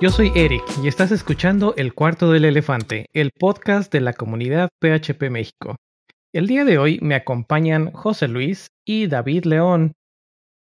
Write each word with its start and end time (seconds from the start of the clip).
Yo 0.00 0.10
soy 0.10 0.30
Eric 0.36 0.62
y 0.80 0.86
estás 0.86 1.10
escuchando 1.10 1.74
El 1.76 1.92
Cuarto 1.92 2.30
del 2.30 2.44
Elefante, 2.44 3.06
el 3.12 3.32
podcast 3.32 3.92
de 3.92 4.00
la 4.00 4.12
comunidad 4.12 4.68
PHP 4.78 5.28
México. 5.28 5.74
El 6.32 6.46
día 6.46 6.64
de 6.64 6.78
hoy 6.78 7.00
me 7.02 7.16
acompañan 7.16 7.90
José 7.90 8.28
Luis 8.28 8.68
y 8.84 9.08
David 9.08 9.46
León. 9.46 9.94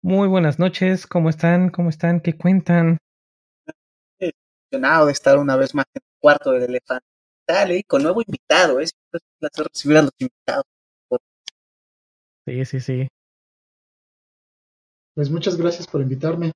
Muy 0.03 0.29
buenas 0.29 0.59
noches, 0.59 1.07
¿cómo 1.07 1.30
están? 1.30 1.71
¿Cómo 1.71 1.89
están? 1.89 2.21
¿Qué 2.21 2.37
cuentan? 2.37 2.98
Emocionado 4.19 5.06
de 5.06 5.12
estar 5.12 5.39
una 5.39 5.56
vez 5.56 5.75
más 5.75 5.87
en 5.95 6.03
el 6.05 6.20
Cuarto 6.20 6.51
del 6.51 6.64
Elefante. 6.64 7.06
Dale, 7.48 7.84
con 7.84 8.03
nuevo 8.03 8.20
invitado, 8.20 8.80
es 8.80 8.92
un 9.14 9.20
placer 9.41 9.67
recibir 9.67 9.97
a 9.97 10.03
los 10.03 10.12
invitados. 10.19 10.64
Sí, 12.45 12.64
sí, 12.67 12.80
sí. 12.80 13.09
Pues 15.14 15.30
muchas 15.30 15.56
gracias 15.56 15.87
por 15.87 16.03
invitarme, 16.03 16.53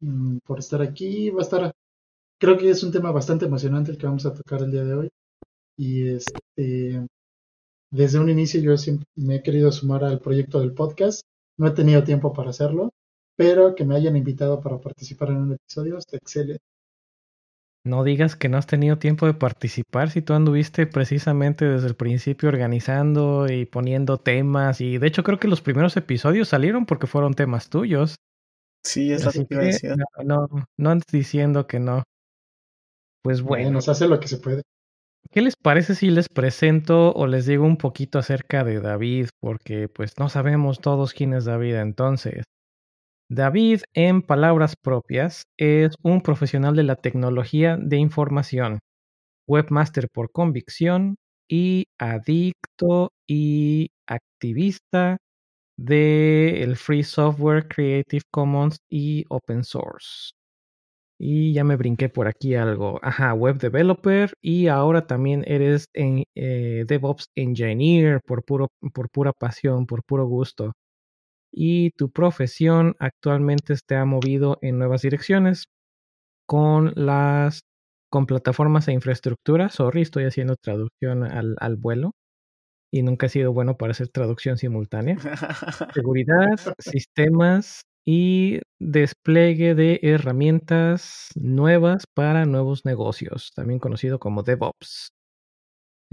mm, 0.00 0.38
por 0.44 0.58
estar 0.58 0.82
aquí. 0.82 1.30
Va 1.30 1.40
a 1.40 1.42
estar, 1.42 1.72
creo 2.38 2.58
que 2.58 2.70
es 2.70 2.82
un 2.82 2.92
tema 2.92 3.10
bastante 3.12 3.46
emocionante 3.46 3.90
el 3.90 3.98
que 3.98 4.06
vamos 4.06 4.26
a 4.26 4.34
tocar 4.34 4.62
el 4.62 4.72
día 4.72 4.84
de 4.84 4.94
hoy. 4.94 5.08
Y 5.76 6.08
este, 6.08 7.06
desde 7.90 8.18
un 8.18 8.30
inicio 8.30 8.60
yo 8.60 8.74
me 9.16 9.36
he 9.36 9.42
querido 9.42 9.72
sumar 9.72 10.04
al 10.04 10.20
proyecto 10.20 10.60
del 10.60 10.74
podcast. 10.74 11.22
No 11.58 11.68
he 11.68 11.70
tenido 11.72 12.04
tiempo 12.04 12.32
para 12.32 12.50
hacerlo, 12.50 12.90
pero 13.36 13.74
que 13.74 13.84
me 13.84 13.96
hayan 13.96 14.16
invitado 14.16 14.60
para 14.60 14.78
participar 14.80 15.30
en 15.30 15.36
un 15.38 15.52
episodio 15.54 15.98
está 15.98 16.16
excelente. 16.16 16.62
No 17.86 18.02
digas 18.02 18.34
que 18.34 18.48
no 18.48 18.58
has 18.58 18.66
tenido 18.66 18.98
tiempo 18.98 19.26
de 19.26 19.34
participar 19.34 20.10
si 20.10 20.20
tú 20.20 20.32
anduviste 20.32 20.88
precisamente 20.88 21.64
desde 21.64 21.86
el 21.86 21.94
principio 21.94 22.48
organizando 22.48 23.46
y 23.48 23.64
poniendo 23.64 24.18
temas 24.18 24.80
y 24.80 24.98
de 24.98 25.06
hecho 25.06 25.22
creo 25.22 25.38
que 25.38 25.46
los 25.46 25.60
primeros 25.60 25.96
episodios 25.96 26.48
salieron 26.48 26.84
porque 26.84 27.06
fueron 27.06 27.34
temas 27.34 27.70
tuyos. 27.70 28.16
Sí, 28.84 29.12
es 29.12 29.24
lo 29.24 29.32
que 29.32 29.46
iba 29.50 29.62
a 29.62 29.66
decir. 29.66 29.96
No, 29.96 30.24
no, 30.24 30.66
no 30.78 30.90
andes 30.90 31.06
diciendo 31.10 31.66
que 31.66 31.80
no. 31.80 32.02
Pues 33.22 33.42
bueno. 33.42 33.70
Nos 33.70 33.88
hace 33.88 34.06
lo 34.06 34.20
que 34.20 34.28
se 34.28 34.38
puede. 34.38 34.62
¿Qué 35.30 35.42
les 35.42 35.56
parece 35.56 35.94
si 35.94 36.10
les 36.10 36.28
presento 36.28 37.12
o 37.12 37.26
les 37.26 37.46
digo 37.46 37.64
un 37.64 37.76
poquito 37.76 38.18
acerca 38.18 38.62
de 38.64 38.80
David? 38.80 39.28
Porque 39.40 39.88
pues 39.88 40.12
no 40.18 40.28
sabemos 40.28 40.80
todos 40.80 41.12
quién 41.12 41.34
es 41.34 41.44
David 41.44 41.74
entonces. 41.76 42.44
David, 43.28 43.80
en 43.92 44.22
palabras 44.22 44.76
propias, 44.80 45.42
es 45.58 45.96
un 46.02 46.20
profesional 46.20 46.76
de 46.76 46.84
la 46.84 46.94
tecnología 46.94 47.76
de 47.76 47.96
información, 47.96 48.78
webmaster 49.48 50.08
por 50.12 50.30
convicción 50.30 51.16
y 51.48 51.86
adicto 51.98 53.10
y 53.28 53.88
activista 54.06 55.16
del 55.76 56.56
el 56.62 56.76
Free 56.76 57.02
Software 57.04 57.68
Creative 57.68 58.22
Commons 58.30 58.78
y 58.90 59.24
Open 59.28 59.64
Source. 59.64 60.32
Y 61.18 61.54
ya 61.54 61.64
me 61.64 61.76
brinqué 61.76 62.08
por 62.10 62.28
aquí 62.28 62.54
algo. 62.54 63.00
Ajá, 63.02 63.32
web 63.34 63.58
developer 63.58 64.32
y 64.42 64.68
ahora 64.68 65.06
también 65.06 65.44
eres 65.46 65.86
en, 65.94 66.24
eh, 66.34 66.84
DevOps 66.86 67.26
Engineer 67.36 68.20
por, 68.26 68.44
puro, 68.44 68.68
por 68.94 69.08
pura 69.10 69.32
pasión, 69.32 69.86
por 69.86 70.02
puro 70.04 70.26
gusto 70.26 70.72
y 71.52 71.90
tu 71.92 72.10
profesión 72.10 72.96
actualmente 72.98 73.74
te 73.86 73.96
ha 73.96 74.04
movido 74.04 74.58
en 74.62 74.78
nuevas 74.78 75.02
direcciones 75.02 75.66
con 76.46 76.92
las 76.96 77.62
con 78.10 78.26
plataformas 78.26 78.88
e 78.88 78.92
infraestructura. 78.92 79.68
Sorry, 79.70 80.02
estoy 80.02 80.24
haciendo 80.24 80.56
traducción 80.56 81.24
al 81.24 81.76
vuelo 81.76 82.12
y 82.96 83.02
nunca 83.02 83.26
he 83.26 83.28
sido 83.28 83.52
bueno 83.52 83.76
para 83.76 83.92
hacer 83.92 84.08
traducción 84.08 84.56
simultánea. 84.56 85.16
Seguridad, 85.94 86.56
sistemas 86.78 87.82
y 88.06 88.60
despliegue 88.80 89.74
de 89.74 90.00
herramientas 90.02 91.28
nuevas 91.34 92.04
para 92.14 92.46
nuevos 92.46 92.84
negocios, 92.84 93.52
también 93.54 93.80
conocido 93.80 94.18
como 94.18 94.42
DevOps. 94.42 95.10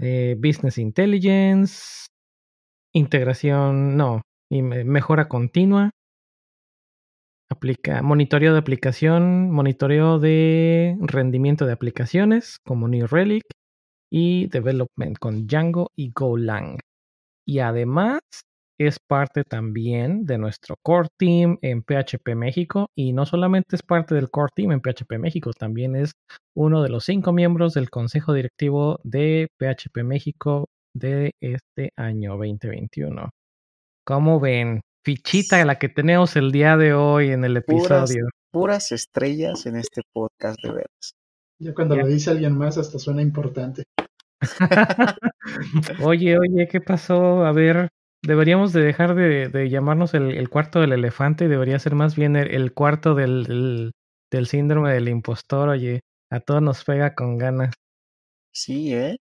Eh, 0.00 0.36
business 0.38 0.78
Intelligence, 0.78 2.06
integración, 2.92 3.96
no, 3.96 4.22
y 4.50 4.62
mejora 4.62 5.28
continua. 5.28 5.90
Aplica, 7.50 8.02
monitoreo 8.02 8.52
de 8.52 8.58
aplicación, 8.58 9.50
monitoreo 9.50 10.18
de 10.18 10.96
rendimiento 11.00 11.66
de 11.66 11.72
aplicaciones 11.72 12.58
como 12.64 12.88
New 12.88 13.06
Relic 13.06 13.44
y 14.16 14.46
development 14.46 15.18
con 15.18 15.48
Django 15.48 15.90
y 15.96 16.12
Golang. 16.12 16.78
Y 17.44 17.58
además 17.58 18.20
es 18.78 19.00
parte 19.00 19.42
también 19.42 20.24
de 20.24 20.38
nuestro 20.38 20.76
core 20.84 21.08
team 21.16 21.58
en 21.62 21.82
PHP 21.82 22.36
México 22.36 22.90
y 22.94 23.12
no 23.12 23.26
solamente 23.26 23.74
es 23.74 23.82
parte 23.82 24.14
del 24.14 24.30
core 24.30 24.52
team 24.54 24.70
en 24.70 24.80
PHP 24.80 25.18
México, 25.18 25.50
también 25.52 25.96
es 25.96 26.12
uno 26.56 26.84
de 26.84 26.90
los 26.90 27.04
cinco 27.04 27.32
miembros 27.32 27.74
del 27.74 27.90
consejo 27.90 28.32
directivo 28.32 29.00
de 29.02 29.48
PHP 29.58 30.04
México 30.04 30.68
de 30.94 31.32
este 31.40 31.90
año 31.96 32.36
2021. 32.36 33.30
¿Cómo 34.06 34.38
ven? 34.38 34.80
Fichita 35.04 35.64
la 35.64 35.80
que 35.80 35.88
tenemos 35.88 36.36
el 36.36 36.52
día 36.52 36.76
de 36.76 36.94
hoy 36.94 37.30
en 37.30 37.44
el 37.44 37.56
episodio. 37.56 38.28
Puras, 38.52 38.92
estrellas 38.92 39.66
en 39.66 39.74
este 39.74 40.02
podcast 40.12 40.62
de 40.62 40.70
veras. 40.70 41.14
Ya 41.58 41.74
cuando 41.74 41.96
lo 41.96 42.06
dice 42.06 42.30
alguien 42.30 42.56
más 42.56 42.78
hasta 42.78 43.00
suena 43.00 43.22
importante. 43.22 43.82
oye, 46.02 46.38
oye, 46.38 46.68
¿qué 46.68 46.80
pasó? 46.80 47.44
A 47.44 47.52
ver, 47.52 47.90
deberíamos 48.22 48.72
de 48.72 48.82
dejar 48.82 49.14
de, 49.14 49.68
llamarnos 49.70 50.14
el, 50.14 50.48
cuarto 50.48 50.80
del 50.80 50.92
elefante 50.92 51.44
y 51.44 51.48
debería 51.48 51.78
ser 51.78 51.94
más 51.94 52.16
bien 52.16 52.36
el, 52.36 52.72
cuarto 52.72 53.14
del, 53.14 53.92
del, 54.30 54.46
síndrome 54.46 54.92
del 54.92 55.08
impostor, 55.08 55.68
oye, 55.68 56.00
a 56.30 56.40
todos 56.40 56.62
nos 56.62 56.84
pega 56.84 57.14
con 57.14 57.38
ganas. 57.38 57.74
Sí, 58.52 58.94
¿eh? 58.94 59.16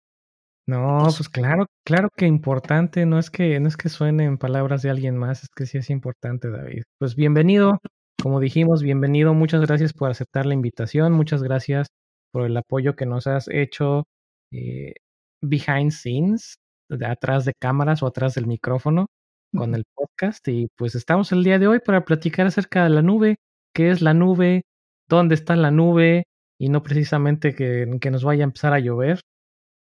No, 0.66 1.08
pues 1.16 1.28
claro, 1.28 1.66
claro 1.84 2.08
que 2.16 2.26
importante, 2.26 3.04
no 3.04 3.18
es 3.18 3.30
que, 3.30 3.58
no 3.58 3.68
es 3.68 3.76
que 3.76 3.88
suenen 3.88 4.38
palabras 4.38 4.82
de 4.82 4.90
alguien 4.90 5.16
más, 5.16 5.42
es 5.42 5.48
que 5.48 5.66
sí 5.66 5.78
es 5.78 5.90
importante, 5.90 6.50
David. 6.50 6.84
Pues 6.98 7.16
bienvenido, 7.16 7.80
como 8.22 8.38
dijimos, 8.38 8.82
bienvenido, 8.82 9.34
muchas 9.34 9.60
gracias 9.62 9.92
por 9.92 10.10
aceptar 10.10 10.46
la 10.46 10.54
invitación, 10.54 11.12
muchas 11.12 11.42
gracias 11.42 11.88
por 12.32 12.46
el 12.46 12.56
apoyo 12.56 12.94
que 12.94 13.06
nos 13.06 13.26
has 13.26 13.48
hecho 13.48 14.04
eh, 14.52 14.94
behind 15.42 15.92
scenes, 15.92 16.56
de 16.88 17.06
atrás 17.06 17.44
de 17.44 17.52
cámaras 17.60 18.02
o 18.02 18.06
atrás 18.06 18.34
del 18.34 18.46
micrófono 18.46 19.06
con 19.54 19.74
el 19.74 19.84
podcast. 19.94 20.46
Y 20.48 20.68
pues 20.76 20.94
estamos 20.94 21.32
el 21.32 21.44
día 21.44 21.58
de 21.58 21.68
hoy 21.68 21.80
para 21.80 22.04
platicar 22.04 22.46
acerca 22.46 22.84
de 22.84 22.90
la 22.90 23.02
nube, 23.02 23.36
qué 23.74 23.90
es 23.90 24.02
la 24.02 24.14
nube, 24.14 24.62
dónde 25.08 25.34
está 25.34 25.56
la 25.56 25.70
nube, 25.70 26.24
y 26.58 26.68
no 26.68 26.82
precisamente 26.82 27.54
que, 27.54 27.98
que 28.00 28.10
nos 28.10 28.24
vaya 28.24 28.44
a 28.44 28.48
empezar 28.48 28.72
a 28.72 28.78
llover. 28.78 29.20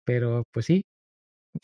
Pero 0.06 0.44
pues 0.52 0.66
sí. 0.66 0.84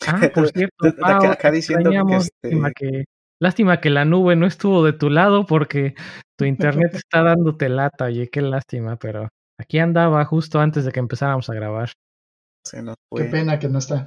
Ah, 0.06 0.30
por 0.34 0.48
cierto, 0.52 0.86
acá, 1.02 1.50
diciendo 1.50 1.90
este 1.90 2.50
que, 2.76 3.04
lástima 3.40 3.80
que 3.80 3.90
la 3.90 4.04
nube 4.04 4.36
no 4.36 4.46
estuvo 4.46 4.84
de 4.84 4.92
tu 4.92 5.10
lado 5.10 5.46
porque 5.46 5.94
tu 6.36 6.44
internet 6.44 6.92
está 7.04 7.22
dándote 7.22 7.68
lata, 7.68 8.06
oye, 8.06 8.28
qué 8.28 8.42
lástima, 8.42 8.96
pero 8.96 9.28
aquí 9.58 9.78
andaba 9.78 10.24
justo 10.24 10.60
antes 10.60 10.84
de 10.84 10.92
que 10.92 11.00
empezáramos 11.00 11.48
a 11.50 11.54
grabar. 11.54 11.90
Qué 12.70 13.24
pena 13.24 13.58
que 13.58 13.68
no 13.68 13.78
está. 13.78 14.06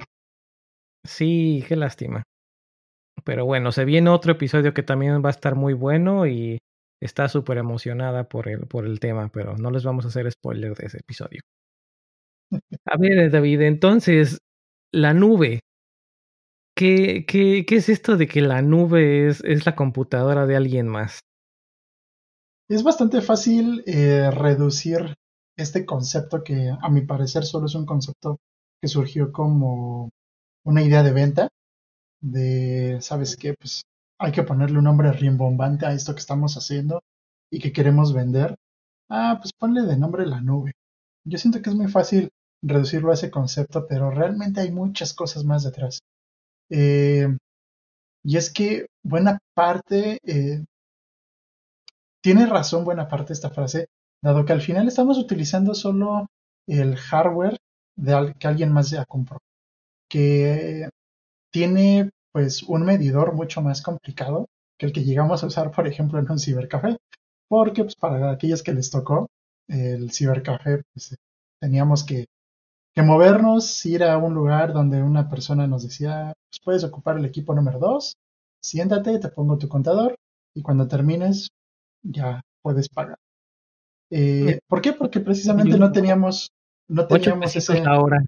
Sí, 1.05 1.63
qué 1.67 1.75
lástima. 1.75 2.23
Pero 3.23 3.45
bueno, 3.45 3.71
se 3.71 3.85
viene 3.85 4.09
otro 4.09 4.33
episodio 4.33 4.73
que 4.73 4.83
también 4.83 5.23
va 5.23 5.29
a 5.29 5.31
estar 5.31 5.55
muy 5.55 5.73
bueno 5.73 6.25
y 6.27 6.57
está 7.01 7.27
súper 7.27 7.57
emocionada 7.57 8.27
por 8.27 8.47
el, 8.47 8.67
por 8.67 8.85
el 8.85 8.99
tema, 8.99 9.29
pero 9.29 9.57
no 9.57 9.71
les 9.71 9.83
vamos 9.83 10.05
a 10.05 10.09
hacer 10.09 10.31
spoiler 10.31 10.75
de 10.75 10.85
ese 10.85 10.97
episodio. 10.99 11.41
A 12.85 12.97
ver, 12.97 13.31
David, 13.31 13.61
entonces, 13.61 14.39
la 14.93 15.13
nube. 15.13 15.59
¿Qué, 16.75 17.25
qué, 17.27 17.65
qué 17.67 17.75
es 17.75 17.89
esto 17.89 18.17
de 18.17 18.27
que 18.27 18.41
la 18.41 18.61
nube 18.61 19.27
es, 19.27 19.43
es 19.43 19.65
la 19.65 19.75
computadora 19.75 20.45
de 20.45 20.55
alguien 20.55 20.87
más? 20.87 21.19
Es 22.69 22.83
bastante 22.83 23.21
fácil 23.21 23.83
eh, 23.85 24.31
reducir 24.31 25.13
este 25.57 25.85
concepto 25.85 26.43
que 26.43 26.71
a 26.81 26.89
mi 26.89 27.01
parecer 27.01 27.43
solo 27.43 27.65
es 27.65 27.75
un 27.75 27.85
concepto 27.85 28.37
que 28.81 28.87
surgió 28.87 29.31
como 29.31 30.09
una 30.65 30.81
idea 30.81 31.03
de 31.03 31.13
venta 31.13 31.49
de, 32.21 32.97
¿sabes 33.01 33.37
qué? 33.37 33.53
Pues 33.53 33.83
hay 34.19 34.31
que 34.31 34.43
ponerle 34.43 34.77
un 34.77 34.85
nombre 34.85 35.11
rimbombante 35.11 35.85
a 35.85 35.93
esto 35.93 36.13
que 36.13 36.19
estamos 36.19 36.55
haciendo 36.55 37.01
y 37.51 37.59
que 37.59 37.73
queremos 37.73 38.13
vender. 38.13 38.55
Ah, 39.09 39.37
pues 39.41 39.51
ponle 39.53 39.81
de 39.83 39.97
nombre 39.97 40.25
la 40.25 40.41
nube. 40.41 40.73
Yo 41.25 41.37
siento 41.37 41.61
que 41.61 41.69
es 41.69 41.75
muy 41.75 41.87
fácil 41.87 42.29
reducirlo 42.63 43.11
a 43.11 43.15
ese 43.15 43.31
concepto, 43.31 43.85
pero 43.87 44.11
realmente 44.11 44.61
hay 44.61 44.71
muchas 44.71 45.13
cosas 45.13 45.43
más 45.43 45.63
detrás. 45.63 45.99
Eh, 46.69 47.27
y 48.23 48.37
es 48.37 48.51
que 48.51 48.87
buena 49.03 49.39
parte, 49.55 50.19
eh, 50.23 50.63
tiene 52.21 52.45
razón 52.45 52.85
buena 52.85 53.07
parte 53.07 53.33
esta 53.33 53.49
frase, 53.49 53.87
dado 54.23 54.45
que 54.45 54.53
al 54.53 54.61
final 54.61 54.87
estamos 54.87 55.17
utilizando 55.17 55.73
solo 55.73 56.27
el 56.67 56.95
hardware 56.95 57.57
de 58.01 58.33
que 58.39 58.47
alguien 58.47 58.71
más 58.71 58.89
ya 58.89 59.05
compró, 59.05 59.39
que 60.09 60.89
tiene 61.51 62.09
pues 62.31 62.63
un 62.63 62.83
medidor 62.83 63.33
mucho 63.33 63.61
más 63.61 63.81
complicado 63.81 64.47
que 64.77 64.87
el 64.87 64.93
que 64.93 65.03
llegamos 65.03 65.43
a 65.43 65.47
usar, 65.47 65.71
por 65.71 65.87
ejemplo, 65.87 66.19
en 66.19 66.29
un 66.29 66.39
cibercafé, 66.39 66.97
porque 67.47 67.83
pues, 67.83 67.95
para 67.95 68.31
aquellos 68.31 68.63
que 68.63 68.73
les 68.73 68.89
tocó, 68.89 69.27
el 69.67 70.11
cibercafé, 70.11 70.81
pues 70.93 71.15
teníamos 71.59 72.03
que, 72.03 72.25
que 72.95 73.01
movernos, 73.03 73.85
ir 73.85 74.03
a 74.03 74.17
un 74.17 74.33
lugar 74.33 74.73
donde 74.73 75.03
una 75.03 75.29
persona 75.29 75.67
nos 75.67 75.83
decía, 75.83 76.33
pues 76.49 76.59
puedes 76.63 76.83
ocupar 76.83 77.17
el 77.17 77.25
equipo 77.25 77.53
número 77.53 77.79
2, 77.79 78.15
siéntate, 78.61 79.19
te 79.19 79.29
pongo 79.29 79.57
tu 79.57 79.67
contador 79.67 80.15
y 80.55 80.61
cuando 80.61 80.87
termines 80.87 81.49
ya 82.01 82.41
puedes 82.63 82.89
pagar. 82.89 83.17
Eh, 84.09 84.59
¿Por 84.67 84.81
qué? 84.81 84.93
Porque 84.93 85.19
precisamente 85.19 85.77
no 85.77 85.91
teníamos, 85.91 86.51
no 86.91 87.07
teníamos 87.07 87.55
ese... 87.55 87.81
la 87.81 87.99
hora 87.99 88.23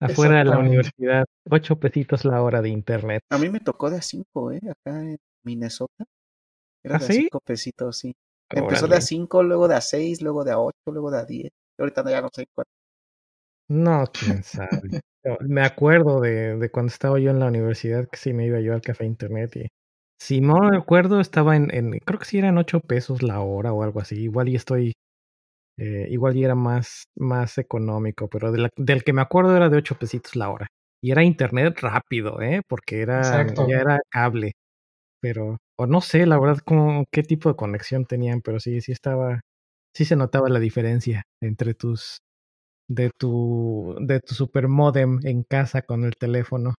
afuera 0.00 0.38
de 0.38 0.44
la 0.44 0.58
universidad, 0.58 1.24
ocho 1.48 1.76
pesitos 1.76 2.24
la 2.24 2.42
hora 2.42 2.62
de 2.62 2.70
internet. 2.70 3.22
A 3.30 3.38
mí 3.38 3.48
me 3.48 3.60
tocó 3.60 3.90
de 3.90 3.98
a 3.98 4.02
cinco, 4.02 4.52
¿eh? 4.52 4.60
Acá 4.68 5.02
en 5.02 5.16
Minnesota. 5.44 6.04
Era 6.84 6.96
¿Ah, 6.96 6.98
de 6.98 7.04
a 7.04 7.08
sí? 7.08 7.22
cinco 7.22 7.40
pesitos, 7.44 7.98
sí. 7.98 8.14
Empezó 8.50 8.86
de 8.86 8.96
a 8.96 9.00
cinco, 9.00 9.42
luego 9.42 9.68
de 9.68 9.74
a 9.74 9.80
seis, 9.80 10.22
luego 10.22 10.44
de 10.44 10.52
a 10.52 10.58
ocho, 10.58 10.76
luego 10.86 11.10
de 11.10 11.18
a 11.18 11.24
diez. 11.24 11.50
Y 11.78 11.82
ahorita 11.82 12.02
no, 12.02 12.10
ya 12.10 12.20
no 12.20 12.28
sé 12.32 12.46
cuánto. 12.54 12.70
No, 13.68 14.04
quién 14.12 14.42
sabe. 14.44 15.00
Me 15.40 15.62
acuerdo 15.62 16.20
de, 16.20 16.56
de 16.56 16.70
cuando 16.70 16.90
estaba 16.90 17.18
yo 17.18 17.30
en 17.30 17.40
la 17.40 17.46
universidad 17.46 18.08
que 18.08 18.16
sí 18.16 18.32
me 18.32 18.46
iba 18.46 18.60
yo 18.60 18.74
al 18.74 18.80
café 18.80 19.04
internet 19.04 19.56
y 19.56 19.68
si 20.20 20.40
no 20.40 20.58
me 20.60 20.76
acuerdo 20.76 21.20
estaba 21.20 21.56
en, 21.56 21.74
en 21.74 21.98
creo 21.98 22.20
que 22.20 22.24
sí 22.26 22.38
eran 22.38 22.58
ocho 22.58 22.78
pesos 22.80 23.24
la 23.24 23.40
hora 23.40 23.72
o 23.72 23.82
algo 23.82 24.00
así. 24.00 24.22
Igual 24.22 24.48
y 24.48 24.54
estoy, 24.54 24.92
eh, 25.78 26.06
igual 26.10 26.36
y 26.36 26.44
era 26.44 26.54
más, 26.54 27.04
más 27.16 27.58
económico, 27.58 28.28
pero 28.28 28.52
de 28.52 28.58
la- 28.58 28.70
del 28.76 29.04
que 29.04 29.12
me 29.12 29.22
acuerdo 29.22 29.56
era 29.56 29.68
de 29.68 29.76
ocho 29.78 29.96
pesitos 29.98 30.36
la 30.36 30.50
hora. 30.50 30.68
Y 31.02 31.10
era 31.12 31.22
internet 31.24 31.78
rápido, 31.80 32.40
¿eh? 32.40 32.62
Porque 32.68 33.00
era, 33.02 33.44
Exacto. 33.44 33.66
ya 33.68 33.76
era 33.80 34.00
cable. 34.10 34.52
Pero, 35.20 35.58
o 35.78 35.86
no 35.86 36.00
sé, 36.00 36.26
la 36.26 36.38
verdad, 36.38 36.58
como, 36.64 37.04
qué 37.12 37.22
tipo 37.22 37.48
de 37.48 37.56
conexión 37.56 38.04
tenían, 38.06 38.40
pero 38.42 38.60
sí, 38.60 38.80
sí 38.80 38.92
estaba, 38.92 39.40
sí 39.94 40.04
se 40.04 40.16
notaba 40.16 40.48
la 40.48 40.60
diferencia 40.60 41.24
entre 41.42 41.74
tus, 41.74 42.18
de 42.88 43.10
tu, 43.18 43.96
de 44.00 44.20
tu 44.20 44.34
super 44.34 44.68
modem 44.68 45.20
en 45.24 45.44
casa 45.44 45.82
con 45.82 46.04
el 46.04 46.14
teléfono. 46.16 46.74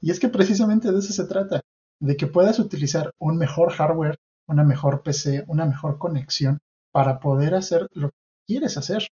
Y 0.00 0.10
es 0.10 0.20
que 0.20 0.28
precisamente 0.28 0.90
de 0.92 0.98
eso 0.98 1.12
se 1.12 1.26
trata, 1.26 1.60
de 2.00 2.16
que 2.16 2.26
puedas 2.26 2.58
utilizar 2.58 3.12
un 3.18 3.36
mejor 3.38 3.70
hardware, 3.72 4.16
una 4.48 4.64
mejor 4.64 5.02
PC, 5.02 5.44
una 5.46 5.66
mejor 5.66 5.98
conexión 5.98 6.58
para 6.92 7.20
poder 7.20 7.54
hacer 7.54 7.88
lo 7.92 8.10
que 8.10 8.16
quieres 8.46 8.76
hacer. 8.76 9.08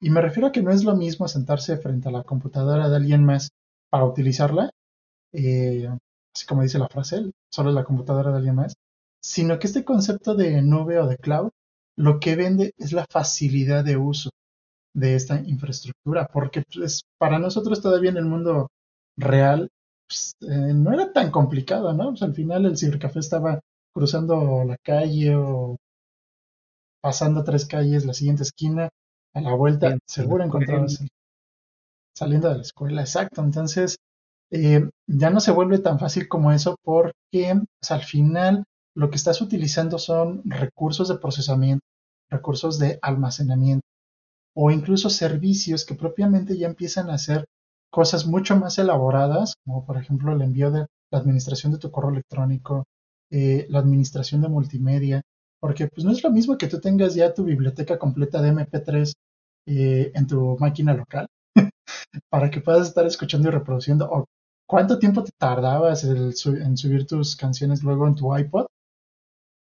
Y 0.00 0.10
me 0.10 0.20
refiero 0.20 0.48
a 0.48 0.52
que 0.52 0.62
no 0.62 0.72
es 0.72 0.84
lo 0.84 0.96
mismo 0.96 1.28
sentarse 1.28 1.76
frente 1.76 2.08
a 2.08 2.12
la 2.12 2.24
computadora 2.24 2.88
de 2.88 2.96
alguien 2.96 3.24
más 3.24 3.50
para 3.90 4.04
utilizarla, 4.04 4.70
eh, 5.32 5.88
así 6.34 6.46
como 6.46 6.62
dice 6.62 6.78
la 6.78 6.88
frase, 6.88 7.30
solo 7.50 7.70
es 7.70 7.74
la 7.74 7.84
computadora 7.84 8.30
de 8.30 8.38
alguien 8.38 8.56
más, 8.56 8.74
sino 9.22 9.58
que 9.58 9.66
este 9.66 9.84
concepto 9.84 10.34
de 10.34 10.62
nube 10.62 10.98
o 10.98 11.06
de 11.06 11.18
cloud 11.18 11.50
lo 11.96 12.20
que 12.20 12.36
vende 12.36 12.72
es 12.78 12.92
la 12.92 13.06
facilidad 13.08 13.84
de 13.84 13.96
uso 13.96 14.30
de 14.94 15.14
esta 15.14 15.40
infraestructura, 15.40 16.26
porque 16.32 16.62
pues, 16.72 17.02
para 17.18 17.38
nosotros 17.38 17.80
todavía 17.80 18.10
en 18.10 18.16
el 18.18 18.24
mundo 18.24 18.68
real 19.16 19.68
pues, 20.08 20.34
eh, 20.42 20.74
no 20.74 20.92
era 20.92 21.12
tan 21.12 21.30
complicado, 21.30 21.92
¿no? 21.92 22.10
Pues, 22.10 22.22
al 22.22 22.34
final 22.34 22.66
el 22.66 22.76
cibercafé 22.76 23.20
estaba 23.20 23.60
cruzando 23.94 24.64
la 24.64 24.76
calle 24.82 25.34
o 25.36 25.76
pasando 27.02 27.44
tres 27.44 27.66
calles, 27.66 28.06
la 28.06 28.14
siguiente 28.14 28.44
esquina, 28.44 28.90
a 29.34 29.42
la 29.42 29.54
vuelta, 29.54 29.88
Bien, 29.88 30.00
seguro 30.06 30.44
encontrabas 30.44 31.00
el- 31.02 31.08
saliendo 32.14 32.48
de 32.48 32.56
la 32.56 32.62
escuela, 32.62 33.00
exacto. 33.02 33.42
Entonces, 33.42 33.96
eh, 34.50 34.88
ya 35.08 35.30
no 35.30 35.40
se 35.40 35.52
vuelve 35.52 35.78
tan 35.78 35.98
fácil 35.98 36.28
como 36.28 36.52
eso 36.52 36.76
porque 36.84 37.54
pues, 37.80 37.90
al 37.90 38.02
final 38.02 38.64
lo 38.96 39.10
que 39.10 39.16
estás 39.16 39.40
utilizando 39.40 39.98
son 39.98 40.42
recursos 40.44 41.08
de 41.08 41.18
procesamiento, 41.18 41.84
recursos 42.30 42.78
de 42.78 42.98
almacenamiento 43.02 43.82
o 44.56 44.70
incluso 44.70 45.10
servicios 45.10 45.84
que 45.86 45.94
propiamente 45.94 46.58
ya 46.58 46.68
empiezan 46.68 47.10
a 47.10 47.14
hacer 47.14 47.46
cosas 47.90 48.26
mucho 48.26 48.56
más 48.56 48.78
elaboradas, 48.78 49.54
como 49.64 49.86
por 49.86 49.98
ejemplo 49.98 50.32
el 50.32 50.42
envío 50.42 50.70
de 50.70 50.86
la 51.12 51.18
administración 51.18 51.72
de 51.72 51.78
tu 51.78 51.90
correo 51.90 52.10
electrónico, 52.12 52.84
eh, 53.30 53.66
la 53.70 53.80
administración 53.80 54.42
de 54.42 54.48
multimedia, 54.48 55.22
porque 55.62 55.86
pues 55.86 56.04
no 56.04 56.10
es 56.10 56.24
lo 56.24 56.30
mismo 56.32 56.58
que 56.58 56.66
tú 56.66 56.80
tengas 56.80 57.14
ya 57.14 57.32
tu 57.32 57.44
biblioteca 57.44 57.96
completa 57.96 58.42
de 58.42 58.52
MP3 58.52 59.12
eh, 59.66 60.10
en 60.12 60.26
tu 60.26 60.56
máquina 60.58 60.92
local 60.92 61.28
para 62.28 62.50
que 62.50 62.60
puedas 62.60 62.88
estar 62.88 63.06
escuchando 63.06 63.48
y 63.48 63.52
reproduciendo, 63.52 64.10
o 64.10 64.24
cuánto 64.66 64.98
tiempo 64.98 65.22
te 65.22 65.30
tardabas 65.38 66.02
el 66.02 66.34
en 66.60 66.76
subir 66.76 67.06
tus 67.06 67.36
canciones 67.36 67.84
luego 67.84 68.08
en 68.08 68.16
tu 68.16 68.36
iPod, 68.36 68.66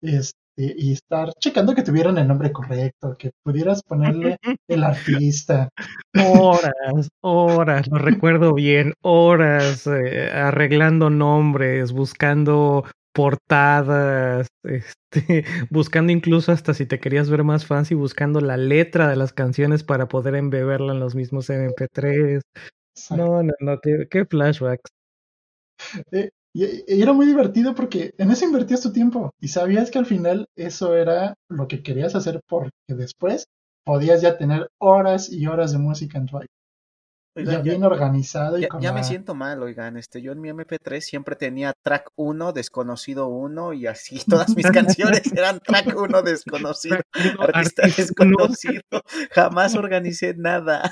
este, 0.01 0.33
y 0.57 0.93
estar 0.93 1.33
checando 1.39 1.75
que 1.75 1.83
tuvieran 1.83 2.17
el 2.17 2.27
nombre 2.27 2.51
correcto, 2.51 3.15
que 3.15 3.29
pudieras 3.43 3.83
ponerle 3.83 4.37
el 4.67 4.83
artista. 4.83 5.69
Horas, 6.15 7.09
horas, 7.21 7.87
lo 7.87 7.99
recuerdo 7.99 8.55
bien, 8.55 8.93
horas 9.03 9.85
eh, 9.85 10.31
arreglando 10.31 11.11
nombres, 11.11 11.91
buscando 11.91 12.85
portadas, 13.13 14.47
este, 14.63 15.45
buscando 15.69 16.11
incluso 16.11 16.51
hasta 16.51 16.73
si 16.73 16.85
te 16.85 16.99
querías 16.99 17.29
ver 17.29 17.43
más 17.43 17.65
fancy, 17.65 17.95
buscando 17.95 18.41
la 18.41 18.57
letra 18.57 19.09
de 19.09 19.15
las 19.15 19.33
canciones 19.33 19.83
para 19.83 20.07
poder 20.07 20.35
embeberla 20.35 20.93
en 20.93 20.99
los 20.99 21.15
mismos 21.15 21.49
MP3. 21.49 22.41
No, 23.11 23.43
no, 23.43 23.53
no, 23.59 23.79
qué, 23.81 24.07
qué 24.09 24.25
flashbacks. 24.25 24.91
Eh, 26.11 26.29
y, 26.53 26.65
y 26.65 27.01
era 27.01 27.13
muy 27.13 27.25
divertido 27.25 27.73
porque 27.73 28.13
en 28.17 28.31
eso 28.31 28.45
invertías 28.45 28.81
tu 28.81 28.91
tiempo 28.91 29.31
y 29.39 29.47
sabías 29.47 29.89
que 29.89 29.99
al 29.99 30.05
final 30.05 30.45
eso 30.55 30.95
era 30.95 31.33
lo 31.49 31.67
que 31.67 31.81
querías 31.81 32.15
hacer 32.15 32.41
porque 32.47 32.71
después 32.87 33.45
podías 33.85 34.21
ya 34.21 34.37
tener 34.37 34.67
horas 34.79 35.31
y 35.31 35.47
horas 35.47 35.71
de 35.71 35.79
música 35.79 36.17
en 36.17 36.25
tu. 36.25 36.39
Oigan, 37.33 37.53
ya 37.53 37.57
ya- 37.59 37.63
bien 37.63 37.83
organizado 37.85 38.57
y 38.57 38.61
Ya, 38.63 38.67
con 38.67 38.81
ya 38.81 38.91
me 38.91 38.99
la- 38.99 39.03
siento 39.05 39.33
mal, 39.35 39.61
oigan, 39.63 39.95
este, 39.95 40.21
yo 40.21 40.33
en 40.33 40.41
mi 40.41 40.49
MP3 40.49 40.99
siempre 41.05 41.35
tenía 41.37 41.73
track 41.81 42.09
1, 42.15 42.51
desconocido 42.51 43.27
1 43.27 43.71
y 43.73 43.87
así 43.87 44.19
todas 44.45 44.55
mis 44.55 44.69
canciones 44.69 45.21
eran 45.37 45.59
track 45.61 45.95
1, 45.97 46.21
desconocido, 46.23 46.97
artista 47.39 47.83
Artista 47.83 47.83
uno. 47.85 47.93
desconocido, 47.97 48.81
jamás 49.31 49.75
organicé 49.75 50.33
nada. 50.35 50.91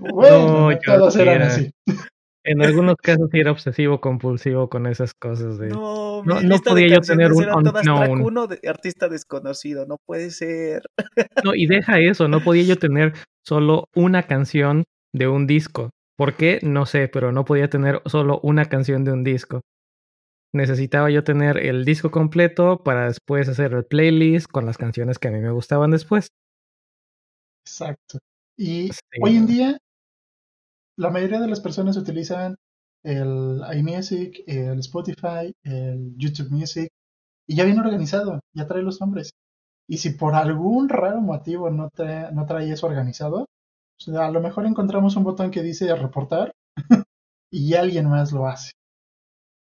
Bueno, 0.00 0.70
No, 0.70 0.78
todos 0.84 1.16
eran 1.16 1.34
era- 1.36 1.46
así. 1.48 1.72
En 2.44 2.62
algunos 2.62 2.96
casos 2.96 3.30
sí 3.32 3.40
era 3.40 3.50
obsesivo 3.52 4.00
compulsivo 4.00 4.68
con 4.68 4.86
esas 4.86 5.12
cosas 5.14 5.58
de... 5.58 5.68
No, 5.68 6.22
No- 6.24 6.40
de 6.40 6.58
podía 6.60 6.88
yo 6.88 7.00
tener 7.00 7.32
un 7.32 7.44
unknown. 7.48 8.20
1 8.20 8.46
de 8.46 8.60
artista 8.68 9.08
desconocido, 9.08 9.86
no 9.86 9.96
puede 10.06 10.30
ser. 10.30 10.82
No, 11.42 11.54
y 11.54 11.66
deja 11.66 11.98
eso, 12.00 12.28
no 12.28 12.40
podía 12.44 12.64
yo 12.64 12.76
tener 12.76 13.14
solo 13.46 13.86
una 13.94 14.24
canción 14.24 14.84
de 15.14 15.26
un 15.28 15.46
disco. 15.46 15.90
¿Por 16.18 16.36
qué? 16.36 16.60
No 16.62 16.86
sé, 16.86 17.08
pero 17.08 17.32
no 17.32 17.44
podía 17.44 17.68
tener 17.68 18.02
solo 18.06 18.40
una 18.42 18.66
canción 18.66 19.04
de 19.04 19.12
un 19.12 19.24
disco. 19.24 19.62
Necesitaba 20.54 21.10
yo 21.10 21.24
tener 21.24 21.56
el 21.58 21.84
disco 21.84 22.10
completo 22.10 22.82
para 22.84 23.06
después 23.06 23.48
hacer 23.48 23.72
el 23.72 23.84
playlist 23.84 24.46
con 24.46 24.66
las 24.66 24.78
canciones 24.78 25.18
que 25.18 25.28
a 25.28 25.30
mí 25.32 25.40
me 25.40 25.50
gustaban 25.50 25.90
después. 25.90 26.28
Exacto. 27.66 28.18
Y 28.56 28.88
Sí. 28.92 29.00
hoy 29.20 29.36
en 29.36 29.46
día, 29.46 29.78
la 30.96 31.10
mayoría 31.10 31.40
de 31.40 31.48
las 31.48 31.60
personas 31.60 31.96
utilizan 31.96 32.56
el 33.02 33.60
iMusic, 33.76 34.44
el 34.46 34.78
Spotify, 34.80 35.52
el 35.62 36.14
YouTube 36.16 36.50
Music, 36.50 36.88
y 37.46 37.56
ya 37.56 37.64
viene 37.64 37.80
organizado, 37.80 38.40
ya 38.54 38.66
trae 38.66 38.82
los 38.82 39.00
nombres. 39.00 39.32
Y 39.86 39.98
si 39.98 40.10
por 40.10 40.34
algún 40.34 40.88
raro 40.88 41.20
motivo 41.20 41.70
no, 41.70 41.90
trae, 41.90 42.32
no 42.32 42.46
trae 42.46 42.70
eso 42.70 42.86
organizado, 42.86 43.46
pues 43.98 44.16
a 44.16 44.30
lo 44.30 44.40
mejor 44.40 44.66
encontramos 44.66 45.16
un 45.16 45.24
botón 45.24 45.50
que 45.50 45.62
dice 45.62 45.94
reportar 45.94 46.52
y 47.50 47.74
alguien 47.74 48.08
más 48.08 48.32
lo 48.32 48.46
hace. 48.46 48.72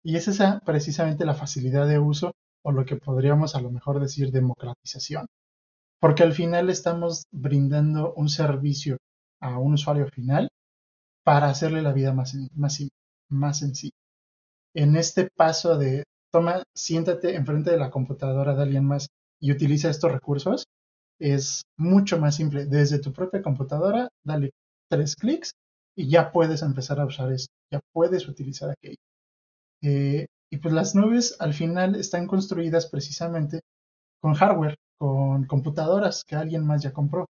Y 0.02 0.16
es 0.16 0.28
esa 0.28 0.60
precisamente 0.64 1.26
la 1.26 1.34
facilidad 1.34 1.86
de 1.86 1.98
uso 1.98 2.32
o 2.64 2.72
lo 2.72 2.84
que 2.84 2.96
podríamos 2.96 3.54
a 3.54 3.60
lo 3.60 3.70
mejor 3.70 4.00
decir 4.00 4.30
democratización. 4.30 5.26
Porque 6.00 6.22
al 6.22 6.32
final 6.32 6.70
estamos 6.70 7.24
brindando 7.32 8.14
un 8.14 8.28
servicio 8.28 8.98
a 9.40 9.58
un 9.58 9.74
usuario 9.74 10.06
final 10.08 10.48
para 11.26 11.48
hacerle 11.48 11.82
la 11.82 11.92
vida 11.92 12.12
más, 12.12 12.36
más, 12.54 12.78
más 13.28 13.58
sencilla. 13.58 13.96
En 14.74 14.94
este 14.94 15.28
paso 15.36 15.76
de 15.76 16.04
toma, 16.32 16.62
siéntate 16.72 17.34
enfrente 17.34 17.72
de 17.72 17.78
la 17.78 17.90
computadora 17.90 18.54
de 18.54 18.62
alguien 18.62 18.84
más 18.84 19.08
y 19.40 19.50
utiliza 19.50 19.90
estos 19.90 20.12
recursos, 20.12 20.66
es 21.18 21.62
mucho 21.76 22.20
más 22.20 22.36
simple. 22.36 22.66
Desde 22.66 23.00
tu 23.00 23.12
propia 23.12 23.42
computadora, 23.42 24.08
dale 24.24 24.52
tres 24.88 25.16
clics 25.16 25.50
y 25.96 26.08
ya 26.08 26.30
puedes 26.30 26.62
empezar 26.62 27.00
a 27.00 27.06
usar 27.06 27.32
esto, 27.32 27.52
ya 27.72 27.80
puedes 27.92 28.28
utilizar 28.28 28.70
aquello. 28.70 29.02
Eh, 29.82 30.26
y 30.52 30.58
pues 30.58 30.72
las 30.72 30.94
nubes 30.94 31.34
al 31.40 31.54
final 31.54 31.96
están 31.96 32.28
construidas 32.28 32.86
precisamente 32.86 33.62
con 34.20 34.34
hardware, 34.34 34.76
con 34.96 35.44
computadoras 35.46 36.22
que 36.24 36.36
alguien 36.36 36.64
más 36.64 36.84
ya 36.84 36.92
compró. 36.92 37.26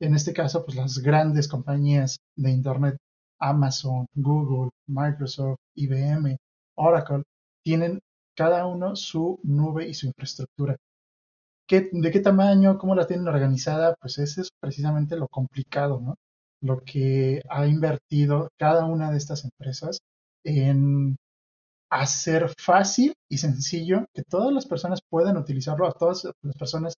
En 0.00 0.14
este 0.14 0.34
caso, 0.34 0.66
pues 0.66 0.76
las 0.76 0.98
grandes 0.98 1.48
compañías 1.48 2.18
de 2.36 2.50
Internet, 2.50 2.98
Amazon, 3.40 4.06
Google, 4.14 4.70
Microsoft, 4.88 5.58
IBM, 5.76 6.36
Oracle, 6.76 7.22
tienen 7.64 8.00
cada 8.36 8.66
uno 8.66 8.96
su 8.96 9.40
nube 9.42 9.88
y 9.88 9.94
su 9.94 10.06
infraestructura. 10.06 10.76
¿qué, 11.68 11.88
¿de 11.92 12.10
qué 12.10 12.20
tamaño? 12.20 12.78
¿Cómo 12.78 12.94
la 12.94 13.06
tienen 13.06 13.28
organizada? 13.28 13.94
Pues 14.00 14.18
ese 14.18 14.42
es 14.42 14.50
precisamente 14.60 15.16
lo 15.16 15.28
complicado, 15.28 16.00
¿no? 16.00 16.14
Lo 16.62 16.82
que 16.84 17.42
ha 17.48 17.66
invertido 17.66 18.48
cada 18.58 18.86
una 18.86 19.10
de 19.12 19.18
estas 19.18 19.44
empresas 19.44 19.98
en 20.44 21.16
hacer 21.90 22.50
fácil 22.58 23.14
y 23.30 23.38
sencillo 23.38 24.06
que 24.14 24.22
todas 24.22 24.52
las 24.52 24.66
personas 24.66 25.00
puedan 25.10 25.36
utilizarlo, 25.36 25.86
a 25.86 25.92
todas 25.92 26.24
las 26.42 26.56
personas 26.56 26.94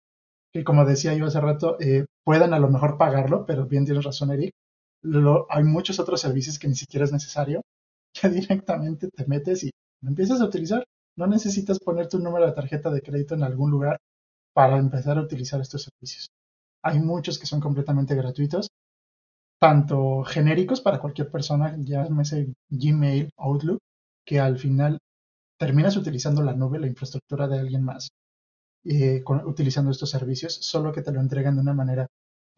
que, 0.53 0.63
como 0.63 0.85
decía 0.85 1.13
yo 1.15 1.25
hace 1.27 1.41
rato, 1.41 1.77
eh, 1.79 2.05
puedan 2.25 2.53
a 2.53 2.59
lo 2.59 2.69
mejor 2.69 2.97
pagarlo, 2.97 3.45
pero 3.45 3.65
bien 3.65 3.85
tienes 3.85 4.05
razón, 4.05 4.31
Eric. 4.31 4.53
Hay 5.49 5.63
muchos 5.63 5.99
otros 5.99 6.21
servicios 6.21 6.59
que 6.59 6.67
ni 6.67 6.75
siquiera 6.75 7.05
es 7.05 7.11
necesario. 7.11 7.61
Ya 8.23 8.27
directamente 8.27 9.07
te 9.09 9.27
metes 9.27 9.63
y 9.63 9.71
lo 10.01 10.09
empiezas 10.09 10.41
a 10.41 10.45
utilizar. 10.45 10.83
No 11.15 11.27
necesitas 11.27 11.79
poner 11.79 12.07
tu 12.09 12.17
número 12.17 12.47
de 12.47 12.53
tarjeta 12.53 12.89
de 12.89 13.03
crédito 13.03 13.35
en 13.35 13.43
algún 13.43 13.69
lugar 13.69 13.99
para 14.53 14.77
empezar 14.77 15.17
a 15.17 15.21
utilizar 15.21 15.61
estos 15.61 15.83
servicios. 15.83 16.27
Hay 16.83 16.99
muchos 16.99 17.37
que 17.37 17.45
son 17.45 17.59
completamente 17.59 18.15
gratuitos, 18.15 18.69
tanto 19.59 20.23
genéricos 20.23 20.81
para 20.81 20.99
cualquier 20.99 21.29
persona, 21.29 21.75
llámese 21.77 22.53
Gmail, 22.69 23.29
Outlook, 23.37 23.79
que 24.25 24.39
al 24.39 24.57
final 24.57 24.97
terminas 25.57 25.97
utilizando 25.97 26.41
la 26.41 26.53
nube, 26.53 26.79
la 26.79 26.87
infraestructura 26.87 27.47
de 27.47 27.59
alguien 27.59 27.83
más, 27.83 28.09
eh, 28.85 29.23
utilizando 29.45 29.91
estos 29.91 30.09
servicios, 30.09 30.53
solo 30.53 30.91
que 30.91 31.01
te 31.01 31.11
lo 31.11 31.19
entregan 31.19 31.55
de 31.55 31.61
una 31.61 31.73
manera 31.73 32.07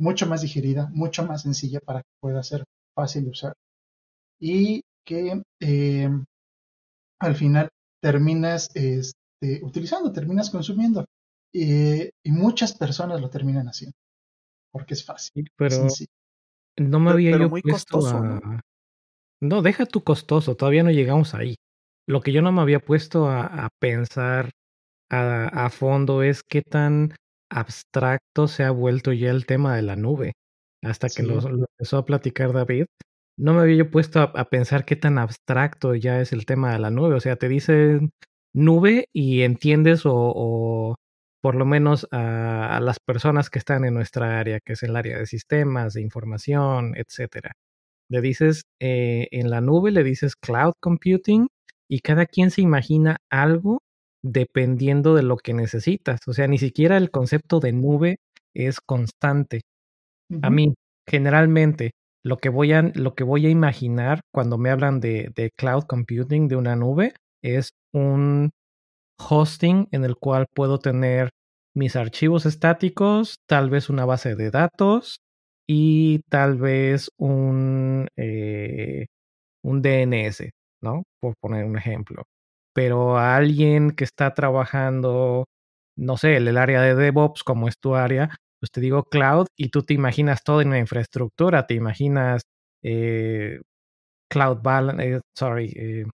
mucho 0.01 0.25
más 0.25 0.41
digerida, 0.41 0.89
mucho 0.93 1.25
más 1.25 1.43
sencilla 1.43 1.79
para 1.79 2.01
que 2.01 2.09
pueda 2.19 2.41
ser 2.41 2.63
fácil 2.95 3.25
de 3.25 3.29
usar. 3.29 3.53
Y 4.39 4.81
que 5.05 5.43
eh, 5.59 6.09
al 7.19 7.35
final 7.35 7.69
terminas 8.01 8.69
este, 8.73 9.63
utilizando, 9.63 10.11
terminas 10.11 10.49
consumiendo. 10.49 11.05
Eh, 11.53 12.11
y 12.23 12.31
muchas 12.31 12.75
personas 12.75 13.21
lo 13.21 13.29
terminan 13.29 13.67
haciendo, 13.67 13.95
porque 14.71 14.95
es 14.95 15.05
fácil. 15.05 15.47
Pero 15.55 15.87
no 16.77 16.99
me 16.99 17.11
había 17.11 17.37
yo 17.37 17.49
muy 17.49 17.61
costoso, 17.61 18.23
¿no? 19.41 19.61
deja 19.61 19.85
tu 19.85 20.03
costoso, 20.03 20.55
todavía 20.55 20.83
no 20.83 20.91
llegamos 20.91 21.35
ahí. 21.35 21.55
Lo 22.07 22.21
que 22.21 22.31
yo 22.31 22.41
no 22.41 22.51
me 22.51 22.61
había 22.61 22.79
puesto 22.79 23.29
a, 23.29 23.69
pensar 23.79 24.49
a, 25.09 25.69
fondo 25.69 26.23
es 26.23 26.41
qué 26.41 26.61
tan 26.61 27.13
abstracto 27.51 28.47
se 28.47 28.63
ha 28.63 28.71
vuelto 28.71 29.13
ya 29.13 29.29
el 29.29 29.45
tema 29.45 29.75
de 29.75 29.83
la 29.83 29.95
nube. 29.95 30.33
Hasta 30.83 31.09
que 31.09 31.21
lo, 31.21 31.39
empezó 31.47 31.97
a 31.97 32.05
platicar 32.05 32.53
David, 32.53 32.85
no 33.37 33.53
me 33.53 33.61
había 33.61 33.77
yo 33.77 33.91
puesto 33.91 34.19
a, 34.21 34.49
pensar 34.49 34.85
qué 34.85 34.95
tan 34.95 35.17
abstracto 35.19 35.93
ya 35.95 36.21
es 36.21 36.33
el 36.33 36.45
tema 36.45 36.73
de 36.73 36.79
la 36.79 36.89
nube. 36.89 37.15
O 37.15 37.19
sea, 37.19 37.35
te 37.35 37.49
dicen 37.49 38.11
nube 38.53 39.05
y 39.13 39.41
entiendes 39.41 40.01
o, 40.05 40.95
por 41.41 41.55
lo 41.55 41.65
menos 41.65 42.07
a, 42.11 42.79
las 42.81 42.99
personas 42.99 43.49
que 43.49 43.59
están 43.59 43.85
en 43.85 43.93
nuestra 43.93 44.39
área, 44.39 44.59
que 44.59 44.73
es 44.73 44.83
el 44.83 44.95
área 44.95 45.17
de 45.19 45.27
sistemas, 45.27 45.93
de 45.93 46.01
información, 46.01 46.93
etcétera. 46.95 47.53
Le 48.09 48.21
dices 48.21 48.63
eh, 48.79 49.27
en 49.31 49.49
la 49.49 49.61
nube, 49.61 49.91
le 49.91 50.03
dices 50.03 50.35
cloud 50.35 50.73
computing 50.79 51.47
y 51.89 51.99
cada 51.99 52.25
quien 52.25 52.51
se 52.51 52.61
imagina 52.61 53.17
algo 53.29 53.81
dependiendo 54.23 55.15
de 55.15 55.23
lo 55.23 55.37
que 55.37 55.53
necesitas. 55.53 56.19
O 56.27 56.33
sea, 56.33 56.47
ni 56.47 56.57
siquiera 56.57 56.97
el 56.97 57.11
concepto 57.11 57.59
de 57.59 57.73
nube 57.73 58.17
es 58.53 58.79
constante. 58.81 59.61
A 60.41 60.49
mí, 60.49 60.73
generalmente, 61.07 61.91
lo 62.23 62.37
que 62.37 62.49
voy 62.49 62.73
a, 62.73 62.83
lo 62.83 63.15
que 63.15 63.23
voy 63.23 63.45
a 63.47 63.49
imaginar 63.49 64.21
cuando 64.33 64.57
me 64.57 64.69
hablan 64.69 64.99
de, 64.99 65.31
de 65.35 65.51
cloud 65.57 65.83
computing, 65.83 66.47
de 66.47 66.55
una 66.55 66.75
nube, 66.75 67.13
es 67.43 67.71
un 67.93 68.51
hosting 69.19 69.87
en 69.91 70.05
el 70.05 70.15
cual 70.15 70.47
puedo 70.53 70.79
tener 70.79 71.31
mis 71.75 71.95
archivos 71.95 72.45
estáticos, 72.45 73.37
tal 73.47 73.69
vez 73.69 73.89
una 73.89 74.05
base 74.05 74.35
de 74.35 74.51
datos 74.51 75.19
y 75.67 76.21
tal 76.29 76.57
vez 76.57 77.09
un, 77.17 78.07
eh, 78.17 79.07
un 79.63 79.81
DNS, 79.81 80.51
¿no? 80.81 81.03
Por 81.21 81.35
poner 81.41 81.65
un 81.65 81.77
ejemplo. 81.77 82.23
Pero 82.73 83.17
a 83.17 83.35
alguien 83.35 83.91
que 83.91 84.03
está 84.03 84.33
trabajando, 84.33 85.45
no 85.97 86.17
sé, 86.17 86.37
en 86.37 86.47
el 86.47 86.57
área 86.57 86.81
de 86.81 86.95
DevOps, 86.95 87.43
como 87.43 87.67
es 87.67 87.75
tu 87.79 87.95
área, 87.95 88.35
pues 88.59 88.71
te 88.71 88.81
digo 88.81 89.03
cloud 89.03 89.47
y 89.57 89.69
tú 89.69 89.83
te 89.83 89.93
imaginas 89.93 90.43
todo 90.43 90.61
en 90.61 90.69
la 90.69 90.79
infraestructura, 90.79 91.67
te 91.67 91.73
imaginas 91.73 92.43
eh, 92.83 93.59
cloud 94.29 94.59
balance, 94.61 95.15
eh, 95.15 95.21
sorry, 95.37 96.05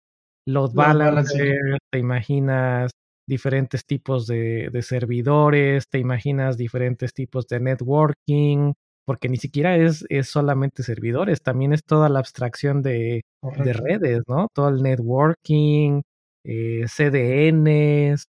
load 0.47 0.73
balancer, 0.73 1.77
te 1.91 1.99
imaginas 1.99 2.91
diferentes 3.27 3.85
tipos 3.85 4.25
de, 4.25 4.71
servidores, 4.81 5.87
te 5.89 5.99
imaginas 5.99 6.57
diferentes 6.57 7.13
tipos 7.13 7.47
de 7.47 7.59
networking, 7.59 8.73
porque 9.05 9.29
ni 9.29 9.37
siquiera 9.37 9.75
es, 9.75 10.05
es 10.09 10.29
solamente 10.29 10.83
servidores, 10.83 11.41
también 11.41 11.73
es 11.73 11.83
toda 11.83 12.07
la 12.09 12.19
abstracción 12.19 12.81
de, 12.81 13.21
redes, 13.43 14.23
¿no? 14.27 14.47
Todo 14.53 14.69
el 14.69 14.81
networking, 14.81 16.01
eh, 16.47 16.85
CDNs, 16.87 18.23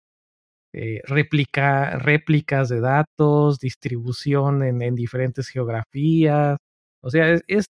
eh, 0.73 1.03
réplicas 1.05 2.69
de 2.69 2.81
datos, 2.81 3.59
distribución 3.59 4.63
en, 4.63 4.81
en 4.83 4.95
diferentes 4.95 5.49
geografías. 5.49 6.57
O 7.03 7.11
sea, 7.11 7.39
es, 7.47 7.67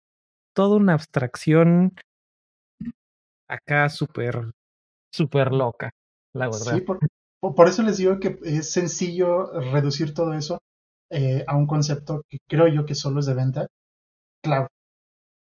toda 0.54 0.76
una 0.76 0.94
abstracción 0.94 1.94
acá 3.48 3.88
súper, 3.88 4.52
súper 5.12 5.52
loca. 5.52 5.90
La 6.34 6.46
verdad. 6.46 6.74
Sí, 6.74 6.80
por, 6.80 7.68
eso 7.68 7.82
les 7.82 7.98
digo 7.98 8.18
que 8.18 8.38
es 8.44 8.72
sencillo 8.72 9.52
reducir 9.72 10.14
todo 10.14 10.32
eso 10.34 10.58
eh, 11.10 11.44
a 11.46 11.56
un 11.56 11.66
concepto 11.66 12.22
que 12.28 12.38
creo 12.48 12.68
yo 12.68 12.84
que 12.84 12.94
solo 12.94 13.20
es 13.20 13.26
de 13.26 13.34
venta, 13.34 13.66
claro. 14.42 14.68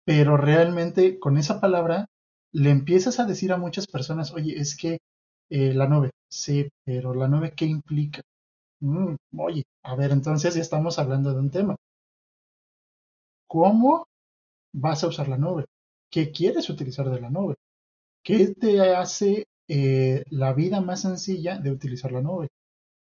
Pero 0.05 0.37
realmente 0.37 1.19
con 1.19 1.37
esa 1.37 1.61
palabra 1.61 2.07
le 2.56 2.70
empiezas 2.70 3.20
a 3.20 3.26
decir 3.26 3.52
a 3.52 3.58
muchas 3.58 3.86
personas, 3.86 4.32
oye, 4.32 4.58
es 4.58 4.76
que 4.76 4.98
eh, 5.50 5.75
la 5.75 5.86
nube, 5.88 6.10
sí, 6.30 6.66
pero 6.84 7.12
la 7.14 7.28
nube, 7.28 7.52
¿qué 7.54 7.66
implica? 7.66 8.22
Mm, 8.80 9.16
oye, 9.38 9.64
a 9.84 9.94
ver, 9.96 10.12
entonces 10.12 10.54
ya 10.54 10.62
estamos 10.62 10.98
hablando 10.98 11.34
de 11.34 11.40
un 11.40 11.50
tema. 11.50 11.76
¿Cómo 13.48 14.06
vas 14.75 15.04
a 15.04 15.08
usar 15.08 15.28
la 15.28 15.38
nube? 15.38 15.66
¿Qué 16.10 16.32
quieres 16.32 16.70
utilizar 16.70 17.10
de 17.10 17.20
la 17.20 17.30
nube? 17.30 17.56
¿Qué 18.25 18.54
te 18.54 18.80
hace 18.96 19.46
eh, 19.68 20.25
la 20.30 20.54
vida 20.54 20.80
más 20.80 21.02
sencilla 21.02 21.58
de 21.58 21.70
utilizar 21.72 22.12
la 22.12 22.22
nube? 22.22 22.48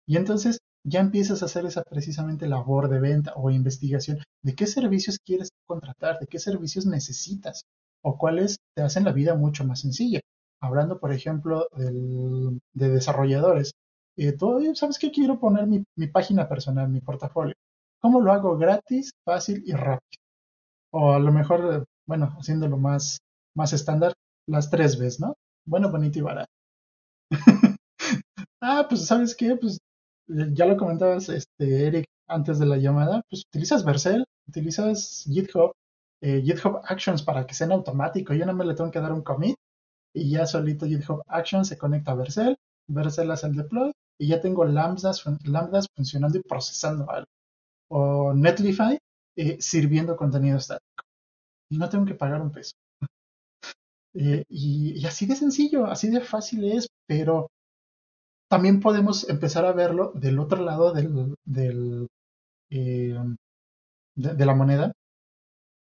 Y 0.06 0.16
entonces 0.18 0.58
ya 0.84 1.00
empiezas 1.00 1.42
a 1.42 1.46
hacer 1.46 1.66
esa 1.66 1.82
precisamente 1.84 2.48
labor 2.48 2.88
de 2.90 3.00
venta 3.00 3.34
o 3.36 3.50
investigación 3.50 4.18
de 4.42 4.54
qué 4.54 4.66
servicios 4.66 5.18
quieres 5.24 5.50
contratar, 5.66 6.18
de 6.20 6.26
qué 6.26 6.38
servicios 6.38 6.86
necesitas 6.86 7.62
o 8.02 8.18
cuáles 8.18 8.58
te 8.78 8.84
hacen 8.84 9.02
la 9.02 9.10
vida 9.10 9.34
mucho 9.34 9.64
más 9.64 9.80
sencilla. 9.80 10.20
Hablando, 10.62 11.00
por 11.00 11.12
ejemplo, 11.12 11.66
del, 11.76 12.60
de 12.74 12.88
desarrolladores, 12.88 13.72
eh, 14.16 14.36
¿sabes 14.74 15.00
qué? 15.00 15.10
Quiero 15.10 15.40
poner 15.40 15.66
mi, 15.66 16.06
página 16.06 16.48
personal, 16.48 16.88
mi 16.88 17.00
portafolio. 17.00 17.54
¿Cómo 18.00 18.20
lo 18.20 18.30
hago? 18.30 18.56
Gratis, 18.56 19.10
fácil 19.24 19.64
y 19.66 19.72
rápido. 19.72 20.20
O 20.92 21.12
a 21.12 21.18
lo 21.18 21.32
mejor, 21.32 21.86
bueno, 22.06 22.36
haciéndolo 22.38 22.76
más, 22.76 23.18
más 23.56 23.72
estándar, 23.72 24.12
las 24.46 24.70
tres 24.70 24.96
veces, 24.96 25.18
¿no? 25.18 25.34
Bueno, 25.66 25.90
bonito 25.90 26.20
y 26.20 26.22
barato. 26.22 26.52
ah, 28.60 28.86
pues 28.88 29.06
sabes 29.06 29.34
qué, 29.34 29.56
pues 29.56 29.78
ya 30.28 30.66
lo 30.66 30.76
comentabas, 30.76 31.28
este, 31.30 31.88
Eric, 31.88 32.06
antes 32.28 32.60
de 32.60 32.66
la 32.66 32.76
llamada, 32.76 33.22
pues 33.28 33.42
utilizas 33.48 33.84
Vercel, 33.84 34.24
utilizas 34.46 35.24
GitHub, 35.26 35.72
eh, 36.20 36.42
GitHub 36.42 36.80
Actions 36.84 37.22
para 37.22 37.46
que 37.46 37.54
sean 37.54 37.72
automático. 37.72 38.34
Yo 38.34 38.46
no 38.46 38.54
me 38.54 38.64
le 38.64 38.74
tengo 38.74 38.90
que 38.90 39.00
dar 39.00 39.12
un 39.12 39.22
commit 39.22 39.56
y 40.14 40.30
ya 40.30 40.46
solito 40.46 40.86
GitHub 40.86 41.22
Actions 41.28 41.68
se 41.68 41.78
conecta 41.78 42.12
a 42.12 42.14
Vercel, 42.16 42.56
Vercel 42.88 43.30
hace 43.30 43.46
el 43.46 43.56
deploy 43.56 43.92
y 44.18 44.28
ya 44.28 44.40
tengo 44.40 44.64
lambdas, 44.64 45.22
funcionando 45.22 46.38
y 46.38 46.42
procesando 46.42 47.08
algo. 47.10 47.28
O 47.90 48.34
Netlify 48.34 48.98
eh, 49.36 49.56
sirviendo 49.60 50.16
contenido 50.16 50.58
estático. 50.58 51.04
Y 51.70 51.78
no 51.78 51.88
tengo 51.88 52.04
que 52.04 52.14
pagar 52.14 52.42
un 52.42 52.52
peso. 52.52 52.72
Eh, 54.14 54.42
y, 54.48 55.04
así 55.06 55.26
de 55.26 55.36
sencillo, 55.36 55.84
así 55.84 56.10
de 56.10 56.20
fácil 56.20 56.64
es, 56.64 56.88
pero 57.06 57.50
también 58.48 58.80
podemos 58.80 59.28
empezar 59.28 59.64
a 59.64 59.72
verlo 59.72 60.10
del 60.14 60.40
otro 60.40 60.64
lado 60.64 60.92
del, 60.92 61.36
de, 61.44 62.06
la 64.16 64.54
moneda. 64.54 64.92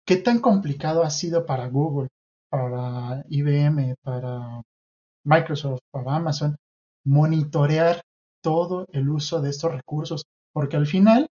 ¿Qué 0.06 0.18
tan 0.18 0.40
complicado 0.40 1.04
ha 1.04 1.10
sido 1.10 1.46
para 1.46 1.68
Google, 1.68 2.10
para 2.50 3.24
IBM, 3.30 3.96
para 4.04 4.62
Microsoft, 5.26 5.80
para 5.92 6.16
Amazon, 6.16 6.56
monitorear 7.06 8.02
todo 8.42 8.86
el 8.92 9.10
uso 9.10 9.42
de 9.42 9.50
estos 9.50 9.72
recursos? 9.72 10.24
Porque 10.54 10.78
al 10.78 10.88
final, 10.88 11.28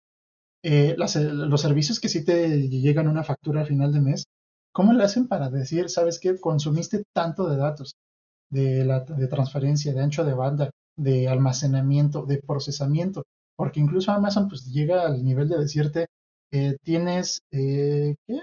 eh, 0.63 0.95
los 0.97 1.61
servicios 1.61 1.99
que 1.99 2.09
sí 2.09 2.23
te 2.25 2.69
llegan 2.69 3.07
una 3.07 3.23
factura 3.23 3.61
al 3.61 3.67
final 3.67 3.93
de 3.93 4.01
mes, 4.01 4.25
¿Cómo 4.73 4.93
le 4.93 5.03
hacen 5.03 5.27
para 5.27 5.49
decir, 5.49 5.89
sabes 5.89 6.17
qué, 6.17 6.39
consumiste 6.39 7.03
tanto 7.13 7.49
de 7.49 7.57
datos, 7.57 7.95
de, 8.49 8.85
la, 8.85 9.01
de 9.01 9.27
transferencia, 9.27 9.93
de 9.93 10.01
ancho 10.01 10.23
de 10.23 10.33
banda, 10.33 10.69
de 10.95 11.27
almacenamiento, 11.27 12.25
de 12.25 12.37
procesamiento? 12.41 13.23
porque 13.61 13.79
incluso 13.79 14.11
Amazon 14.11 14.47
pues 14.49 14.65
llega 14.65 15.05
al 15.05 15.23
nivel 15.23 15.47
de 15.47 15.59
decirte, 15.59 16.07
eh, 16.51 16.77
tienes, 16.83 17.41
eh, 17.51 18.15
¿qué? 18.27 18.39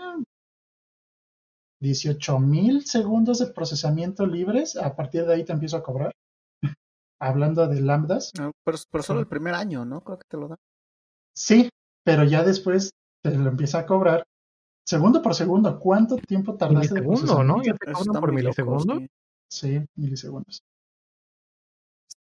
18 1.80 2.38
mil 2.40 2.84
segundos 2.84 3.38
de 3.38 3.46
procesamiento 3.46 4.26
libres, 4.26 4.76
a 4.76 4.96
partir 4.96 5.26
de 5.26 5.34
ahí 5.34 5.44
te 5.44 5.52
empiezo 5.52 5.76
a 5.76 5.82
cobrar. 5.82 6.12
Hablando 7.20 7.68
de 7.68 7.80
lambdas. 7.80 8.32
No, 8.38 8.52
pero, 8.64 8.78
pero, 8.90 9.04
solo 9.04 9.20
el 9.20 9.26
primer 9.26 9.54
año, 9.54 9.84
¿no? 9.84 10.00
Creo 10.02 10.18
que 10.18 10.28
te 10.28 10.36
lo 10.36 10.48
da. 10.48 10.56
Sí, 11.34 11.68
pero 12.04 12.24
ya 12.24 12.42
después 12.42 12.90
te 13.22 13.36
lo 13.36 13.48
empieza 13.48 13.80
a 13.80 13.86
cobrar 13.86 14.24
segundo 14.88 15.20
por 15.20 15.34
segundo. 15.34 15.78
¿Cuánto 15.78 16.16
tiempo 16.16 16.56
tardaste 16.56 16.94
de 16.94 17.02
procesamiento? 17.02 17.44
¿no? 17.44 17.62
¿Ya 17.62 17.74
te 17.74 17.92
cobran 17.92 18.20
por 18.20 18.32
milisegundos? 18.32 19.02
Sí, 19.50 19.84
milisegundos. 19.94 20.62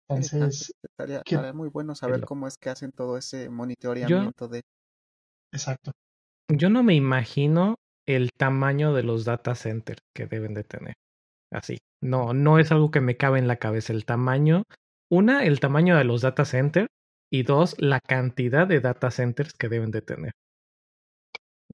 Entonces, 0.09 0.73
estaría, 0.83 1.19
estaría 1.19 1.53
muy 1.53 1.69
bueno 1.69 1.95
saber 1.95 2.23
cómo 2.25 2.47
es 2.47 2.57
que 2.59 2.71
hacen 2.71 2.93
todo 2.93 3.17
ese 3.17 3.49
monitoreamiento 3.49 4.49
de. 4.49 4.63
Exacto. 5.55 5.93
Yo 6.51 6.71
no 6.71 6.83
me 6.83 6.95
imagino 6.95 7.77
el 8.07 8.31
tamaño 8.33 8.95
de 8.95 9.05
los 9.05 9.25
data 9.25 9.55
centers 9.55 10.01
que 10.15 10.27
deben 10.27 10.55
de 10.55 10.65
tener. 10.65 10.95
Así. 11.53 11.79
No, 12.03 12.35
no 12.35 12.59
es 12.59 12.73
algo 12.73 12.91
que 12.91 13.01
me 13.03 13.17
cabe 13.17 13.39
en 13.41 13.49
la 13.49 13.57
cabeza. 13.59 13.93
El 13.93 14.07
tamaño, 14.07 14.65
una, 15.11 15.45
el 15.45 15.61
tamaño 15.61 15.97
de 15.97 16.05
los 16.05 16.23
data 16.23 16.45
centers 16.45 16.89
y 17.33 17.45
dos, 17.45 17.77
la 17.81 18.01
cantidad 18.01 18.67
de 18.69 18.81
data 18.81 19.11
centers 19.11 19.55
que 19.55 19.69
deben 19.69 19.91
de 19.93 20.03
tener. 20.03 20.33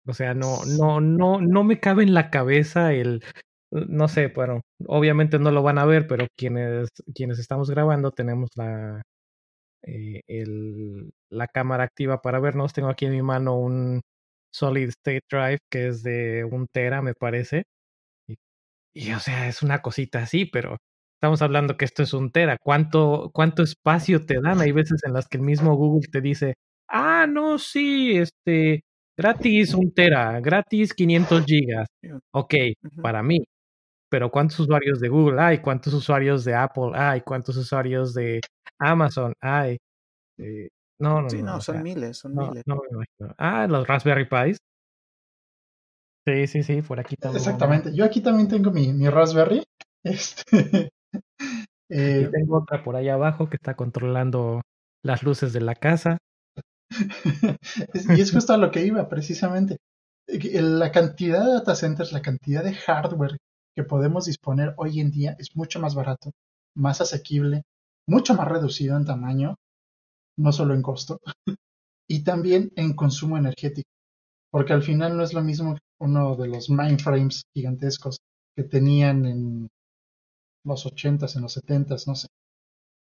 O 0.06 0.14
sea, 0.14 0.34
no, 0.34 0.64
no, 0.66 1.00
no, 1.00 1.40
no 1.40 1.64
me 1.64 1.78
cabe 1.80 2.02
en 2.02 2.14
la 2.14 2.30
cabeza 2.30 2.92
el, 2.92 3.22
no 3.70 4.08
sé, 4.08 4.28
bueno, 4.28 4.62
obviamente 4.86 5.38
no 5.38 5.50
lo 5.50 5.62
van 5.62 5.78
a 5.78 5.84
ver, 5.84 6.06
pero 6.06 6.26
quienes, 6.36 6.88
quienes 7.14 7.38
estamos 7.38 7.70
grabando 7.70 8.10
tenemos 8.12 8.50
la, 8.56 9.02
eh, 9.82 10.22
el, 10.26 11.10
la 11.30 11.48
cámara 11.48 11.84
activa 11.84 12.22
para 12.22 12.40
vernos. 12.40 12.72
Tengo 12.72 12.88
aquí 12.88 13.06
en 13.06 13.12
mi 13.12 13.22
mano 13.22 13.56
un, 13.58 14.02
Solid 14.52 14.88
State 14.90 15.22
Drive, 15.30 15.60
que 15.70 15.88
es 15.88 16.02
de 16.02 16.44
un 16.44 16.66
tera, 16.72 17.02
me 17.02 17.14
parece. 17.14 17.64
Y, 18.94 19.12
o 19.12 19.20
sea, 19.20 19.48
es 19.48 19.62
una 19.62 19.82
cosita 19.82 20.20
así, 20.22 20.46
pero 20.46 20.76
estamos 21.16 21.42
hablando 21.42 21.76
que 21.76 21.84
esto 21.84 22.02
es 22.02 22.12
un 22.12 22.30
tera. 22.32 22.56
¿Cuánto, 22.60 23.30
¿Cuánto 23.32 23.62
espacio 23.62 24.24
te 24.26 24.40
dan? 24.40 24.60
Hay 24.60 24.72
veces 24.72 25.02
en 25.04 25.12
las 25.12 25.28
que 25.28 25.38
el 25.38 25.44
mismo 25.44 25.74
Google 25.76 26.08
te 26.10 26.20
dice, 26.20 26.54
ah, 26.88 27.26
no, 27.28 27.58
sí, 27.58 28.16
este, 28.18 28.82
gratis 29.16 29.74
un 29.74 29.92
tera, 29.92 30.40
gratis 30.40 30.94
500 30.94 31.44
gigas. 31.46 31.88
Ok, 32.32 32.54
para 33.02 33.22
mí. 33.22 33.44
Pero 34.10 34.30
¿cuántos 34.30 34.58
usuarios 34.58 35.00
de 35.00 35.08
Google 35.08 35.40
hay? 35.40 35.58
¿Cuántos 35.58 35.94
usuarios 35.94 36.44
de 36.44 36.54
Apple 36.54 36.90
hay? 36.94 37.20
¿Cuántos 37.20 37.56
usuarios 37.56 38.12
de 38.12 38.40
Amazon 38.78 39.32
hay? 39.40 39.78
Eh, 40.38 40.68
no, 41.00 41.22
no, 41.22 41.30
sí, 41.30 41.42
no, 41.42 41.60
son 41.60 41.82
miles, 41.82 42.18
son 42.18 42.34
miles. 42.34 42.62
No 42.66 42.76
me 42.76 42.88
imagino. 42.90 43.34
Ah, 43.38 43.66
los 43.68 43.86
Raspberry 43.86 44.28
Pis. 44.28 44.58
Sí, 46.26 46.46
sí, 46.46 46.62
sí, 46.62 46.82
por 46.82 46.98
aquí 47.00 47.16
también. 47.16 47.38
Exactamente. 47.38 47.94
Yo 47.94 48.04
aquí 48.04 48.20
también 48.20 48.48
tengo 48.48 48.70
mi, 48.70 48.92
mi 48.92 49.08
Raspberry. 49.08 49.62
Este, 50.02 50.88
eh, 51.90 52.24
y 52.26 52.30
tengo 52.30 52.56
otra 52.56 52.82
por 52.82 52.96
ahí 52.96 53.10
abajo 53.10 53.50
que 53.50 53.56
está 53.56 53.74
controlando 53.74 54.62
las 55.04 55.22
luces 55.22 55.52
de 55.52 55.60
la 55.60 55.74
casa. 55.74 56.16
y 58.16 58.18
es 58.18 58.32
justo 58.32 58.54
a 58.54 58.56
lo 58.56 58.70
que 58.70 58.86
iba, 58.86 59.10
precisamente. 59.10 59.76
La 60.26 60.90
cantidad 60.90 61.44
de 61.44 61.52
data 61.52 61.74
centers, 61.74 62.12
la 62.12 62.22
cantidad 62.22 62.64
de 62.64 62.72
hardware 62.72 63.36
que 63.80 63.88
podemos 63.88 64.26
disponer 64.26 64.74
hoy 64.76 65.00
en 65.00 65.10
día 65.10 65.36
es 65.38 65.56
mucho 65.56 65.80
más 65.80 65.94
barato, 65.94 66.32
más 66.74 67.00
asequible, 67.00 67.62
mucho 68.06 68.34
más 68.34 68.46
reducido 68.46 68.96
en 68.96 69.06
tamaño 69.06 69.56
no 70.36 70.52
solo 70.52 70.74
en 70.74 70.82
costo, 70.82 71.20
y 72.08 72.22
también 72.22 72.72
en 72.76 72.94
consumo 72.94 73.38
energético, 73.38 73.88
porque 74.50 74.72
al 74.72 74.82
final 74.82 75.16
no 75.16 75.22
es 75.22 75.32
lo 75.32 75.42
mismo 75.42 75.76
uno 75.98 76.36
de 76.36 76.48
los 76.48 76.68
mainframes 76.70 77.42
gigantescos 77.54 78.18
que 78.54 78.64
tenían 78.64 79.24
en 79.26 79.68
los 80.64 80.86
80s, 80.86 81.36
en 81.36 81.42
los 81.42 81.56
70s, 81.56 82.06
no 82.06 82.14
sé, 82.14 82.28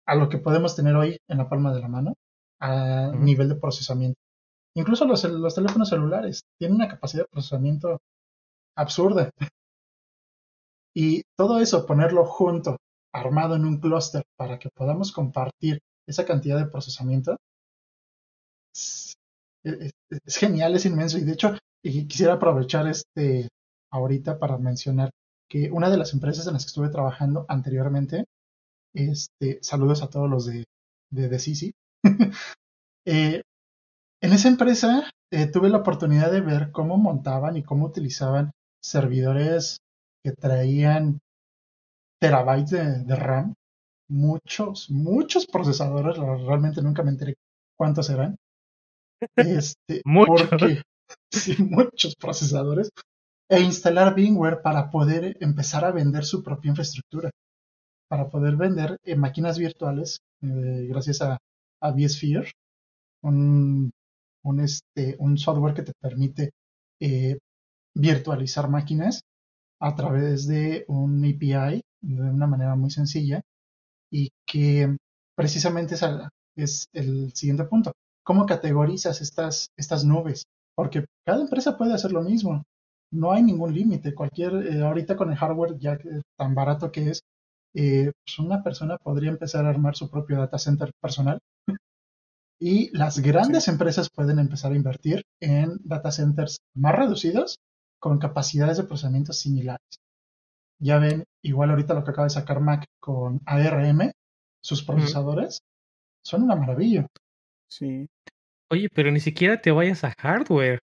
a 0.07 0.14
lo 0.14 0.29
que 0.29 0.38
podemos 0.38 0.77
tener 0.77 0.94
hoy 0.94 1.16
en 1.29 1.38
la 1.38 1.49
palma 1.49 1.75
de 1.75 1.81
la 1.81 1.88
mano 1.88 2.14
a 2.61 3.12
nivel 3.16 3.49
de 3.49 3.55
procesamiento. 3.55 4.18
Incluso 4.75 5.07
los, 5.07 5.25
los 5.25 5.55
teléfonos 5.55 5.88
celulares 5.88 6.42
tienen 6.59 6.77
una 6.77 6.88
capacidad 6.88 7.25
de 7.25 7.29
procesamiento 7.31 7.99
absurda. 8.77 9.31
Y 10.94 11.22
todo 11.37 11.61
eso, 11.61 11.87
ponerlo 11.87 12.24
junto, 12.26 12.76
armado 13.12 13.57
en 13.57 13.64
un 13.64 13.81
clúster, 13.81 14.22
para 14.37 14.59
que 14.59 14.70
podamos 14.70 15.12
compartir 15.12 15.81
esa 16.07 16.24
cantidad 16.24 16.59
de 16.59 16.66
procesamiento 16.66 17.37
es, 19.64 20.37
genial, 20.37 20.74
es 20.74 20.87
inmenso. 20.87 21.18
Y 21.18 21.22
de 21.22 21.33
hecho, 21.33 21.57
quisiera 21.83 22.35
aprovechar 22.35 22.87
este 22.87 23.48
ahorita 23.92 24.38
para 24.38 24.59
mencionar 24.59 25.11
que 25.48 25.70
una 25.70 25.90
de 25.90 25.96
las 25.96 26.12
empresas 26.12 26.46
en 26.46 26.53
las 26.55 26.64
que 26.64 26.68
estuve 26.68 26.90
trabajando 26.90 27.44
anteriormente, 27.48 28.24
este, 28.94 29.59
saludos 29.62 30.03
a 30.03 30.09
todos 30.09 30.31
los 30.31 30.46
de, 30.46 30.64
de, 31.11 31.29
de 31.29 31.38
Sisi. 31.38 31.72
Eh, 33.07 33.40
en 34.20 34.33
esa 34.35 34.48
empresa 34.48 35.11
eh, 35.33 35.46
tuve 35.46 35.70
la 35.70 35.79
oportunidad 35.79 36.31
de 36.31 36.42
ver 36.42 36.70
cómo 36.70 36.98
montaban 36.98 37.57
y 37.57 37.62
cómo 37.62 37.87
utilizaban 37.87 38.50
servidores 38.83 39.79
que 40.22 40.33
traían 40.33 41.20
terabytes 42.20 43.06
de 43.06 43.16
RAM 43.16 43.54
muchos, 44.11 44.90
muchos 44.90 45.46
procesadores, 45.46 46.16
realmente 46.18 46.83
nunca 46.83 47.02
me 47.02 47.11
enteré 47.11 47.35
cuántos 47.76 48.11
eran. 48.11 48.37
Este, 49.37 50.02
porque, 50.26 50.83
sí, 51.33 51.56
muchos 51.62 52.14
procesadores. 52.16 52.90
E 53.48 53.61
instalar 53.61 54.14
VMware 54.14 54.62
para 54.62 54.90
poder 54.90 55.37
empezar 55.40 55.85
a 55.85 55.90
vender 55.90 56.24
su 56.24 56.42
propia 56.42 56.70
infraestructura. 56.70 57.30
Para 58.09 58.28
poder 58.28 58.56
vender 58.56 58.96
en 59.04 59.20
máquinas 59.20 59.59
virtuales, 59.59 60.18
eh, 60.42 60.87
gracias 60.88 61.22
a, 61.22 61.38
a 61.80 61.90
vSphere, 61.92 62.50
un, 63.22 63.90
un, 64.44 64.61
este, 64.61 65.16
un 65.18 65.38
software 65.38 65.74
que 65.74 65.83
te 65.83 65.92
permite 66.00 66.50
eh, 67.00 67.38
virtualizar 67.94 68.68
máquinas 68.68 69.22
a 69.81 69.95
través 69.97 70.47
de 70.47 70.85
un 70.88 71.25
API 71.25 71.83
de 72.03 72.23
una 72.23 72.47
manera 72.47 72.77
muy 72.77 72.90
sencilla 72.90 73.40
y 74.11 74.31
que 74.47 74.97
precisamente 75.35 75.97
es 76.57 76.87
el 76.93 77.33
siguiente 77.35 77.64
punto. 77.64 77.93
¿Cómo 78.23 78.47
categorizas 78.47 79.21
estas, 79.21 79.69
estas 79.77 80.05
nubes? 80.05 80.45
Porque 80.75 81.07
cada 81.25 81.40
empresa 81.40 81.77
puede 81.79 81.95
hacer 81.95 82.12
lo 82.12 82.23
mismo. 82.23 82.62
No 83.12 83.33
hay 83.33 83.43
ningún 83.43 83.75
límite. 83.75 84.14
Cualquier, 84.14 84.55
eh, 84.55 84.83
ahorita 84.83 85.16
con 85.16 85.31
el 85.31 85.37
hardware 85.37 85.79
ya 85.79 85.99
tan 86.37 86.55
barato 86.55 86.93
que 86.93 87.11
es, 87.11 87.21
eh, 87.75 88.12
pues 88.25 88.38
una 88.38 88.62
persona 88.62 88.97
podría 88.99 89.31
empezar 89.31 89.64
a 89.64 89.71
armar 89.71 89.97
su 89.97 90.11
propio 90.11 90.38
data 90.38 90.59
center 90.59 90.93
personal. 91.01 91.38
Y 92.61 92.95
las 92.97 93.21
grandes 93.21 93.69
empresas 93.69 94.11
pueden 94.11 94.38
empezar 94.38 94.73
a 94.73 94.77
invertir 94.77 95.23
en 95.40 95.79
data 95.83 96.12
centers 96.12 96.59
más 96.75 96.95
reducidos 96.95 97.57
con 98.00 98.18
capacidades 98.18 98.78
de 98.78 98.84
procesamiento 98.84 99.32
similares. 99.32 100.00
Ya 100.80 100.98
ven, 100.98 101.24
igual 101.42 101.70
ahorita 101.70 101.94
lo 101.94 102.02
que 102.02 102.10
acaba 102.10 102.26
de 102.26 102.30
sacar 102.30 102.60
Mac 102.60 102.86
con 102.98 103.40
ARM, 103.44 104.10
sus 104.62 104.82
procesadores, 104.82 105.60
son 106.24 106.42
una 106.42 106.56
maravilla. 106.56 107.06
Sí. 107.70 108.08
Oye, 108.70 108.88
pero 108.94 109.10
ni 109.10 109.20
siquiera 109.20 109.60
te 109.60 109.70
vayas 109.70 110.04
a 110.04 110.14
hardware. 110.18 110.78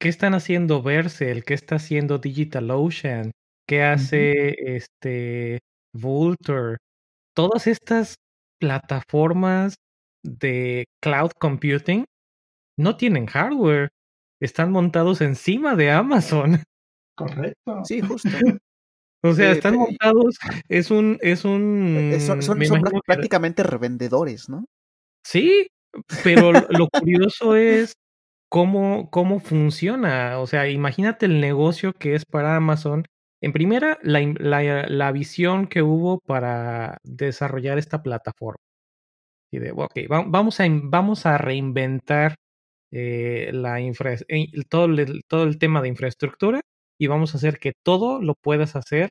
¿Qué 0.00 0.08
están 0.08 0.34
haciendo 0.34 0.82
Vercel? 0.82 1.44
¿Qué 1.44 1.54
está 1.54 1.76
haciendo 1.76 2.18
DigitalOcean? 2.18 3.32
¿Qué 3.66 3.82
hace 3.82 4.76
este 4.76 5.58
Vultr? 5.92 6.78
Todas 7.34 7.66
estas 7.66 8.16
plataformas 8.60 9.76
de 10.24 10.86
cloud 11.02 11.30
computing 11.38 12.04
no 12.76 12.96
tienen 12.96 13.26
hardware. 13.26 13.88
Están 14.40 14.72
montados 14.72 15.20
encima 15.20 15.74
de 15.76 15.90
Amazon. 15.90 16.62
Correcto. 17.16 17.84
Sí, 17.84 18.00
justo. 18.00 18.28
O 19.20 19.32
sea, 19.32 19.50
están 19.50 19.74
montados, 19.74 20.38
es 20.68 20.92
un, 20.92 21.18
es 21.20 21.44
un. 21.44 22.12
Eh, 22.12 22.20
son, 22.20 22.40
son, 22.40 22.60
prácticamente 23.04 23.64
revendedores, 23.64 24.48
¿no? 24.48 24.64
Sí, 25.24 25.66
pero 26.22 26.52
lo 26.52 26.88
curioso 26.88 27.56
es 27.56 27.94
cómo, 28.48 29.10
cómo 29.10 29.40
funciona. 29.40 30.38
O 30.38 30.46
sea, 30.46 30.68
imagínate 30.68 31.26
el 31.26 31.40
negocio 31.40 31.94
que 31.94 32.14
es 32.14 32.24
para 32.24 32.54
Amazon. 32.54 33.06
En 33.40 33.52
primera, 33.52 33.98
la, 34.02 34.20
la, 34.38 34.86
la 34.86 35.12
visión 35.12 35.66
que 35.66 35.82
hubo 35.82 36.20
para 36.20 36.98
desarrollar 37.02 37.78
esta 37.78 38.04
plataforma. 38.04 38.62
Y 39.50 39.58
de, 39.58 39.72
ok, 39.72 39.94
vamos 40.08 40.60
a, 40.60 40.66
vamos 40.68 41.26
a 41.26 41.38
reinventar 41.38 42.36
eh, 42.92 43.50
la 43.52 43.80
infra, 43.80 44.16
todo, 44.70 44.86
el, 44.86 45.22
todo 45.28 45.44
el 45.44 45.58
tema 45.58 45.82
de 45.82 45.88
infraestructura 45.88 46.60
y 46.98 47.06
vamos 47.08 47.34
a 47.34 47.38
hacer 47.38 47.58
que 47.58 47.72
todo 47.84 48.20
lo 48.22 48.34
puedas 48.34 48.76
hacer 48.76 49.10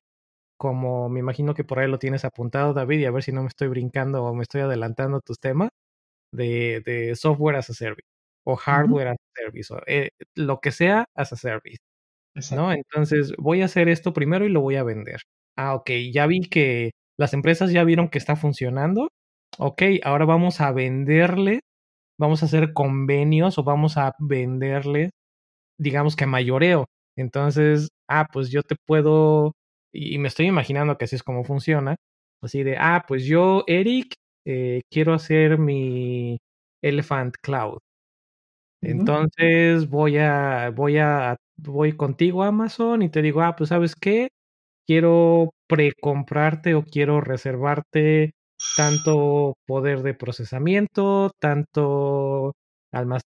como 0.58 1.10
me 1.10 1.20
imagino 1.20 1.54
que 1.56 1.64
por 1.64 1.80
ahí 1.80 1.88
lo 1.90 2.00
tienes 2.00 2.26
apuntado, 2.26 2.74
David, 2.74 3.00
y 3.00 3.06
a 3.06 3.12
ver 3.12 3.24
si 3.24 3.32
no 3.32 3.42
me 3.44 3.48
estoy 3.50 3.68
brincando 3.70 4.24
o 4.24 4.34
me 4.36 4.44
estoy 4.44 4.62
adelantando 4.62 5.22
tus 5.22 5.40
temas. 5.40 5.70
de, 6.34 6.82
de 6.86 7.16
software 7.16 7.58
as 7.58 7.70
a 7.70 7.74
service 7.74 8.08
o 8.46 8.56
hardware 8.56 9.10
as 9.10 9.18
a 9.18 9.42
service, 9.42 9.74
o, 9.74 9.80
eh, 9.88 10.10
lo 10.36 10.60
que 10.62 10.72
sea 10.72 11.06
as 11.16 11.34
a 11.34 11.38
service. 11.38 11.80
¿no? 12.52 12.72
Entonces 12.74 13.34
voy 13.38 13.62
a 13.62 13.66
hacer 13.66 13.90
esto 13.90 14.14
primero 14.14 14.46
y 14.46 14.50
lo 14.50 14.62
voy 14.62 14.76
a 14.78 14.84
vender. 14.84 15.22
Ah, 15.58 15.76
ok, 15.76 15.92
ya 16.14 16.28
vi 16.28 16.42
que 16.42 16.92
las 17.18 17.34
empresas 17.34 17.72
ya 17.72 17.84
vieron 17.84 18.10
que 18.10 18.18
está 18.20 18.36
funcionando. 18.36 19.10
Ok, 19.60 19.84
ahora 20.04 20.26
vamos 20.26 20.62
a 20.62 20.72
venderle, 20.72 21.62
vamos 22.18 22.44
a 22.44 22.48
hacer 22.48 22.74
convenios 22.74 23.58
o 23.58 23.64
vamos 23.64 23.98
a 23.98 24.14
venderle, 24.20 25.12
digamos 25.80 26.16
que 26.16 26.26
mayoreo. 26.28 26.88
Entonces, 27.18 27.90
ah, 28.10 28.28
pues 28.32 28.50
yo 28.52 28.64
te 28.64 28.76
puedo, 28.86 29.54
y 29.94 30.18
me 30.20 30.28
estoy 30.30 30.48
imaginando 30.48 30.98
que 30.98 31.06
así 31.06 31.16
es 31.18 31.24
como 31.24 31.44
funciona, 31.46 31.98
así 32.44 32.64
de, 32.64 32.78
ah, 32.80 33.06
pues 33.08 33.26
yo, 33.26 33.64
Eric, 33.68 34.14
eh, 34.46 34.82
quiero 34.92 35.14
hacer 35.14 35.58
mi 35.60 36.40
Elephant 36.84 37.36
Cloud. 37.42 37.80
Entonces 38.82 39.90
voy 39.90 40.18
a, 40.18 40.70
voy 40.76 40.98
a, 41.00 41.36
voy 41.58 41.94
contigo 41.94 42.44
a 42.44 42.48
Amazon 42.48 43.02
y 43.02 43.10
te 43.10 43.22
digo, 43.22 43.42
ah, 43.42 43.56
pues 43.56 43.70
sabes 43.70 43.96
qué, 43.96 44.30
quiero 44.88 45.52
precomprarte 45.68 46.76
o 46.76 46.84
quiero 46.84 47.22
reservarte 47.22 48.34
tanto 48.76 49.56
poder 49.66 50.02
de 50.04 50.14
procesamiento, 50.14 51.32
tanto, 51.40 52.54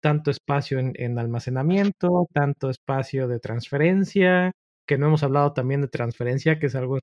tanto 0.02 0.32
espacio 0.32 0.80
en, 0.80 0.94
en, 0.96 1.20
almacenamiento, 1.20 2.28
tanto 2.34 2.70
espacio 2.70 3.28
de 3.28 3.40
transferencia, 3.40 4.52
que 4.88 4.98
no 4.98 5.08
hemos 5.08 5.24
hablado 5.24 5.54
también 5.54 5.82
de 5.82 5.88
transferencia, 5.88 6.60
que 6.60 6.68
es 6.68 6.76
algo 6.76 7.00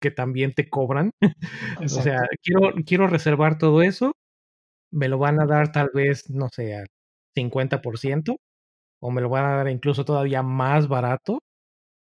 que 0.00 0.10
también 0.10 0.52
te 0.54 0.68
cobran. 0.68 1.10
o 1.84 1.88
sea, 1.88 2.20
quiero, 2.42 2.74
quiero 2.86 3.06
reservar 3.06 3.58
todo 3.58 3.82
eso, 3.82 4.12
me 4.92 5.08
lo 5.08 5.18
van 5.18 5.40
a 5.40 5.46
dar 5.46 5.72
tal 5.72 5.90
vez, 5.94 6.30
no 6.30 6.48
sé, 6.52 6.74
al 6.76 6.86
50%, 7.36 8.36
o 9.00 9.10
me 9.10 9.20
lo 9.20 9.28
van 9.28 9.46
a 9.46 9.56
dar 9.56 9.68
incluso 9.68 10.04
todavía 10.04 10.42
más 10.42 10.88
barato, 10.88 11.40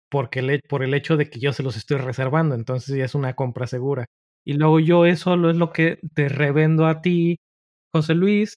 porque 0.09 0.41
le, 0.41 0.59
por 0.69 0.83
el 0.83 0.93
hecho 0.93 1.17
de 1.17 1.29
que 1.29 1.39
yo 1.39 1.53
se 1.53 1.63
los 1.63 1.77
estoy 1.77 1.97
reservando, 1.97 2.55
entonces 2.55 2.95
ya 2.95 3.05
es 3.05 3.15
una 3.15 3.35
compra 3.35 3.67
segura. 3.67 4.05
Y 4.47 4.53
luego 4.53 4.79
yo 4.79 5.05
eso 5.05 5.33
es 5.49 5.57
lo 5.57 5.73
que 5.73 5.99
te 6.15 6.29
revendo 6.29 6.87
a 6.87 7.01
ti, 7.01 7.37
José 7.93 8.15
Luis, 8.15 8.55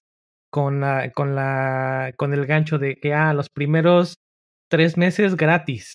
con 0.49 0.81
la, 0.81 1.11
con 1.11 1.35
la, 1.35 2.13
con 2.17 2.33
el 2.33 2.47
gancho 2.47 2.79
de 2.79 2.95
que 2.95 3.13
ah, 3.13 3.35
los 3.35 3.49
primeros 3.51 4.15
tres 4.69 4.97
meses 4.97 5.37
gratis. 5.37 5.95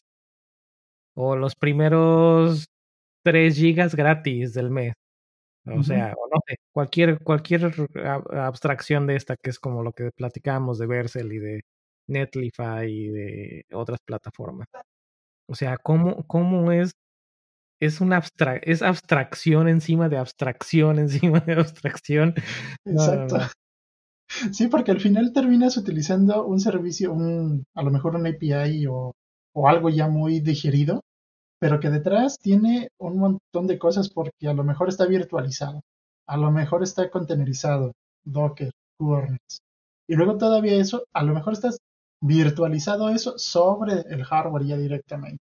O 1.16 1.38
los 1.38 1.56
primeros 1.56 2.66
tres 3.24 3.56
gigas 3.56 3.96
gratis 3.96 4.54
del 4.54 4.70
mes. 4.70 4.96
O 5.66 5.82
sea, 5.82 6.14
o 6.18 6.28
no 6.28 6.42
sé, 6.46 6.58
cualquier, 6.74 7.24
cualquier 7.24 7.72
abstracción 8.34 9.08
de 9.08 9.16
esta 9.16 9.38
que 9.42 9.50
es 9.50 9.60
como 9.60 9.82
lo 9.82 9.94
que 9.94 10.12
platicábamos 10.12 10.78
de 10.78 10.88
Vercel 10.88 11.32
y 11.32 11.40
de 11.40 11.62
Netlify 12.08 12.92
y 12.92 13.08
de 13.08 13.66
otras 13.72 14.00
plataformas. 14.06 14.68
O 15.48 15.56
sea, 15.56 15.78
¿cómo, 15.78 16.28
cómo 16.28 16.72
es? 16.74 16.92
Es 17.80 18.02
una 18.02 18.18
abstra 18.18 18.58
es 18.58 18.82
abstracción 18.82 19.68
encima 19.68 20.10
de 20.10 20.18
abstracción 20.18 21.00
encima 21.00 21.40
de 21.42 21.54
abstracción. 21.54 22.34
Exacto. 22.86 23.38
Sí, 24.52 24.68
porque 24.68 24.90
al 24.90 25.00
final 25.00 25.32
terminas 25.34 25.78
utilizando 25.78 26.48
un 26.48 26.60
servicio, 26.60 27.14
un, 27.14 27.64
a 27.76 27.84
lo 27.84 27.92
mejor 27.92 28.16
un 28.16 28.26
API 28.26 28.88
o, 28.88 29.12
o 29.54 29.70
algo 29.70 29.90
ya 29.90 30.08
muy 30.08 30.40
digerido, 30.40 31.02
pero 31.60 31.80
que 31.80 31.92
detrás 31.92 32.38
tiene 32.40 32.90
un 33.00 33.18
montón 33.18 33.68
de 33.68 33.78
cosas 33.78 34.10
porque 34.10 34.48
a 34.48 34.54
lo 34.54 34.64
mejor 34.64 34.90
está 34.90 35.06
virtualizado, 35.06 35.82
a 36.28 36.38
lo 36.38 36.52
mejor 36.52 36.82
está 36.82 37.10
contenerizado, 37.12 37.94
Docker, 38.26 38.72
Kubernetes. 39.00 39.60
Y 40.08 40.16
luego 40.16 40.38
todavía 40.38 40.76
eso, 40.76 41.06
a 41.14 41.24
lo 41.24 41.34
mejor 41.34 41.54
estás 41.54 41.78
virtualizado 42.22 43.10
eso 43.10 43.38
sobre 43.38 44.02
el 44.10 44.24
hardware 44.24 44.66
ya 44.66 44.78
directamente. 44.78 45.44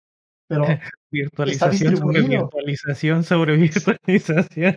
Pero 0.49 0.65
virtualización 1.15 1.97
sobre 1.97 2.23
virtualización 2.23 3.25
sobre 3.25 3.57
virtualización. 3.57 4.77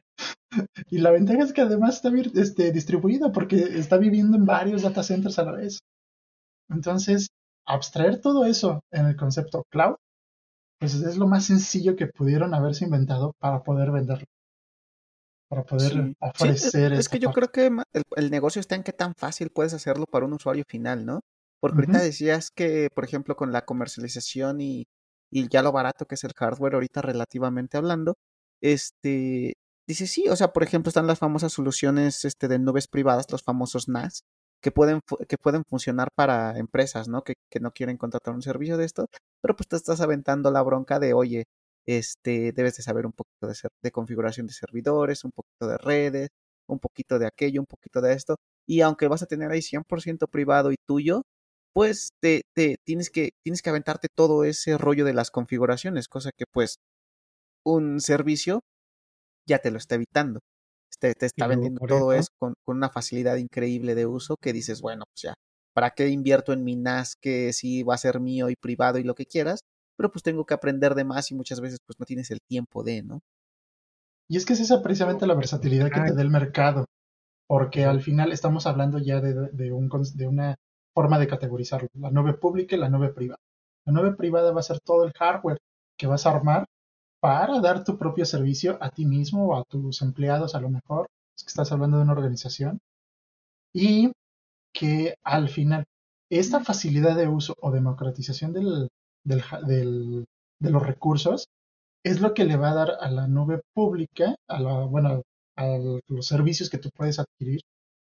y 0.90 1.00
la 1.00 1.12
ventaja 1.12 1.44
es 1.44 1.54
que 1.54 1.62
además 1.62 1.96
está 1.96 2.12
este, 2.40 2.72
distribuido 2.72 3.32
porque 3.32 3.58
está 3.58 3.98
viviendo 3.98 4.38
en 4.38 4.46
varios 4.46 4.84
data 4.84 5.04
centers 5.04 5.40
a 5.40 5.44
la 5.44 5.52
vez. 5.54 5.80
Entonces, 6.70 7.28
abstraer 7.66 8.22
todo 8.22 8.46
eso 8.46 8.82
en 8.92 9.06
el 9.08 9.16
concepto 9.16 9.64
cloud, 9.70 9.96
pues 10.80 10.94
es 10.94 11.18
lo 11.18 11.28
más 11.28 11.46
sencillo 11.46 11.96
que 11.96 12.08
pudieron 12.08 12.54
haberse 12.54 12.86
inventado 12.86 13.34
para 13.40 13.64
poder 13.64 13.92
venderlo. 13.92 14.26
Para 15.50 15.64
poder 15.64 16.14
ofrecer. 16.20 16.94
es, 16.94 17.08
que 17.10 17.20
yo 17.20 17.32
creo 17.32 17.48
que 17.48 17.68
el, 17.68 18.04
el, 18.18 18.30
negocio 18.30 18.60
está 18.60 18.76
en 18.76 18.84
qué 18.84 18.92
tan 18.92 19.16
fácil 19.16 19.50
puedes 19.50 19.74
hacerlo 19.74 20.06
para 20.06 20.26
un 20.26 20.34
usuario 20.34 20.66
final, 20.68 21.06
¿no? 21.06 21.22
Porque 21.60 21.78
ahorita 21.78 22.02
decías 22.02 22.52
que, 22.52 22.90
por 22.94 23.06
ejemplo, 23.06 23.36
con 23.36 23.52
la 23.52 23.64
comercialización 23.66 24.62
y, 24.62 24.86
y, 25.32 25.48
ya 25.50 25.62
lo 25.62 25.72
barato 25.72 26.06
que 26.06 26.16
es 26.16 26.24
el 26.24 26.34
hardware, 26.34 26.76
ahorita 26.76 27.02
relativamente 27.02 27.78
hablando, 27.78 28.16
este, 28.62 29.54
dice 29.88 30.08
sí, 30.08 30.28
o 30.30 30.36
sea, 30.36 30.50
por 30.54 30.64
ejemplo, 30.64 30.90
están 30.90 31.08
las 31.08 31.20
famosas 31.20 31.54
soluciones 31.54 32.26
este, 32.26 32.48
de 32.48 32.60
nubes 32.60 32.88
privadas, 32.88 33.28
los 33.32 33.44
famosos 33.44 33.88
NAS, 33.90 34.24
que 34.62 34.72
pueden, 34.72 35.02
que 35.28 35.38
pueden 35.38 35.64
funcionar 35.66 36.10
para 36.16 36.58
empresas, 36.58 37.08
¿no? 37.08 37.24
Que, 37.24 37.36
que 37.50 37.60
no 37.60 37.72
quieren 37.72 37.98
contratar 37.98 38.34
un 38.34 38.42
servicio 38.42 38.78
de 38.78 38.86
esto, 38.86 39.08
pero 39.42 39.56
pues 39.56 39.68
te 39.68 39.76
estás 39.76 40.02
aventando 40.02 40.52
la 40.52 40.64
bronca 40.64 41.00
de, 41.00 41.14
oye, 41.14 41.46
este, 41.86 42.52
debes 42.54 42.78
de 42.78 42.84
saber 42.84 43.06
un 43.06 43.14
poquito 43.14 43.48
de, 43.48 43.56
de 43.84 43.92
configuración 43.92 44.48
de 44.48 44.54
servidores, 44.54 45.24
un 45.24 45.32
poquito 45.32 45.68
de 45.68 45.78
redes, 45.78 46.30
un 46.68 46.80
poquito 46.80 47.20
de 47.20 47.28
aquello, 47.28 47.62
un 47.62 47.66
poquito 47.68 48.02
de 48.02 48.14
esto, 48.14 48.36
y 48.68 48.82
aunque 48.82 49.08
vas 49.08 49.24
a 49.24 49.26
tener 49.28 49.52
ahí 49.52 49.62
100% 49.62 50.28
privado 50.30 50.72
y 50.72 50.76
tuyo, 50.86 51.24
pues 51.78 52.10
te, 52.20 52.42
te, 52.56 52.78
tienes, 52.84 53.12
que, 53.12 53.34
tienes 53.44 53.62
que 53.62 53.70
aventarte 53.70 54.08
todo 54.12 54.44
ese 54.46 54.80
rollo 54.80 55.06
de 55.06 55.14
las 55.14 55.30
configuraciones, 55.30 56.08
cosa 56.08 56.32
que 56.36 56.46
pues 56.52 56.78
un 57.64 58.02
servicio 58.02 58.62
ya 59.48 59.60
te 59.60 59.70
lo 59.70 59.78
está 59.78 59.94
evitando. 59.94 60.40
Te, 61.00 61.14
te 61.14 61.28
está 61.28 61.46
vendiendo 61.46 61.80
todo 61.88 62.14
eso 62.14 62.30
con, 62.40 62.56
con, 62.66 62.78
una 62.78 62.90
facilidad 62.90 63.36
increíble 63.36 63.94
de 63.94 64.08
uso 64.08 64.38
que 64.42 64.54
dices, 64.54 64.82
bueno, 64.82 65.04
pues 65.14 65.22
ya, 65.22 65.36
¿para 65.76 65.92
qué 65.92 66.10
invierto 66.10 66.52
en 66.52 66.64
mi 66.64 66.76
NAS 66.76 67.14
que 67.22 67.54
sí 67.54 67.84
va 67.84 67.94
a 67.94 68.00
ser 68.00 68.20
mío 68.20 68.50
y 68.50 68.56
privado 68.56 68.98
y 68.98 69.04
lo 69.04 69.14
que 69.14 69.28
quieras? 69.28 69.60
Pero 69.98 70.12
pues 70.12 70.24
tengo 70.24 70.48
que 70.48 70.56
aprender 70.56 70.96
de 70.96 71.04
más 71.04 71.30
y 71.30 71.36
muchas 71.36 71.62
veces 71.62 71.78
pues 71.86 72.00
no 72.00 72.08
tienes 72.08 72.32
el 72.32 72.40
tiempo 72.50 72.84
de, 72.84 73.04
¿no? 73.04 73.20
Y 74.28 74.38
es 74.38 74.48
que 74.48 74.54
es 74.54 74.62
esa 74.62 74.82
precisamente 74.82 75.28
la 75.28 75.36
versatilidad 75.36 75.92
que 75.92 76.02
te 76.02 76.16
da 76.16 76.24
el 76.24 76.32
mercado, 76.32 76.86
porque 77.48 77.86
al 77.86 78.02
final 78.02 78.32
estamos 78.32 78.66
hablando 78.66 78.98
ya 78.98 79.22
de, 79.22 79.52
de, 79.54 79.72
un, 79.72 79.92
de 80.16 80.28
una 80.28 80.56
forma 80.98 81.20
de 81.20 81.28
categorizarlo, 81.28 81.90
la 81.94 82.10
nube 82.10 82.34
pública 82.34 82.76
y 82.76 82.80
la 82.80 82.90
nube 82.90 83.10
privada. 83.10 83.40
La 83.86 83.94
nube 83.94 84.16
privada 84.16 84.52
va 84.52 84.62
a 84.62 84.70
ser 84.70 84.80
todo 84.80 85.04
el 85.04 85.14
hardware 85.14 85.60
que 85.96 86.08
vas 86.08 86.26
a 86.26 86.32
armar 86.32 86.66
para 87.22 87.62
dar 87.62 87.84
tu 87.84 88.00
propio 88.00 88.26
servicio 88.26 88.80
a 88.82 88.90
ti 88.90 89.06
mismo 89.06 89.46
o 89.48 89.56
a 89.56 89.64
tus 89.64 90.02
empleados 90.02 90.56
a 90.56 90.60
lo 90.60 90.72
mejor, 90.72 91.06
es 91.36 91.44
que 91.44 91.50
estás 91.50 91.72
hablando 91.72 91.98
de 91.98 92.04
una 92.04 92.14
organización, 92.14 92.80
y 93.74 94.12
que 94.74 95.14
al 95.24 95.50
final 95.50 95.84
esta 96.32 96.64
facilidad 96.64 97.16
de 97.16 97.28
uso 97.28 97.54
o 97.62 97.70
democratización 97.70 98.52
de 98.54 98.90
los 100.60 100.84
recursos 100.84 101.46
es 102.04 102.22
lo 102.22 102.34
que 102.34 102.46
le 102.46 102.58
va 102.58 102.72
a 102.72 102.76
dar 102.76 102.92
a 103.02 103.12
la 103.12 103.28
nube 103.28 103.62
pública, 103.76 104.36
a 104.48 104.60
los 106.08 106.26
servicios 106.26 106.72
que 106.72 106.80
tú 106.80 106.90
puedes 106.90 107.20
adquirir, 107.20 107.62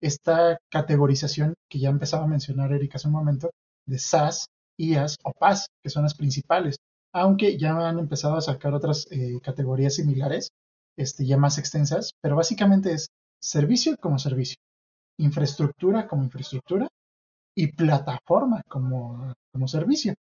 esta 0.04 0.58
categorización 0.70 1.54
que 1.70 1.80
ya 1.80 1.90
empezaba 1.90 2.26
a 2.26 2.28
mencionar 2.28 2.74
Erika 2.74 2.98
hace 2.98 3.08
un 3.08 3.14
momento, 3.14 3.52
de 3.88 3.98
SaaS, 3.98 4.48
IaaS 4.78 5.16
o 5.24 5.32
PaaS, 5.32 5.68
que 5.82 5.90
son 5.90 6.04
las 6.04 6.14
principales, 6.14 6.76
aunque 7.14 7.58
ya 7.58 7.88
han 7.88 8.00
empezado 8.00 8.36
a 8.36 8.42
sacar 8.42 8.74
otras 8.74 9.08
eh, 9.12 9.40
categorías 9.42 9.96
similares, 9.96 10.50
este, 10.98 11.26
ya 11.26 11.38
más 11.38 11.58
extensas, 11.58 12.12
pero 12.22 12.36
básicamente 12.36 12.92
es 12.92 13.08
servicio 13.42 13.96
como 13.98 14.20
servicio, 14.20 14.58
infraestructura 15.18 16.08
como 16.08 16.24
infraestructura 16.24 16.88
y 17.56 17.72
plataforma 17.72 18.62
como, 18.68 19.34
como 19.54 19.68
servicio. 19.70 20.16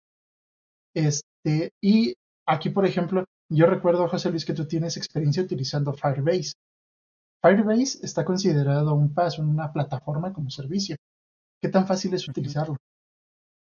Este, 0.93 1.71
y 1.81 2.13
aquí, 2.47 2.69
por 2.69 2.85
ejemplo, 2.85 3.25
yo 3.49 3.65
recuerdo, 3.65 4.07
José 4.07 4.29
Luis, 4.29 4.45
que 4.45 4.53
tú 4.53 4.65
tienes 4.65 4.95
experiencia 4.95 5.43
utilizando 5.43 5.93
Firebase. 5.93 6.53
Firebase 7.43 7.99
está 8.03 8.23
considerado 8.23 8.93
un 8.93 9.13
paso, 9.13 9.41
una 9.41 9.71
plataforma 9.73 10.31
como 10.31 10.49
servicio. 10.49 10.95
¿Qué 11.61 11.67
tan 11.67 11.85
fácil 11.85 12.13
es 12.13 12.27
utilizarlo? 12.27 12.77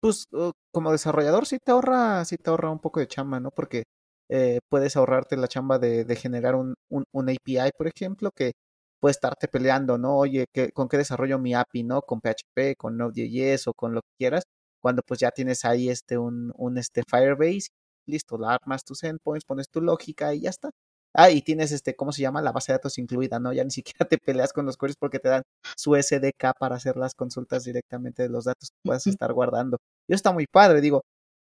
Pues 0.01 0.27
uh, 0.33 0.51
como 0.73 0.91
desarrollador 0.91 1.47
sí 1.47 1.59
te 1.65 1.71
ahorra, 1.71 2.25
sí 2.25 2.37
te 2.37 2.51
ahorra 2.51 2.71
un 2.71 2.81
poco 2.81 2.99
de 3.01 3.07
chamba, 3.07 3.39
¿no? 3.39 3.51
Porque 3.51 3.85
eh, 4.29 4.59
puedes 4.69 4.97
ahorrarte 4.97 5.37
la 5.37 5.47
chamba 5.47 5.79
de, 5.79 6.05
de 6.05 6.17
generar 6.17 6.57
un, 6.57 6.75
un, 6.89 7.05
un, 7.13 7.29
API, 7.29 7.71
por 7.77 7.87
ejemplo, 7.87 8.31
que 8.35 8.53
puede 8.99 9.13
estarte 9.13 9.47
peleando, 9.47 9.99
¿no? 9.99 10.17
Oye, 10.17 10.47
¿qué, 10.53 10.73
¿con 10.73 10.89
qué 10.89 10.97
desarrollo 10.97 11.39
mi 11.39 11.55
API, 11.55 11.85
no? 11.85 12.03
Con 12.03 12.21
PHP, 12.21 12.77
con 12.77 12.97
Node.js 12.97 13.69
o 13.69 13.75
con 13.75 13.95
lo 13.95 14.01
que 14.03 14.11
quieras. 14.19 14.45
Cuando 14.81 15.03
pues 15.07 15.21
ya 15.21 15.31
tienes 15.31 15.65
ahí 15.65 15.91
este 15.91 16.19
un, 16.19 16.53
un 16.57 16.79
este 16.79 17.03
Firebase, 17.09 17.69
listo, 18.07 18.39
la 18.39 18.55
armas 18.55 18.85
tus 18.85 19.05
endpoints, 19.05 19.45
pones 19.45 19.69
tu 19.71 19.81
lógica 19.81 20.35
y 20.35 20.41
ya 20.43 20.51
está 20.51 20.71
Ah, 21.15 21.31
y 21.31 21.43
tienes 21.43 21.73
este, 21.73 21.97
¿cómo 21.97 22.13
se 22.13 22.23
llama? 22.23 22.41
La 22.41 22.53
base 22.53 22.73
de 22.73 22.79
datos 22.79 22.97
incluida, 22.99 23.41
¿no? 23.41 23.53
Ya 23.53 23.65
ni 23.65 23.71
siquiera 23.71 24.07
te 24.09 24.17
peleas 24.19 24.53
con 24.53 24.65
los 24.67 24.77
queries 24.77 24.97
porque 24.97 25.19
te 25.19 25.29
dan 25.29 25.43
su 25.77 25.97
SDK 25.97 26.55
para 26.59 26.77
hacer 26.77 26.97
las 26.97 27.15
consultas 27.15 27.65
directamente 27.65 28.23
de 28.23 28.29
los 28.29 28.45
datos 28.45 28.71
que 28.71 28.77
puedas 28.85 29.07
estar 29.09 29.33
guardando. 29.33 29.79
Y 30.09 30.13
eso 30.13 30.17
está 30.17 30.33
muy 30.33 30.47
padre, 30.47 30.81
digo, 30.81 31.03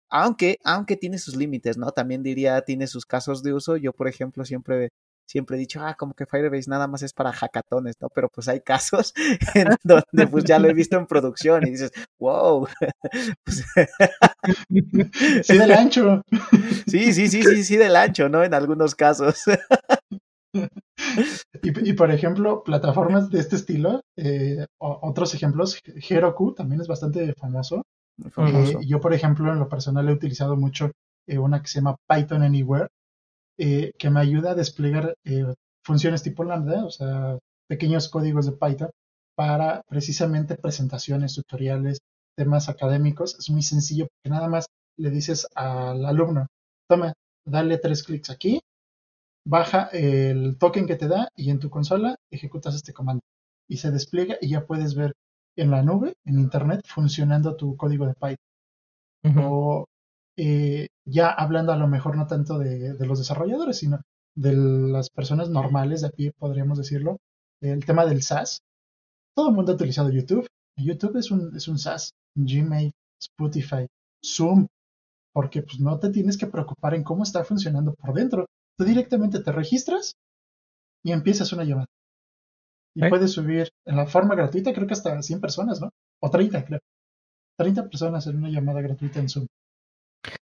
aunque, 0.09 0.57
aunque 0.63 0.97
tiene 0.97 1.17
sus 1.17 1.35
límites, 1.35 1.77
¿no? 1.77 1.91
También 1.91 2.21
diría, 2.23 2.61
tiene 2.61 2.85
sus 2.87 3.05
casos 3.05 3.41
de 3.43 3.53
uso. 3.53 3.75
Yo, 3.77 3.91
por 3.93 4.07
ejemplo, 4.07 4.45
siempre 4.45 4.89
siempre 5.25 5.55
he 5.55 5.59
dicho, 5.59 5.81
ah, 5.81 5.95
como 5.95 6.13
que 6.13 6.25
Firebase 6.25 6.69
nada 6.69 6.87
más 6.87 7.01
es 7.01 7.13
para 7.13 7.33
hackatones, 7.33 7.95
¿no? 7.99 8.09
Pero 8.09 8.29
pues 8.29 8.47
hay 8.47 8.61
casos 8.61 9.13
en 9.55 9.69
donde 9.83 10.27
pues 10.29 10.43
ya 10.43 10.59
lo 10.59 10.69
he 10.69 10.73
visto 10.73 10.97
en 10.97 11.07
producción 11.07 11.67
y 11.67 11.71
dices, 11.71 11.91
wow. 12.19 12.67
Pues 13.43 13.65
sí, 15.43 15.57
del 15.57 15.71
ancho. 15.71 16.21
Sí, 16.87 17.13
sí, 17.13 17.27
sí, 17.27 17.43
sí, 17.43 17.63
sí, 17.63 17.77
del 17.77 17.95
ancho, 17.95 18.29
¿no? 18.29 18.43
En 18.43 18.53
algunos 18.53 18.95
casos. 18.95 19.43
Y, 21.61 21.93
por 21.93 22.11
ejemplo, 22.11 22.63
plataformas 22.63 23.29
de 23.29 23.39
este 23.39 23.55
estilo, 23.55 24.01
eh, 24.15 24.65
otros 24.79 25.33
ejemplos, 25.33 25.79
Heroku 26.09 26.53
también 26.53 26.81
es 26.81 26.87
bastante 26.87 27.33
famoso. 27.33 27.83
famoso. 28.29 28.79
Eh, 28.79 28.85
yo, 28.85 28.99
por 28.99 29.13
ejemplo, 29.13 29.51
en 29.51 29.59
lo 29.59 29.67
personal 29.67 30.07
he 30.07 30.13
utilizado 30.13 30.55
mucho 30.55 30.91
eh, 31.27 31.37
una 31.37 31.61
que 31.61 31.67
se 31.67 31.79
llama 31.79 31.95
Python 32.07 32.43
Anywhere, 32.43 32.87
eh, 33.57 33.91
que 33.97 34.09
me 34.09 34.19
ayuda 34.19 34.51
a 34.51 34.55
desplegar 34.55 35.15
eh, 35.23 35.45
funciones 35.83 36.23
tipo 36.23 36.43
lambda, 36.43 36.85
o 36.85 36.91
sea, 36.91 37.37
pequeños 37.67 38.09
códigos 38.09 38.45
de 38.45 38.53
Python 38.53 38.89
para 39.35 39.81
precisamente 39.87 40.55
presentaciones, 40.55 41.35
tutoriales, 41.35 41.99
temas 42.35 42.69
académicos. 42.69 43.37
Es 43.39 43.49
muy 43.49 43.61
sencillo 43.61 44.07
porque 44.07 44.33
nada 44.33 44.47
más 44.47 44.65
le 44.97 45.09
dices 45.09 45.47
al 45.55 46.05
alumno, 46.05 46.47
toma, 46.87 47.13
dale 47.45 47.77
tres 47.77 48.03
clics 48.03 48.29
aquí, 48.29 48.61
baja 49.45 49.89
el 49.91 50.57
token 50.57 50.87
que 50.87 50.95
te 50.95 51.07
da 51.07 51.29
y 51.35 51.49
en 51.49 51.59
tu 51.59 51.69
consola 51.69 52.15
ejecutas 52.31 52.75
este 52.75 52.93
comando. 52.93 53.21
Y 53.67 53.77
se 53.77 53.91
despliega 53.91 54.37
y 54.41 54.49
ya 54.49 54.65
puedes 54.65 54.95
ver 54.95 55.13
en 55.55 55.71
la 55.71 55.81
nube, 55.81 56.13
en 56.25 56.39
internet, 56.39 56.81
funcionando 56.87 57.55
tu 57.55 57.75
código 57.77 58.05
de 58.05 58.13
Python. 58.13 59.43
O 59.43 59.85
eh, 60.37 60.87
ya 61.05 61.29
hablando 61.29 61.71
a 61.71 61.77
lo 61.77 61.87
mejor 61.87 62.17
no 62.17 62.27
tanto 62.27 62.57
de, 62.57 62.95
los 63.05 63.19
desarrolladores, 63.19 63.77
sino 63.77 64.01
de 64.35 64.53
las 64.53 65.09
personas 65.09 65.49
normales 65.49 66.01
de 66.01 66.07
aquí, 66.07 66.31
podríamos 66.31 66.77
decirlo, 66.77 67.17
el 67.61 67.85
tema 67.85 68.05
del 68.05 68.21
SaaS. 68.21 68.59
Todo 69.35 69.49
el 69.49 69.55
mundo 69.55 69.71
ha 69.71 69.75
utilizado 69.75 70.09
YouTube. 70.09 70.47
YouTube 70.77 71.17
es 71.17 71.31
un, 71.31 71.55
es 71.55 71.67
un 71.67 71.77
SaaS, 71.77 72.11
Gmail, 72.35 72.91
Spotify, 73.19 73.87
Zoom, 74.23 74.67
porque 75.33 75.61
pues 75.61 75.79
no 75.79 75.99
te 75.99 76.09
tienes 76.09 76.37
que 76.37 76.47
preocupar 76.47 76.95
en 76.95 77.03
cómo 77.03 77.23
está 77.23 77.43
funcionando 77.43 77.93
por 77.93 78.13
dentro. 78.13 78.45
Tú 78.77 78.85
directamente 78.85 79.39
te 79.39 79.51
registras 79.51 80.13
y 81.03 81.11
empiezas 81.11 81.53
una 81.53 81.63
llamada. 81.63 81.87
Y 82.95 83.09
puedes 83.09 83.31
subir 83.31 83.69
en 83.85 83.97
la 83.97 84.07
forma 84.07 84.35
gratuita, 84.35 84.73
creo 84.73 84.87
que 84.87 84.93
hasta 84.93 85.21
100 85.21 85.41
personas, 85.41 85.81
¿no? 85.81 85.89
O 86.21 86.29
30, 86.29 86.65
creo. 86.65 86.79
30 87.57 87.89
personas 87.89 88.25
en 88.27 88.37
una 88.37 88.49
llamada 88.49 88.81
gratuita 88.81 89.19
en 89.19 89.29
Zoom. 89.29 89.47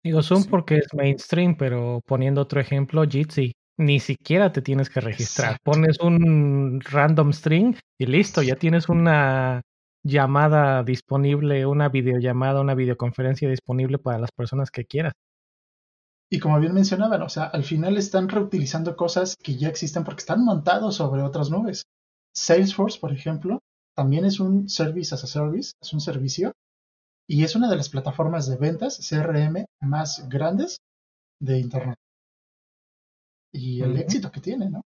Digo 0.04 0.22
Zoom 0.22 0.46
porque 0.46 0.78
es 0.78 0.88
mainstream, 0.94 1.56
pero 1.58 2.02
poniendo 2.06 2.42
otro 2.42 2.60
ejemplo, 2.60 3.04
Jitsi, 3.08 3.54
ni 3.78 4.00
siquiera 4.00 4.52
te 4.52 4.62
tienes 4.62 4.90
que 4.90 5.02
registrar. 5.02 5.58
Pones 5.64 6.00
un 6.00 6.82
random 6.82 7.32
string 7.34 7.76
y 8.00 8.06
listo, 8.06 8.42
ya 8.42 8.56
tienes 8.56 8.90
una 8.90 9.62
llamada 10.04 10.84
disponible, 10.84 11.66
una 11.66 11.90
videollamada, 11.90 12.62
una 12.62 12.76
videoconferencia 12.76 13.50
disponible 13.50 13.98
para 14.00 14.20
las 14.20 14.32
personas 14.32 14.72
que 14.72 14.86
quieras. 14.86 15.14
Y 16.30 16.40
como 16.40 16.60
bien 16.60 16.74
mencionaban, 16.74 17.22
o 17.22 17.30
sea, 17.30 17.46
al 17.46 17.64
final 17.64 17.98
están 17.98 18.28
reutilizando 18.28 18.96
cosas 18.98 19.36
que 19.38 19.56
ya 19.56 19.70
existen 19.70 20.04
porque 20.04 20.20
están 20.20 20.44
montados 20.44 20.96
sobre 20.96 21.22
otras 21.22 21.50
nubes. 21.50 21.84
Salesforce, 22.34 23.00
por 23.00 23.14
ejemplo, 23.14 23.60
también 23.96 24.26
es 24.26 24.40
un 24.40 24.68
service 24.68 25.16
as 25.16 25.24
a 25.24 25.28
service, 25.28 25.72
es 25.82 25.94
un 25.94 26.02
servicio 26.02 26.52
y 27.28 27.44
es 27.44 27.56
una 27.56 27.70
de 27.70 27.76
las 27.76 27.90
plataformas 27.90 28.48
de 28.48 28.58
ventas 28.58 29.00
CRM 29.10 29.66
más 29.82 30.28
grandes 30.30 30.78
de 31.40 31.60
Internet. 31.60 31.98
Y 33.54 33.82
el 33.82 33.98
éxito 33.98 34.32
que 34.32 34.40
tiene, 34.40 34.70
¿no? 34.70 34.82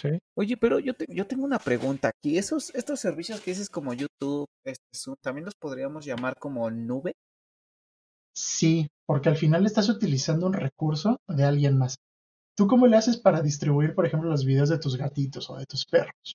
Sí. 0.00 0.18
Oye, 0.36 0.56
pero 0.56 0.80
yo, 0.80 0.92
yo 1.08 1.26
tengo 1.26 1.44
una 1.44 1.58
pregunta 1.58 2.08
aquí. 2.08 2.36
Esos, 2.36 2.74
estos 2.74 2.98
servicios 2.98 3.40
que 3.40 3.52
dices 3.52 3.70
como 3.70 3.94
YouTube, 3.94 4.46
este, 4.64 5.12
¿también 5.20 5.44
los 5.44 5.54
podríamos 5.54 6.04
llamar 6.04 6.36
como 6.38 6.68
nube? 6.70 7.14
Sí, 8.34 8.88
porque 9.06 9.28
al 9.28 9.36
final 9.36 9.64
estás 9.64 9.88
utilizando 9.88 10.46
un 10.46 10.52
recurso 10.52 11.18
de 11.28 11.44
alguien 11.44 11.78
más. 11.78 11.94
¿Tú 12.56 12.66
cómo 12.66 12.86
le 12.86 12.96
haces 12.96 13.16
para 13.16 13.40
distribuir, 13.40 13.94
por 13.94 14.06
ejemplo, 14.06 14.30
los 14.30 14.44
videos 14.44 14.68
de 14.68 14.78
tus 14.78 14.96
gatitos 14.96 15.48
o 15.50 15.56
de 15.56 15.66
tus 15.66 15.86
perros? 15.86 16.34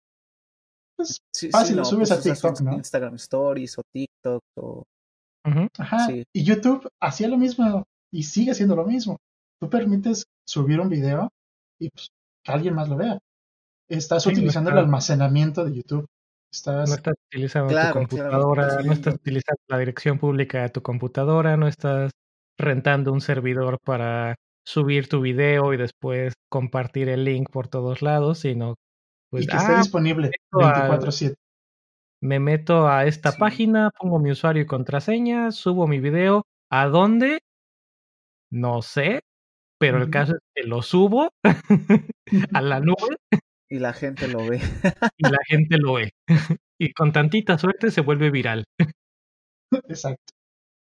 Pues 1.00 1.22
fácil, 1.50 1.78
lo 1.78 1.86
subes 1.86 2.10
pues, 2.10 2.20
a 2.20 2.22
TikTok, 2.22 2.60
¿no? 2.60 2.74
Instagram 2.74 3.16
Stories 3.16 3.78
o 3.78 3.84
TikTok 3.90 4.42
o... 4.58 4.84
Ajá, 5.78 6.10
y 6.12 6.44
YouTube 6.44 6.90
hacía 7.02 7.30
lo 7.30 7.38
mismo 7.38 7.86
y 8.12 8.24
sigue 8.24 8.52
haciendo 8.52 8.76
lo 8.76 8.84
mismo. 8.84 9.18
Tú 9.62 9.70
permites 9.70 10.26
subir 10.46 10.82
un 10.82 10.90
video 10.90 11.30
y 11.80 11.90
pues, 11.90 12.10
que 12.44 12.52
alguien 12.52 12.76
más 12.76 12.90
lo 12.90 12.98
vea. 12.98 13.18
Estás 13.88 14.28
utilizando 14.28 14.72
el 14.72 14.78
almacenamiento 14.78 15.64
de 15.64 15.74
YouTube. 15.74 16.06
Estás... 16.52 16.90
No 16.90 16.96
estás 16.96 17.16
utilizando 17.32 17.74
tu 17.74 17.94
computadora, 17.94 18.84
no 18.84 18.92
estás 18.92 19.14
utilizando 19.16 19.62
la 19.70 19.78
dirección 19.78 20.20
pública 20.20 20.64
de 20.64 20.70
tu 20.70 20.82
computadora, 20.82 21.56
no 21.56 21.70
estás 21.70 22.12
rentando 22.58 23.14
un 23.14 23.22
servidor 23.22 23.78
para 23.86 24.36
subir 24.68 25.08
tu 25.08 25.22
video 25.22 25.74
y 25.74 25.78
después 25.78 26.34
compartir 26.50 27.08
el 27.08 27.24
link 27.24 27.50
por 27.50 27.70
todos 27.70 28.02
lados, 28.02 28.40
sino 28.40 28.76
pues, 29.30 29.44
y 29.44 29.48
que 29.48 29.58
esté 29.58 29.74
ah, 29.74 29.78
disponible 29.78 30.32
24/7. 30.52 31.36
Me 32.22 32.40
meto 32.40 32.88
a 32.88 33.06
esta 33.06 33.32
página, 33.34 33.92
pongo 33.98 34.20
mi 34.20 34.32
usuario 34.32 34.64
y 34.64 34.66
contraseña, 34.66 35.52
subo 35.52 35.88
mi 35.88 36.00
video. 36.00 36.44
¿A 36.70 36.88
dónde? 36.88 37.40
No 38.52 38.82
sé, 38.82 39.22
pero 39.80 39.98
el 39.98 40.10
caso 40.10 40.34
es 40.34 40.42
que 40.54 40.64
lo 40.64 40.82
subo 40.82 41.30
a 42.54 42.62
la 42.62 42.80
nube. 42.80 43.18
Y 43.70 43.80
la 43.80 43.94
gente 43.94 44.28
lo 44.28 44.46
ve. 44.46 44.60
y 45.18 45.30
la 45.30 45.38
gente 45.48 45.78
lo 45.78 45.94
ve. 45.94 46.12
y 46.80 46.92
con 46.94 47.14
tantita 47.14 47.58
suerte 47.58 47.92
se 47.92 48.02
vuelve 48.02 48.32
viral. 48.32 48.66
Exacto. 49.88 50.34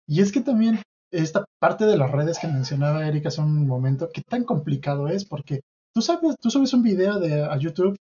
Y 0.06 0.20
es 0.20 0.32
que 0.32 0.40
también 0.40 0.82
esta 1.12 1.44
parte 1.60 1.86
de 1.86 1.96
las 1.96 2.10
redes 2.10 2.38
que 2.38 2.48
mencionaba 2.48 3.06
Erika 3.06 3.28
hace 3.28 3.40
un 3.40 3.66
momento, 3.66 4.10
qué 4.12 4.22
tan 4.22 4.44
complicado 4.44 5.08
es, 5.08 5.24
porque 5.24 5.60
tú 5.94 6.02
sabes, 6.02 6.36
tú 6.40 6.50
subes 6.50 6.72
un 6.74 6.82
video 6.82 7.20
de, 7.20 7.44
a 7.44 7.56
YouTube 7.56 7.96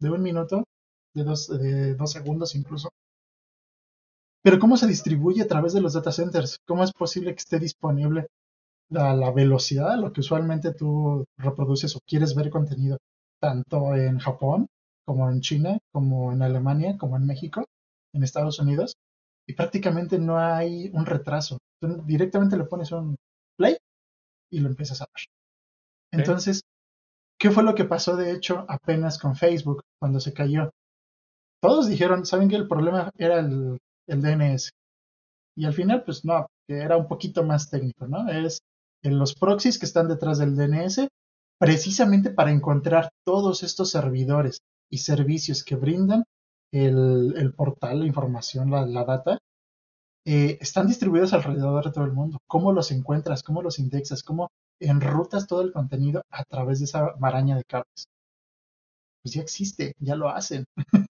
de 0.00 0.10
un 0.10 0.22
minuto, 0.22 0.64
de 1.14 1.24
dos, 1.24 1.48
de 1.48 1.94
dos 1.94 2.12
segundos 2.12 2.54
incluso. 2.54 2.90
Pero 4.42 4.58
¿cómo 4.58 4.76
se 4.76 4.86
distribuye 4.86 5.42
a 5.42 5.48
través 5.48 5.72
de 5.72 5.80
los 5.80 5.94
data 5.94 6.12
centers? 6.12 6.58
¿Cómo 6.66 6.84
es 6.84 6.92
posible 6.92 7.32
que 7.32 7.38
esté 7.40 7.58
disponible 7.58 8.28
a 8.94 9.14
la 9.14 9.32
velocidad 9.32 9.92
a 9.92 9.96
lo 9.96 10.12
que 10.12 10.20
usualmente 10.20 10.72
tú 10.72 11.24
reproduces 11.36 11.96
o 11.96 12.00
quieres 12.06 12.34
ver 12.34 12.50
contenido, 12.50 12.98
tanto 13.40 13.96
en 13.96 14.18
Japón 14.18 14.68
como 15.04 15.28
en 15.30 15.40
China, 15.40 15.78
como 15.92 16.32
en 16.32 16.42
Alemania, 16.42 16.96
como 16.96 17.16
en 17.16 17.26
México, 17.26 17.64
en 18.12 18.22
Estados 18.22 18.58
Unidos? 18.58 18.94
Y 19.48 19.54
prácticamente 19.54 20.18
no 20.18 20.38
hay 20.38 20.90
un 20.92 21.06
retraso. 21.06 21.58
directamente 22.04 22.56
le 22.56 22.64
pones 22.64 22.92
un 22.92 23.16
play 23.56 23.76
y 24.50 24.60
lo 24.60 24.68
empiezas 24.68 25.02
a 25.02 25.06
ver. 25.06 25.24
Entonces, 26.12 26.62
¿Qué 27.38 27.50
fue 27.50 27.62
lo 27.62 27.74
que 27.74 27.84
pasó 27.84 28.16
de 28.16 28.32
hecho 28.32 28.64
apenas 28.68 29.18
con 29.18 29.36
Facebook 29.36 29.82
cuando 29.98 30.20
se 30.20 30.32
cayó? 30.32 30.70
Todos 31.60 31.88
dijeron, 31.88 32.24
¿saben 32.24 32.48
que 32.48 32.56
el 32.56 32.68
problema 32.68 33.10
era 33.18 33.40
el, 33.40 33.78
DNS? 34.06 34.70
Y 35.56 35.64
al 35.64 35.74
final, 35.74 36.04
pues 36.04 36.24
no, 36.24 36.46
que 36.66 36.78
era 36.78 36.96
un 36.96 37.08
poquito 37.08 37.42
más 37.44 37.68
técnico, 37.70 38.06
¿no? 38.06 38.28
Es 38.28 38.60
en 39.02 39.18
los 39.18 39.34
proxies 39.34 39.78
que 39.78 39.86
están 39.86 40.08
detrás 40.08 40.38
del 40.38 40.56
DNS, 40.56 41.08
precisamente 41.58 42.30
para 42.30 42.50
encontrar 42.50 43.10
todos 43.24 43.62
estos 43.62 43.90
servidores 43.90 44.58
y 44.90 44.98
servicios 44.98 45.64
que 45.64 45.76
brindan 45.76 46.24
el, 46.72 47.52
portal, 47.56 48.00
la 48.00 48.06
información, 48.06 48.70
la, 48.70 49.04
data, 49.04 49.38
eh, 50.24 50.58
están 50.60 50.86
distribuidos 50.86 51.32
alrededor 51.32 51.84
de 51.84 51.92
todo 51.92 52.04
el 52.04 52.12
mundo. 52.12 52.38
¿Cómo 52.46 52.72
los 52.72 52.90
encuentras? 52.90 53.42
¿Cómo 53.42 53.62
los 53.62 53.78
indexas? 53.78 54.22
¿Cómo 54.22 54.48
enrutas 54.80 55.46
todo 55.46 55.62
el 55.62 55.72
contenido 55.72 56.22
a 56.30 56.44
través 56.44 56.78
de 56.78 56.86
esa 56.86 57.14
maraña 57.18 57.56
de 57.56 57.64
cables. 57.64 58.08
Pues 59.22 59.34
ya 59.34 59.42
existe, 59.42 59.94
ya 59.98 60.16
lo 60.16 60.28
hacen. 60.28 60.64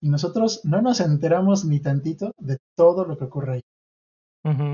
y 0.00 0.08
nosotros 0.08 0.60
no 0.64 0.82
nos 0.82 1.00
enteramos 1.00 1.64
ni 1.64 1.80
tantito 1.80 2.32
de 2.38 2.58
todo 2.76 3.04
lo 3.04 3.16
que 3.16 3.24
ocurre 3.24 3.52
ahí. 3.54 3.62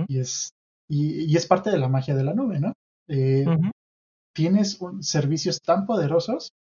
Y 0.07 0.19
es 0.19 0.53
y, 0.95 1.35
es 1.35 1.47
parte 1.47 1.71
de 1.71 1.79
la 1.79 1.89
magia 1.89 2.15
de 2.15 2.23
la 2.23 2.35
nube, 2.35 2.61
¿no? 2.61 2.75
Eh, 3.09 3.47
tienes 4.35 4.79
servicios 5.01 5.63
tan 5.63 5.87
poderosos 5.87 6.53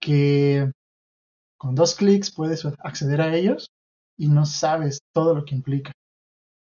que 0.00 0.72
con 1.58 1.74
dos 1.74 1.94
clics 1.94 2.32
puedes 2.32 2.64
acceder 2.64 3.20
a 3.20 3.36
ellos 3.36 3.70
y 4.16 4.28
no 4.28 4.46
sabes 4.46 5.00
todo 5.12 5.34
lo 5.34 5.44
que 5.44 5.54
implica. 5.54 5.92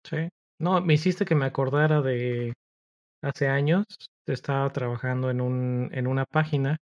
Sí. 0.04 0.28
No, 0.58 0.80
me 0.80 0.94
hiciste 0.94 1.26
que 1.26 1.34
me 1.34 1.44
acordara 1.44 2.00
de 2.00 2.54
hace 3.22 3.48
años, 3.48 3.84
estaba 4.26 4.70
trabajando 4.70 5.30
en, 5.30 5.40
un, 5.40 5.90
en 5.92 6.06
una 6.06 6.24
página 6.24 6.78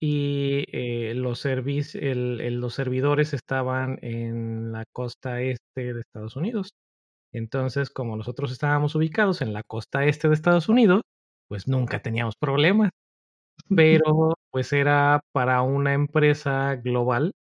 y 0.00 0.64
eh, 0.72 1.14
los, 1.14 1.44
los 1.44 2.74
servidores 2.74 3.34
estaban 3.34 3.98
en 4.02 4.72
la 4.72 4.84
costa 4.92 5.40
este 5.42 5.94
de 5.94 6.00
Estados 6.00 6.36
Unidos. 6.36 6.70
Entonces, 7.32 7.90
como 7.90 8.16
nosotros 8.16 8.52
estábamos 8.52 8.94
ubicados 8.94 9.42
en 9.42 9.52
la 9.52 9.62
costa 9.64 10.04
este 10.06 10.28
de 10.28 10.34
Estados 10.34 10.68
Unidos, 10.68 11.02
pues 11.48 11.68
nunca 11.68 12.00
teníamos 12.02 12.36
problemas. 12.40 12.90
Pero 13.74 14.34
pues 14.50 14.72
era 14.72 15.20
para 15.32 15.62
una 15.62 15.94
empresa 15.94 16.76
global 16.76 17.32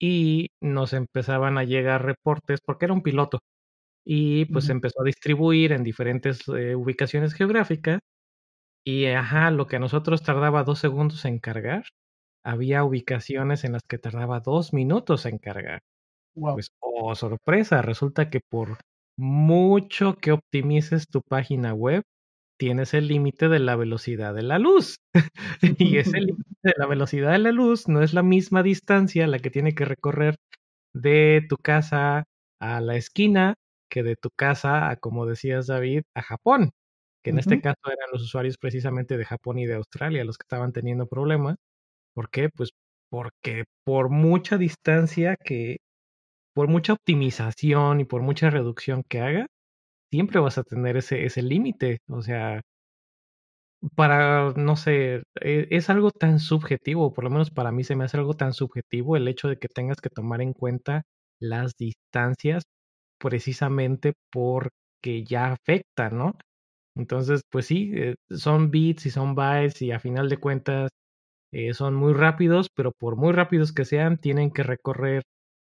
y 0.00 0.48
nos 0.62 0.92
empezaban 0.94 1.58
a 1.58 1.64
llegar 1.64 2.04
reportes 2.04 2.60
porque 2.64 2.86
era 2.86 2.94
un 2.94 3.02
piloto 3.02 3.40
y 4.04 4.46
pues 4.46 4.68
empezó 4.68 5.02
a 5.02 5.04
distribuir 5.04 5.72
en 5.72 5.84
diferentes 5.84 6.40
eh, 6.48 6.74
ubicaciones 6.74 7.34
geográficas 7.34 8.00
y 8.84 9.06
ajá, 9.06 9.50
lo 9.50 9.66
que 9.66 9.76
a 9.76 9.80
nosotros 9.80 10.22
tardaba 10.22 10.64
dos 10.64 10.78
segundos 10.78 11.24
en 11.24 11.38
cargar, 11.38 11.84
había 12.44 12.84
ubicaciones 12.84 13.64
en 13.64 13.72
las 13.72 13.82
que 13.88 13.98
tardaba 13.98 14.40
dos 14.40 14.72
minutos 14.72 15.26
en 15.26 15.38
cargar. 15.38 15.80
Pues, 16.34 16.70
oh, 16.80 17.14
sorpresa, 17.14 17.82
resulta 17.82 18.30
que 18.30 18.40
por 18.40 18.78
mucho 19.18 20.16
que 20.16 20.32
optimices 20.32 21.06
tu 21.08 21.20
página 21.22 21.74
web, 21.74 22.02
tienes 22.58 22.94
el 22.94 23.08
límite 23.08 23.48
de 23.48 23.58
la 23.58 23.76
velocidad 23.76 24.34
de 24.34 24.42
la 24.42 24.58
luz. 24.58 24.96
y 25.78 25.98
ese 25.98 26.20
límite 26.20 26.44
de 26.62 26.74
la 26.76 26.86
velocidad 26.86 27.32
de 27.32 27.38
la 27.38 27.52
luz 27.52 27.88
no 27.88 28.02
es 28.02 28.14
la 28.14 28.22
misma 28.22 28.62
distancia 28.62 29.26
la 29.26 29.38
que 29.38 29.50
tiene 29.50 29.74
que 29.74 29.84
recorrer 29.84 30.36
de 30.94 31.44
tu 31.48 31.56
casa 31.56 32.24
a 32.60 32.80
la 32.80 32.96
esquina 32.96 33.54
que 33.90 34.02
de 34.02 34.16
tu 34.16 34.30
casa 34.30 34.90
a, 34.90 34.96
como 34.96 35.26
decías 35.26 35.66
David, 35.66 36.02
a 36.14 36.22
Japón, 36.22 36.72
que 37.22 37.30
en 37.30 37.38
este 37.40 37.60
caso 37.60 37.80
eran 37.86 38.10
los 38.12 38.22
usuarios 38.22 38.56
precisamente 38.58 39.18
de 39.18 39.26
Japón 39.26 39.58
y 39.58 39.66
de 39.66 39.74
Australia 39.74 40.24
los 40.24 40.38
que 40.38 40.44
estaban 40.44 40.72
teniendo 40.72 41.06
problemas. 41.06 41.56
¿Por 42.14 42.30
qué? 42.30 42.50
Pues 42.50 42.70
porque 43.10 43.64
por 43.84 44.10
mucha 44.10 44.58
distancia 44.58 45.36
que, 45.36 45.78
por 46.54 46.68
mucha 46.68 46.94
optimización 46.94 48.00
y 48.00 48.04
por 48.06 48.22
mucha 48.22 48.50
reducción 48.50 49.04
que 49.08 49.20
haga, 49.20 49.46
siempre 50.10 50.40
vas 50.40 50.58
a 50.58 50.64
tener 50.64 50.96
ese, 50.98 51.24
ese 51.26 51.42
límite. 51.42 52.00
O 52.08 52.22
sea, 52.22 52.62
para, 53.96 54.52
no 54.56 54.76
sé, 54.76 55.22
e, 55.40 55.68
es, 55.70 55.90
algo 55.90 56.10
tan 56.10 56.38
subjetivo, 56.38 57.12
por 57.12 57.24
lo 57.24 57.30
menos 57.30 57.50
para 57.50 57.72
mí 57.72 57.84
se 57.84 57.96
me 57.96 58.04
hace 58.04 58.16
algo 58.18 58.34
tan 58.34 58.52
subjetivo 58.52 59.16
el 59.16 59.28
hecho 59.28 59.48
de 59.48 59.58
que 59.58 59.68
tengas 59.68 60.00
que 60.00 60.10
tomar 60.10 60.42
en 60.42 60.52
cuenta 60.52 61.02
las 61.40 61.74
distancias 61.78 62.64
precisamente 63.20 64.14
porque 64.32 65.24
ya 65.24 65.52
afecta, 65.52 66.10
¿no? 66.10 66.34
Entonces, 66.96 67.42
pues 67.50 67.66
sí, 67.66 67.92
eh, 67.94 68.16
son 68.30 68.70
bits 68.70 69.06
y 69.06 69.10
son 69.10 69.34
bytes 69.36 69.82
y 69.82 69.92
a 69.92 70.00
final 70.00 70.28
de 70.30 70.38
cuentas 70.38 70.90
eh, 71.52 71.74
son 71.74 71.94
muy 71.94 72.12
rápidos, 72.14 72.68
pero 72.74 72.92
por 72.92 73.16
muy 73.16 73.32
rápidos 73.32 73.72
que 73.72 73.84
sean, 73.84 74.18
tienen 74.18 74.50
que 74.52 74.62
recorrer 74.64 75.22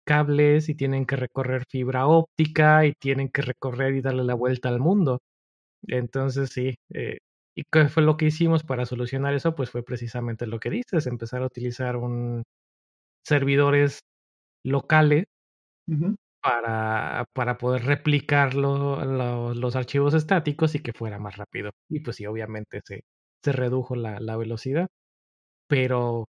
cables 0.05 0.69
y 0.69 0.75
tienen 0.75 1.05
que 1.05 1.15
recorrer 1.17 1.63
fibra 1.69 2.07
óptica 2.07 2.85
y 2.85 2.93
tienen 2.99 3.29
que 3.29 3.41
recorrer 3.43 3.95
y 3.95 4.01
darle 4.01 4.23
la 4.25 4.35
vuelta 4.35 4.69
al 4.69 4.79
mundo. 4.79 5.19
Entonces 5.87 6.49
sí, 6.51 6.75
eh, 6.93 7.19
¿y 7.55 7.63
qué 7.71 7.89
fue 7.89 8.03
lo 8.03 8.17
que 8.17 8.25
hicimos 8.27 8.63
para 8.63 8.85
solucionar 8.85 9.33
eso? 9.35 9.55
Pues 9.55 9.71
fue 9.71 9.83
precisamente 9.83 10.47
lo 10.47 10.59
que 10.59 10.69
dices, 10.71 11.07
empezar 11.07 11.43
a 11.43 11.47
utilizar 11.47 11.97
un 11.97 12.43
servidores 13.25 13.99
locales 14.65 15.25
para, 16.41 17.25
para 17.33 17.57
poder 17.57 17.85
replicar 17.85 18.55
los 18.55 19.75
archivos 19.75 20.13
estáticos 20.13 20.75
y 20.75 20.81
que 20.81 20.93
fuera 20.93 21.19
más 21.19 21.37
rápido. 21.37 21.71
Y 21.89 22.01
pues 22.01 22.17
sí, 22.17 22.25
obviamente 22.25 22.81
se, 22.85 23.03
se 23.43 23.51
redujo 23.51 23.95
la, 23.95 24.19
la 24.19 24.37
velocidad. 24.37 24.87
Pero 25.67 26.25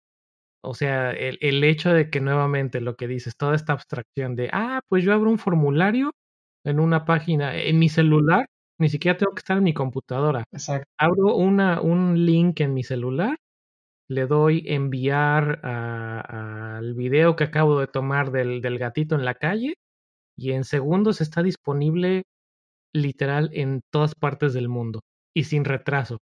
o 0.63 0.75
sea, 0.75 1.13
el, 1.13 1.39
el, 1.41 1.65
hecho 1.65 1.93
de 1.93 2.11
que 2.11 2.21
nuevamente 2.21 2.81
lo 2.81 2.97
que 2.97 3.09
dices, 3.09 3.37
toda 3.37 3.57
esta 3.57 3.73
abstracción 3.73 4.37
de, 4.37 4.51
ah, 4.53 4.81
pues 4.89 5.05
yo 5.05 5.15
abro 5.15 5.31
un 5.31 5.39
formulario 5.39 6.13
en 6.65 6.81
una 6.81 7.05
página, 7.07 7.57
en 7.57 7.79
mi 7.79 7.89
celular, 7.89 8.47
ni 8.79 8.89
siquiera 8.91 9.17
tengo 9.19 9.33
que 9.35 9.41
estar 9.41 9.57
en 9.59 9.65
mi 9.65 9.75
computadora. 9.75 10.45
Exacto. 10.53 10.87
Abro 10.99 11.37
una, 11.37 11.81
un 11.81 12.27
link 12.27 12.61
en 12.61 12.75
mi 12.75 12.83
celular, 12.85 13.37
le 14.09 14.27
doy 14.27 14.65
enviar 14.67 15.61
al 15.65 16.95
video 16.95 17.37
que 17.37 17.45
acabo 17.45 17.81
de 17.81 17.87
tomar 17.87 18.31
del, 18.33 18.61
del 18.61 18.79
gatito 18.79 19.15
en 19.15 19.25
la 19.25 19.35
calle 19.35 19.75
y 20.41 20.53
en 20.53 20.65
segundos 20.65 21.21
está 21.21 21.43
disponible 21.43 22.23
literal 22.95 23.51
en 23.53 23.83
todas 23.93 24.15
partes 24.15 24.55
del 24.55 24.69
mundo 24.71 25.01
y 25.35 25.45
sin 25.45 25.67
retraso. 25.67 26.19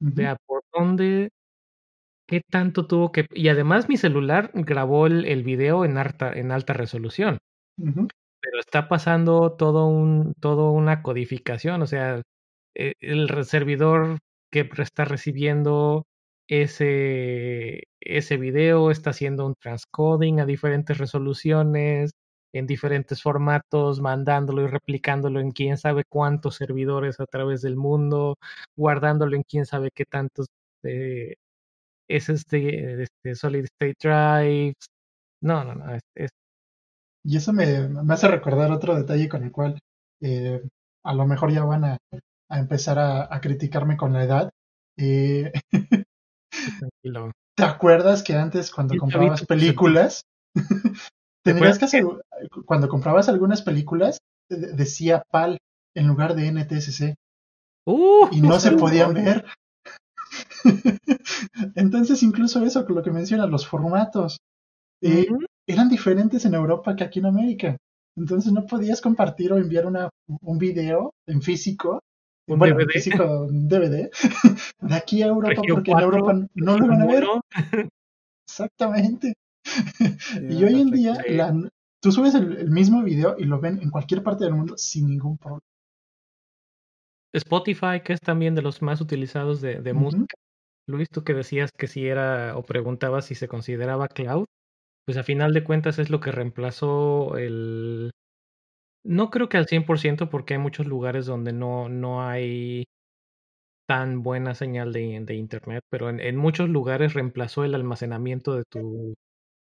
Vea 0.00 0.36
por 0.46 0.62
dónde 0.72 1.30
qué 2.28 2.42
tanto 2.48 2.86
tuvo 2.86 3.10
que... 3.10 3.26
Y 3.32 3.48
además 3.48 3.88
mi 3.88 3.96
celular 3.96 4.50
grabó 4.52 5.06
el, 5.06 5.24
el 5.24 5.42
video 5.44 5.86
en 5.86 5.96
alta, 5.96 6.30
en 6.30 6.52
alta 6.52 6.74
resolución. 6.74 7.38
Pero 8.40 8.60
está 8.60 8.86
pasando 8.86 9.56
todo 9.56 9.86
un, 9.86 10.34
todo 10.40 10.70
una 10.70 11.02
codificación, 11.02 11.80
o 11.80 11.86
sea, 11.86 12.22
e, 12.74 12.92
el 13.00 13.44
servidor 13.44 14.18
que 14.52 14.68
está 14.78 15.06
recibiendo 15.06 16.04
ese, 16.48 17.84
ese 18.00 18.36
video 18.36 18.90
está 18.90 19.10
haciendo 19.10 19.46
un 19.46 19.54
transcoding 19.54 20.40
a 20.40 20.46
diferentes 20.46 20.98
resoluciones, 20.98 22.12
en 22.58 22.66
diferentes 22.66 23.22
formatos, 23.22 24.00
mandándolo 24.00 24.62
y 24.62 24.66
replicándolo 24.66 25.40
en 25.40 25.52
quién 25.52 25.78
sabe 25.78 26.04
cuántos 26.08 26.56
servidores 26.56 27.20
a 27.20 27.26
través 27.26 27.62
del 27.62 27.76
mundo, 27.76 28.36
guardándolo 28.76 29.36
en 29.36 29.44
quién 29.44 29.66
sabe 29.66 29.90
qué 29.94 30.04
tantos 30.04 30.46
eh, 30.82 31.34
es 32.08 32.28
este, 32.28 33.02
este 33.02 33.34
Solid 33.34 33.64
State 33.64 33.96
Drives. 34.00 34.86
No, 35.42 35.64
no, 35.64 35.74
no. 35.74 35.94
Es, 36.14 36.30
Y 37.24 37.36
eso 37.36 37.52
me, 37.52 37.88
me, 37.88 38.14
hace 38.14 38.28
recordar 38.28 38.72
otro 38.72 38.96
detalle 38.96 39.28
con 39.28 39.44
el 39.44 39.52
cual 39.52 39.78
eh, 40.20 40.62
a 41.04 41.14
lo 41.14 41.26
mejor 41.26 41.52
ya 41.52 41.64
van 41.64 41.84
a, 41.84 41.98
a 42.50 42.58
empezar 42.58 42.98
a, 42.98 43.32
a, 43.32 43.40
criticarme 43.40 43.96
con 43.96 44.12
la 44.12 44.24
edad. 44.24 44.50
Eh, 44.96 45.52
Tranquilo. 46.78 47.32
¿Te 47.56 47.64
acuerdas 47.64 48.22
que 48.22 48.34
antes 48.34 48.70
cuando 48.70 48.96
comprabas 48.96 49.44
películas, 49.44 50.22
tenías 51.54 51.78
que 51.78 51.84
hacer, 51.86 52.04
cuando 52.64 52.88
comprabas 52.88 53.28
algunas 53.28 53.62
películas, 53.62 54.18
decía 54.48 55.22
PAL 55.30 55.58
en 55.94 56.06
lugar 56.06 56.34
de 56.34 56.52
NTSC? 56.52 57.14
Uh, 57.86 58.28
y 58.32 58.40
no 58.40 58.58
se 58.60 58.72
podían 58.72 59.14
ver. 59.14 59.44
Entonces, 61.74 62.22
incluso 62.22 62.62
eso, 62.64 62.84
con 62.84 62.96
lo 62.96 63.02
que 63.02 63.10
mencionas, 63.10 63.48
los 63.48 63.66
formatos, 63.66 64.38
eh, 65.02 65.26
eran 65.66 65.88
diferentes 65.88 66.44
en 66.44 66.54
Europa 66.54 66.96
que 66.96 67.04
aquí 67.04 67.20
en 67.20 67.26
América. 67.26 67.76
Entonces 68.16 68.52
no 68.52 68.66
podías 68.66 69.00
compartir 69.00 69.52
o 69.52 69.58
enviar 69.58 69.86
una, 69.86 70.10
un 70.26 70.58
video 70.58 71.12
en 71.26 71.40
físico, 71.40 72.00
¿Un 72.48 72.58
bueno, 72.58 72.74
DVD? 72.74 72.82
en 72.82 72.90
físico, 72.90 73.46
DVD, 73.50 74.10
de 74.80 74.94
aquí 74.94 75.22
a 75.22 75.26
Europa, 75.26 75.62
porque 75.68 75.90
4, 75.92 76.08
en 76.08 76.14
Europa 76.14 76.48
no 76.54 76.78
lo 76.78 76.88
van 76.88 77.02
a 77.02 77.06
ver. 77.06 77.24
Exactamente. 78.48 79.34
Y 80.48 80.64
hoy 80.64 80.80
en 80.80 80.90
día, 80.90 81.14
la, 81.28 81.54
tú 82.00 82.12
subes 82.12 82.34
el, 82.34 82.56
el 82.56 82.70
mismo 82.70 83.02
video 83.02 83.36
y 83.38 83.44
lo 83.44 83.60
ven 83.60 83.80
en 83.82 83.90
cualquier 83.90 84.22
parte 84.22 84.44
del 84.44 84.54
mundo 84.54 84.74
sin 84.76 85.08
ningún 85.08 85.36
problema. 85.38 85.60
Spotify, 87.34 88.00
que 88.04 88.14
es 88.14 88.20
también 88.20 88.54
de 88.54 88.62
los 88.62 88.82
más 88.82 89.00
utilizados 89.00 89.60
de, 89.60 89.80
de 89.80 89.92
Ujú. 89.92 90.02
música. 90.02 90.36
Luis, 90.86 91.08
tú 91.10 91.22
que 91.24 91.34
decías 91.34 91.70
que 91.76 91.86
si 91.86 92.06
era 92.06 92.56
o 92.56 92.62
preguntabas 92.62 93.26
si 93.26 93.34
se 93.34 93.48
consideraba 93.48 94.08
cloud, 94.08 94.46
pues 95.06 95.18
a 95.18 95.24
final 95.24 95.52
de 95.52 95.64
cuentas 95.64 95.98
es 95.98 96.10
lo 96.10 96.20
que 96.20 96.32
reemplazó 96.32 97.36
el... 97.36 98.10
No 99.04 99.30
creo 99.30 99.48
que 99.48 99.58
al 99.58 99.66
100% 99.66 100.30
porque 100.30 100.54
hay 100.54 100.60
muchos 100.60 100.86
lugares 100.86 101.26
donde 101.26 101.52
no, 101.52 101.88
no 101.88 102.22
hay 102.26 102.84
tan 103.86 104.22
buena 104.22 104.54
señal 104.54 104.92
de, 104.92 105.20
de 105.22 105.34
internet, 105.34 105.82
pero 105.90 106.10
en, 106.10 106.20
en 106.20 106.36
muchos 106.36 106.68
lugares 106.68 107.14
reemplazó 107.14 107.64
el 107.64 107.74
almacenamiento 107.74 108.54
de 108.54 108.64
tu, 108.70 109.14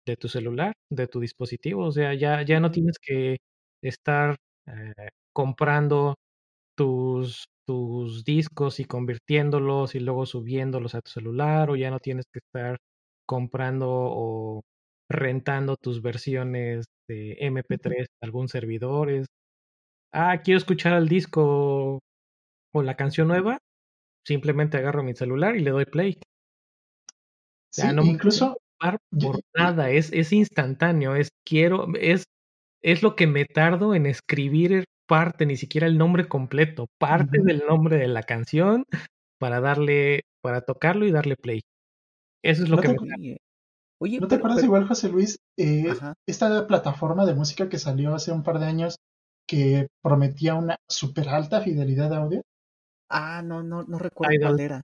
de 0.06 0.18
tu 0.18 0.28
celular, 0.28 0.74
de 0.92 1.08
tu 1.08 1.20
dispositivo. 1.20 1.86
O 1.86 1.92
sea, 1.92 2.14
ya, 2.14 2.44
ya 2.44 2.60
no 2.60 2.72
tienes 2.72 2.98
que 3.00 3.38
estar 3.84 4.36
eh, 4.68 5.10
comprando 5.34 6.16
tus, 6.78 7.46
tus 7.68 8.24
discos 8.26 8.80
y 8.80 8.86
convirtiéndolos 8.86 9.96
y 9.96 10.00
luego 10.02 10.26
subiéndolos 10.26 10.96
a 10.96 11.02
tu 11.02 11.12
celular, 11.12 11.70
o 11.70 11.76
ya 11.76 11.92
no 11.92 12.00
tienes 12.00 12.26
que 12.32 12.40
estar 12.40 12.78
comprando 13.28 13.90
o 13.92 14.62
rentando 15.10 15.76
tus 15.78 16.02
versiones 16.02 16.86
de 17.10 17.38
MP3 17.42 18.08
de 18.08 18.08
algún 18.22 18.48
servidor. 18.50 19.10
Es, 19.12 19.28
ah, 20.14 20.42
quiero 20.44 20.58
escuchar 20.58 20.94
el 20.98 21.08
disco 21.10 22.00
o 22.74 22.84
la 22.84 22.96
canción 22.96 23.28
nueva, 23.30 23.60
simplemente 24.26 24.78
agarro 24.78 25.04
mi 25.04 25.16
celular 25.16 25.56
y 25.56 25.62
le 25.62 25.72
doy 25.72 25.86
play. 25.86 26.20
Sí, 27.72 27.88
no 27.94 28.04
incluso 28.04 28.58
por 29.20 29.42
nada, 29.56 29.90
es, 29.90 30.12
es 30.14 30.34
instantáneo, 30.34 31.16
es 31.16 31.30
quiero, 31.46 31.88
es, 32.00 32.26
es 32.84 33.04
lo 33.04 33.16
que 33.16 33.28
me 33.28 33.46
tardo 33.46 33.96
en 33.96 34.06
escribir 34.06 34.86
parte, 35.08 35.46
ni 35.46 35.58
siquiera 35.58 35.88
el 35.88 35.98
nombre 35.98 36.28
completo, 36.28 36.88
parte 37.00 37.40
del 37.44 37.64
nombre 37.68 37.98
de 37.98 38.08
la 38.08 38.24
canción 38.24 38.86
para 39.40 39.60
darle, 39.60 40.22
para 40.42 40.62
tocarlo 40.62 41.06
y 41.06 41.12
darle 41.12 41.36
play. 41.36 41.62
Eso 42.44 42.64
es 42.64 42.70
lo 42.70 42.78
que 42.78 42.90
me 42.90 43.38
Oye, 44.02 44.20
¿No 44.20 44.28
te 44.28 44.36
acuerdas 44.36 44.64
igual, 44.64 44.88
José 44.88 45.08
Luis? 45.08 45.38
Eh, 45.58 45.94
esta 46.28 46.68
plataforma 46.68 47.26
de 47.26 47.34
música 47.34 47.70
que 47.70 47.80
salió 47.80 48.14
hace 48.14 48.32
un 48.32 48.44
par 48.44 48.60
de 48.60 48.66
años 48.66 48.98
que 49.48 49.88
prometía 50.04 50.56
una 50.56 50.76
super 50.90 51.30
alta 51.30 51.62
fidelidad 51.62 52.10
de 52.10 52.16
audio. 52.18 52.42
Ah, 53.10 53.42
no, 53.42 53.64
no, 53.64 53.84
no 53.84 53.98
recuerdo 53.98 54.36
cuál 54.42 54.60
era. 54.60 54.82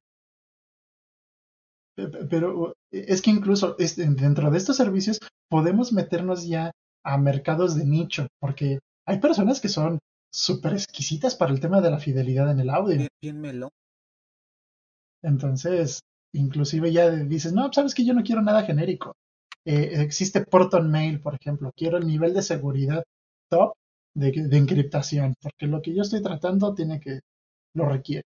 Pero 2.29 2.73
es 2.91 3.21
que 3.21 3.31
incluso 3.31 3.75
dentro 3.77 4.51
de 4.51 4.57
estos 4.57 4.77
servicios 4.77 5.19
podemos 5.49 5.93
meternos 5.93 6.47
ya 6.47 6.71
a 7.03 7.17
mercados 7.17 7.75
de 7.75 7.85
nicho, 7.85 8.27
porque 8.39 8.79
hay 9.07 9.19
personas 9.19 9.59
que 9.59 9.69
son 9.69 9.99
súper 10.31 10.73
exquisitas 10.73 11.35
para 11.35 11.51
el 11.51 11.59
tema 11.59 11.81
de 11.81 11.91
la 11.91 11.99
fidelidad 11.99 12.51
en 12.51 12.59
el 12.59 12.69
audio. 12.69 13.07
Bien. 13.21 13.69
Entonces, 15.23 16.01
inclusive 16.33 16.91
ya 16.91 17.09
dices, 17.09 17.53
no, 17.53 17.71
sabes 17.71 17.93
que 17.93 18.05
yo 18.05 18.13
no 18.13 18.23
quiero 18.23 18.41
nada 18.41 18.63
genérico. 18.63 19.13
Eh, 19.65 20.01
existe 20.01 20.45
Proton 20.45 20.89
Mail, 20.89 21.19
por 21.21 21.35
ejemplo. 21.35 21.71
Quiero 21.75 21.97
el 21.97 22.07
nivel 22.07 22.33
de 22.33 22.41
seguridad 22.41 23.03
top 23.49 23.73
de, 24.15 24.31
de, 24.31 24.57
encriptación, 24.57 25.35
porque 25.41 25.67
lo 25.67 25.81
que 25.81 25.93
yo 25.93 26.01
estoy 26.01 26.21
tratando 26.21 26.73
tiene 26.73 26.99
que, 26.99 27.19
lo 27.75 27.87
requiere. 27.87 28.23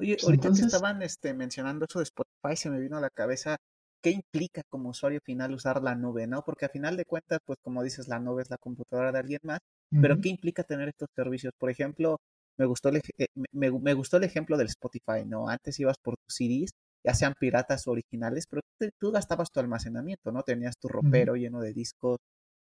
Oye, 0.00 0.16
ahorita 0.22 0.50
que 0.52 0.62
estaban 0.62 1.02
este, 1.02 1.34
mencionando 1.34 1.84
eso 1.84 1.98
de 1.98 2.04
Spotify, 2.04 2.56
se 2.56 2.70
me 2.70 2.80
vino 2.80 2.96
a 2.96 3.00
la 3.00 3.10
cabeza 3.10 3.58
qué 4.02 4.10
implica 4.10 4.62
como 4.70 4.88
usuario 4.88 5.20
final 5.22 5.52
usar 5.52 5.82
la 5.82 5.94
nube, 5.94 6.26
¿no? 6.26 6.42
Porque 6.42 6.64
a 6.64 6.70
final 6.70 6.96
de 6.96 7.04
cuentas, 7.04 7.38
pues 7.44 7.58
como 7.62 7.82
dices, 7.82 8.08
la 8.08 8.18
nube 8.18 8.42
es 8.42 8.48
la 8.50 8.56
computadora 8.56 9.12
de 9.12 9.18
alguien 9.18 9.40
más, 9.42 9.58
pero 10.00 10.18
¿qué 10.20 10.30
implica 10.30 10.62
tener 10.62 10.88
estos 10.88 11.08
servicios? 11.14 11.52
Por 11.58 11.68
ejemplo, 11.68 12.18
me 12.56 12.64
gustó, 12.64 12.88
el, 12.88 13.02
eh, 13.18 13.26
me, 13.52 13.70
me, 13.70 13.92
gustó 13.92 14.16
el 14.16 14.24
ejemplo 14.24 14.56
del 14.56 14.68
Spotify, 14.68 15.26
¿no? 15.26 15.48
Antes 15.48 15.78
ibas 15.80 15.96
por 16.02 16.14
tus 16.16 16.34
CDs, 16.34 16.70
ya 17.04 17.12
sean 17.14 17.34
piratas 17.38 17.86
o 17.86 17.90
originales, 17.90 18.46
pero 18.48 18.62
tú 18.98 19.10
gastabas 19.10 19.50
tu 19.50 19.60
almacenamiento, 19.60 20.32
¿no? 20.32 20.42
Tenías 20.42 20.76
tu 20.78 20.88
ropero 20.88 21.34
lleno 21.34 21.60
de 21.60 21.74
discos 21.74 22.18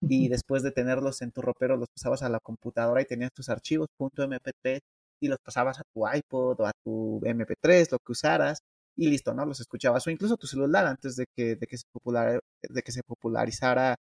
y 0.03 0.29
después 0.29 0.63
de 0.63 0.73
tenerlos 0.73 1.23
en 1.23 1.31
tu 1.31 1.41
ropero 1.43 1.77
los 1.77 1.89
pasabas 1.89 2.23
a 2.23 2.29
la 2.29 2.41
computadora 2.41 3.01
y 3.01 3.07
tenías 3.07 3.33
tus 3.33 3.49
archivos 3.49 3.89
.mp3 3.99 4.81
y 5.23 5.29
los 5.29 5.39
pasabas 5.39 5.79
a 5.81 5.85
tu 5.95 6.07
iPod 6.09 6.61
o 6.61 6.67
a 6.67 6.73
tu 6.85 7.21
MP3, 7.23 7.93
lo 7.93 7.99
que 7.99 8.13
usaras 8.13 8.61
y 8.97 9.09
listo, 9.09 9.35
¿no? 9.35 9.47
Los 9.47 9.61
escuchabas 9.61 10.07
o 10.07 10.11
incluso 10.11 10.37
tu 10.37 10.47
celular 10.47 10.87
antes 10.87 11.17
de 11.17 11.27
que, 11.35 11.57
de 11.57 11.67
que, 11.67 11.79
se, 11.79 11.85
popular, 11.93 12.41
de 12.63 12.83
que 12.83 12.93
se 12.93 13.03
popularizara 13.05 13.97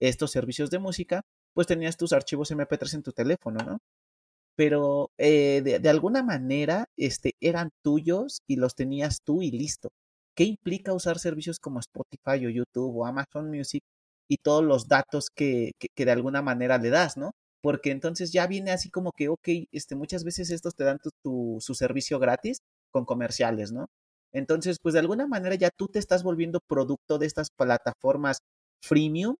estos 0.00 0.30
servicios 0.32 0.70
de 0.70 0.78
música, 0.78 1.22
pues 1.54 1.66
tenías 1.66 1.96
tus 1.96 2.12
archivos 2.12 2.50
MP3 2.52 2.94
en 2.94 3.02
tu 3.02 3.12
teléfono, 3.12 3.58
¿no? 3.64 3.78
Pero 4.56 5.10
eh, 5.18 5.62
de, 5.62 5.88
alguna 5.88 6.22
manera 6.22 6.86
este, 6.96 7.32
eran 7.40 7.70
tuyos 7.82 8.40
y 8.46 8.56
los 8.56 8.74
tenías 8.74 9.20
tú 9.24 9.42
y 9.42 9.50
listo. 9.50 9.90
¿Qué 10.36 10.44
implica 10.44 10.92
usar 10.94 11.18
servicios 11.18 11.58
como 11.60 11.80
Spotify 11.80 12.46
o 12.46 12.50
YouTube 12.50 12.96
o 12.96 13.06
Amazon 13.06 13.50
Music 13.50 13.82
y 14.28 14.38
todos 14.38 14.64
los 14.64 14.88
datos 14.88 15.30
que, 15.34 15.72
que, 15.78 15.88
que 15.94 16.04
de 16.04 16.12
alguna 16.12 16.42
manera 16.42 16.78
le 16.78 16.90
das, 16.90 17.16
¿no? 17.16 17.32
Porque 17.62 17.90
entonces 17.90 18.32
ya 18.32 18.46
viene 18.46 18.70
así 18.70 18.90
como 18.90 19.12
que, 19.12 19.28
ok, 19.28 19.48
este, 19.72 19.94
muchas 19.94 20.24
veces 20.24 20.50
estos 20.50 20.74
te 20.74 20.84
dan 20.84 20.98
tu, 20.98 21.10
tu, 21.22 21.58
su 21.60 21.74
servicio 21.74 22.18
gratis 22.18 22.60
con 22.90 23.04
comerciales, 23.04 23.72
¿no? 23.72 23.86
Entonces, 24.32 24.78
pues 24.80 24.94
de 24.94 25.00
alguna 25.00 25.26
manera 25.26 25.54
ya 25.56 25.70
tú 25.70 25.88
te 25.88 25.98
estás 25.98 26.22
volviendo 26.22 26.60
producto 26.60 27.18
de 27.18 27.26
estas 27.26 27.50
plataformas 27.50 28.38
freemium 28.82 29.36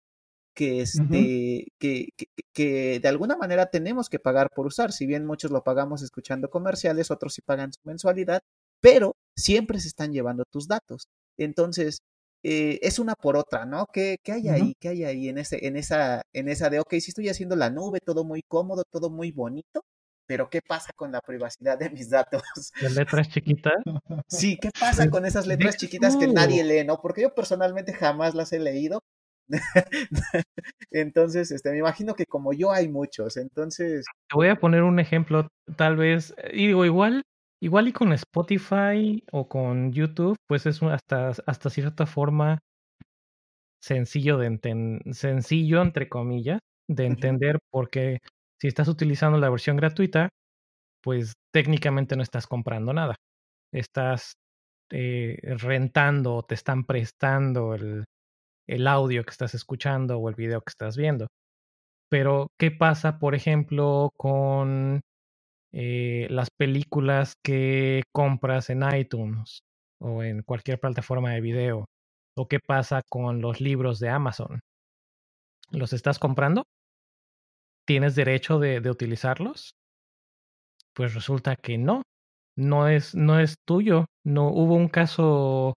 que, 0.53 0.81
este, 0.81 1.67
que, 1.79 2.09
que, 2.17 2.25
que, 2.53 2.99
de 2.99 3.07
alguna 3.07 3.37
manera 3.37 3.67
tenemos 3.67 4.09
que 4.09 4.19
pagar 4.19 4.49
por 4.53 4.67
usar. 4.67 4.91
Si 4.91 5.05
bien 5.05 5.25
muchos 5.25 5.51
lo 5.51 5.63
pagamos 5.63 6.01
escuchando 6.01 6.49
comerciales, 6.49 7.11
otros 7.11 7.33
sí 7.33 7.41
pagan 7.41 7.71
su 7.73 7.79
mensualidad, 7.85 8.41
pero 8.81 9.15
siempre 9.35 9.79
se 9.79 9.87
están 9.87 10.11
llevando 10.11 10.43
tus 10.51 10.67
datos. 10.67 11.07
Entonces, 11.37 11.99
eh, 12.43 12.79
es 12.81 12.99
una 12.99 13.15
por 13.15 13.37
otra, 13.37 13.65
¿no? 13.65 13.85
¿Qué, 13.93 14.17
qué 14.23 14.31
hay 14.31 14.49
ahí? 14.49 14.75
¿Qué 14.79 14.89
hay 14.89 15.03
ahí 15.03 15.29
en, 15.29 15.37
ese, 15.37 15.65
en, 15.67 15.75
esa, 15.75 16.23
en 16.33 16.49
esa 16.49 16.69
de, 16.69 16.79
ok, 16.79 16.89
si 16.91 17.11
estoy 17.11 17.29
haciendo 17.29 17.55
la 17.55 17.69
nube, 17.69 17.99
todo 17.99 18.23
muy 18.23 18.41
cómodo, 18.41 18.83
todo 18.89 19.09
muy 19.09 19.31
bonito, 19.31 19.83
pero 20.25 20.49
¿qué 20.49 20.61
pasa 20.61 20.91
con 20.95 21.11
la 21.11 21.21
privacidad 21.21 21.77
de 21.77 21.89
mis 21.89 22.09
datos? 22.09 22.41
¿Las 22.81 22.93
letras 22.93 23.29
chiquitas? 23.29 23.73
Sí, 24.27 24.57
¿qué 24.57 24.69
pasa 24.79 25.09
con 25.09 25.25
esas 25.25 25.45
letras 25.45 25.77
chiquitas 25.77 26.15
que 26.15 26.27
nadie 26.27 26.63
lee, 26.63 26.85
no? 26.85 27.01
Porque 27.01 27.21
yo 27.21 27.35
personalmente 27.35 27.93
jamás 27.93 28.33
las 28.33 28.53
he 28.53 28.59
leído. 28.59 29.03
entonces, 30.91 31.51
este, 31.51 31.71
me 31.71 31.79
imagino 31.79 32.15
que 32.15 32.25
como 32.25 32.53
yo 32.53 32.71
hay 32.71 32.87
muchos, 32.87 33.35
entonces... 33.37 34.05
Te 34.29 34.35
voy 34.35 34.47
a 34.47 34.55
poner 34.55 34.83
un 34.83 34.99
ejemplo, 34.99 35.49
tal 35.75 35.97
vez, 35.97 36.33
y 36.53 36.67
digo, 36.67 36.85
igual, 36.85 37.23
igual 37.61 37.87
y 37.87 37.93
con 37.93 38.13
Spotify 38.13 39.23
o 39.31 39.47
con 39.47 39.91
YouTube, 39.93 40.35
pues 40.47 40.65
es 40.65 40.81
hasta, 40.83 41.29
hasta 41.45 41.69
cierta 41.69 42.05
forma 42.05 42.59
sencillo 43.81 44.37
de 44.37 44.47
entender, 44.47 45.13
sencillo 45.13 45.81
entre 45.81 46.07
comillas, 46.09 46.59
de 46.87 47.05
entender 47.05 47.59
porque 47.71 48.19
si 48.59 48.67
estás 48.67 48.87
utilizando 48.87 49.39
la 49.39 49.49
versión 49.49 49.77
gratuita, 49.77 50.29
pues 51.03 51.33
técnicamente 51.53 52.15
no 52.15 52.23
estás 52.23 52.47
comprando 52.47 52.93
nada. 52.93 53.15
Estás 53.73 54.33
eh, 54.91 55.37
rentando 55.43 56.35
o 56.35 56.43
te 56.43 56.55
están 56.55 56.85
prestando 56.85 57.75
el, 57.75 58.05
el 58.67 58.87
audio 58.87 59.23
que 59.23 59.31
estás 59.31 59.55
escuchando 59.55 60.17
o 60.19 60.29
el 60.29 60.35
video 60.35 60.61
que 60.61 60.71
estás 60.71 60.97
viendo. 60.97 61.27
Pero, 62.09 62.47
¿qué 62.59 62.71
pasa, 62.71 63.19
por 63.19 63.35
ejemplo, 63.35 64.11
con 64.17 65.01
eh, 65.73 66.27
las 66.29 66.49
películas 66.51 67.35
que 67.43 68.03
compras 68.13 68.69
en 68.69 68.83
iTunes 68.95 69.61
o 69.99 70.23
en 70.23 70.43
cualquier 70.43 70.79
plataforma 70.79 71.31
de 71.31 71.41
video? 71.41 71.85
¿O 72.37 72.47
qué 72.47 72.59
pasa 72.59 73.01
con 73.09 73.41
los 73.41 73.61
libros 73.61 73.99
de 73.99 74.09
Amazon? 74.09 74.59
¿Los 75.71 75.93
estás 75.93 76.19
comprando? 76.19 76.63
¿Tienes 77.87 78.15
derecho 78.15 78.59
de, 78.59 78.81
de 78.81 78.89
utilizarlos? 78.89 79.71
Pues 80.93 81.13
resulta 81.13 81.55
que 81.55 81.77
no, 81.77 82.03
no 82.57 82.87
es, 82.87 83.15
no 83.15 83.39
es 83.39 83.55
tuyo. 83.65 84.05
No 84.25 84.49
hubo 84.49 84.75
un 84.75 84.89
caso 84.89 85.73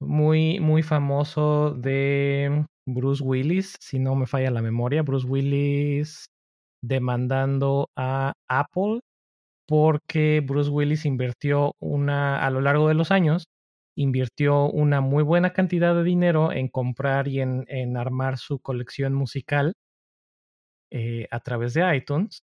muy, 0.00 0.60
muy 0.60 0.82
famoso 0.82 1.72
de 1.72 2.64
Bruce 2.86 3.22
Willis, 3.22 3.76
si 3.80 3.98
no 3.98 4.14
me 4.14 4.26
falla 4.26 4.50
la 4.50 4.62
memoria, 4.62 5.02
Bruce 5.02 5.26
Willis 5.26 6.26
demandando 6.82 7.88
a 7.96 8.32
Apple 8.48 9.00
porque 9.68 10.42
Bruce 10.44 10.70
Willis 10.70 11.04
invirtió 11.04 11.76
una, 11.78 12.44
a 12.44 12.50
lo 12.50 12.62
largo 12.62 12.88
de 12.88 12.94
los 12.94 13.10
años, 13.10 13.48
invirtió 13.94 14.64
una 14.70 15.02
muy 15.02 15.22
buena 15.22 15.52
cantidad 15.52 15.94
de 15.94 16.04
dinero 16.04 16.52
en 16.52 16.68
comprar 16.68 17.28
y 17.28 17.40
en, 17.40 17.66
en 17.68 17.98
armar 17.98 18.38
su 18.38 18.60
colección 18.60 19.12
musical 19.12 19.74
eh, 20.90 21.28
a 21.30 21.40
través 21.40 21.74
de 21.74 21.96
iTunes 21.96 22.40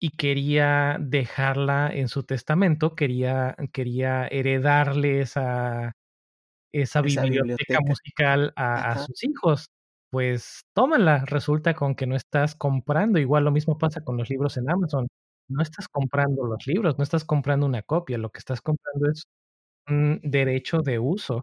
y 0.00 0.10
quería 0.10 0.96
dejarla 1.00 1.90
en 1.92 2.06
su 2.08 2.22
testamento, 2.22 2.94
quería, 2.94 3.56
quería 3.72 4.28
heredarle 4.28 5.20
esa, 5.20 5.92
esa, 6.72 7.02
biblioteca, 7.02 7.80
musical 7.84 8.52
a, 8.54 8.92
a, 8.92 8.98
sus 8.98 9.24
hijos. 9.24 9.66
Pues 10.10 10.62
tómala, 10.74 11.24
resulta 11.26 11.74
con 11.74 11.94
que 11.96 12.06
no 12.06 12.16
estás 12.16 12.54
comprando, 12.54 13.18
igual 13.18 13.44
lo 13.44 13.50
mismo 13.50 13.76
pasa 13.78 14.02
con 14.02 14.16
los 14.16 14.30
libros 14.30 14.56
en 14.56 14.70
Amazon, 14.70 15.08
no 15.50 15.62
estás 15.62 15.88
comprando 15.88 16.46
los 16.46 16.66
libros, 16.66 16.98
no 16.98 17.04
estás 17.04 17.24
comprando 17.24 17.66
una 17.66 17.82
copia, 17.82 18.18
lo 18.18 18.30
que 18.30 18.38
estás 18.38 18.60
comprando 18.62 19.10
es 19.10 19.24
un 19.88 20.20
derecho 20.22 20.82
de 20.82 20.98
uso 20.98 21.42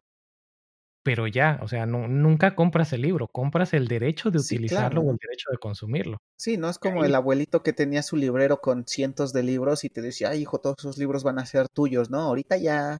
pero 1.07 1.25
ya, 1.25 1.57
o 1.63 1.69
sea, 1.69 1.85
no, 1.85 2.09
nunca 2.09 2.53
compras 2.53 2.91
el 2.91 3.03
libro, 3.03 3.29
compras 3.29 3.73
el 3.73 3.87
derecho 3.87 4.29
de 4.29 4.39
utilizarlo 4.39 4.99
o 4.99 5.11
el 5.11 5.15
derecho 5.15 5.49
de 5.49 5.57
consumirlo. 5.57 6.17
Sí, 6.35 6.57
no 6.57 6.69
es 6.69 6.79
como 6.79 7.05
el 7.05 7.15
abuelito 7.15 7.63
que 7.63 7.71
tenía 7.71 8.03
su 8.03 8.17
librero 8.17 8.59
con 8.59 8.85
cientos 8.85 9.31
de 9.31 9.41
libros 9.41 9.85
y 9.85 9.89
te 9.89 10.01
decía, 10.01 10.31
ay, 10.31 10.41
hijo, 10.41 10.59
todos 10.59 10.75
esos 10.79 10.97
libros 10.97 11.23
van 11.23 11.39
a 11.39 11.45
ser 11.45 11.69
tuyos, 11.69 12.09
¿no? 12.09 12.19
Ahorita 12.19 12.57
ya 12.57 12.97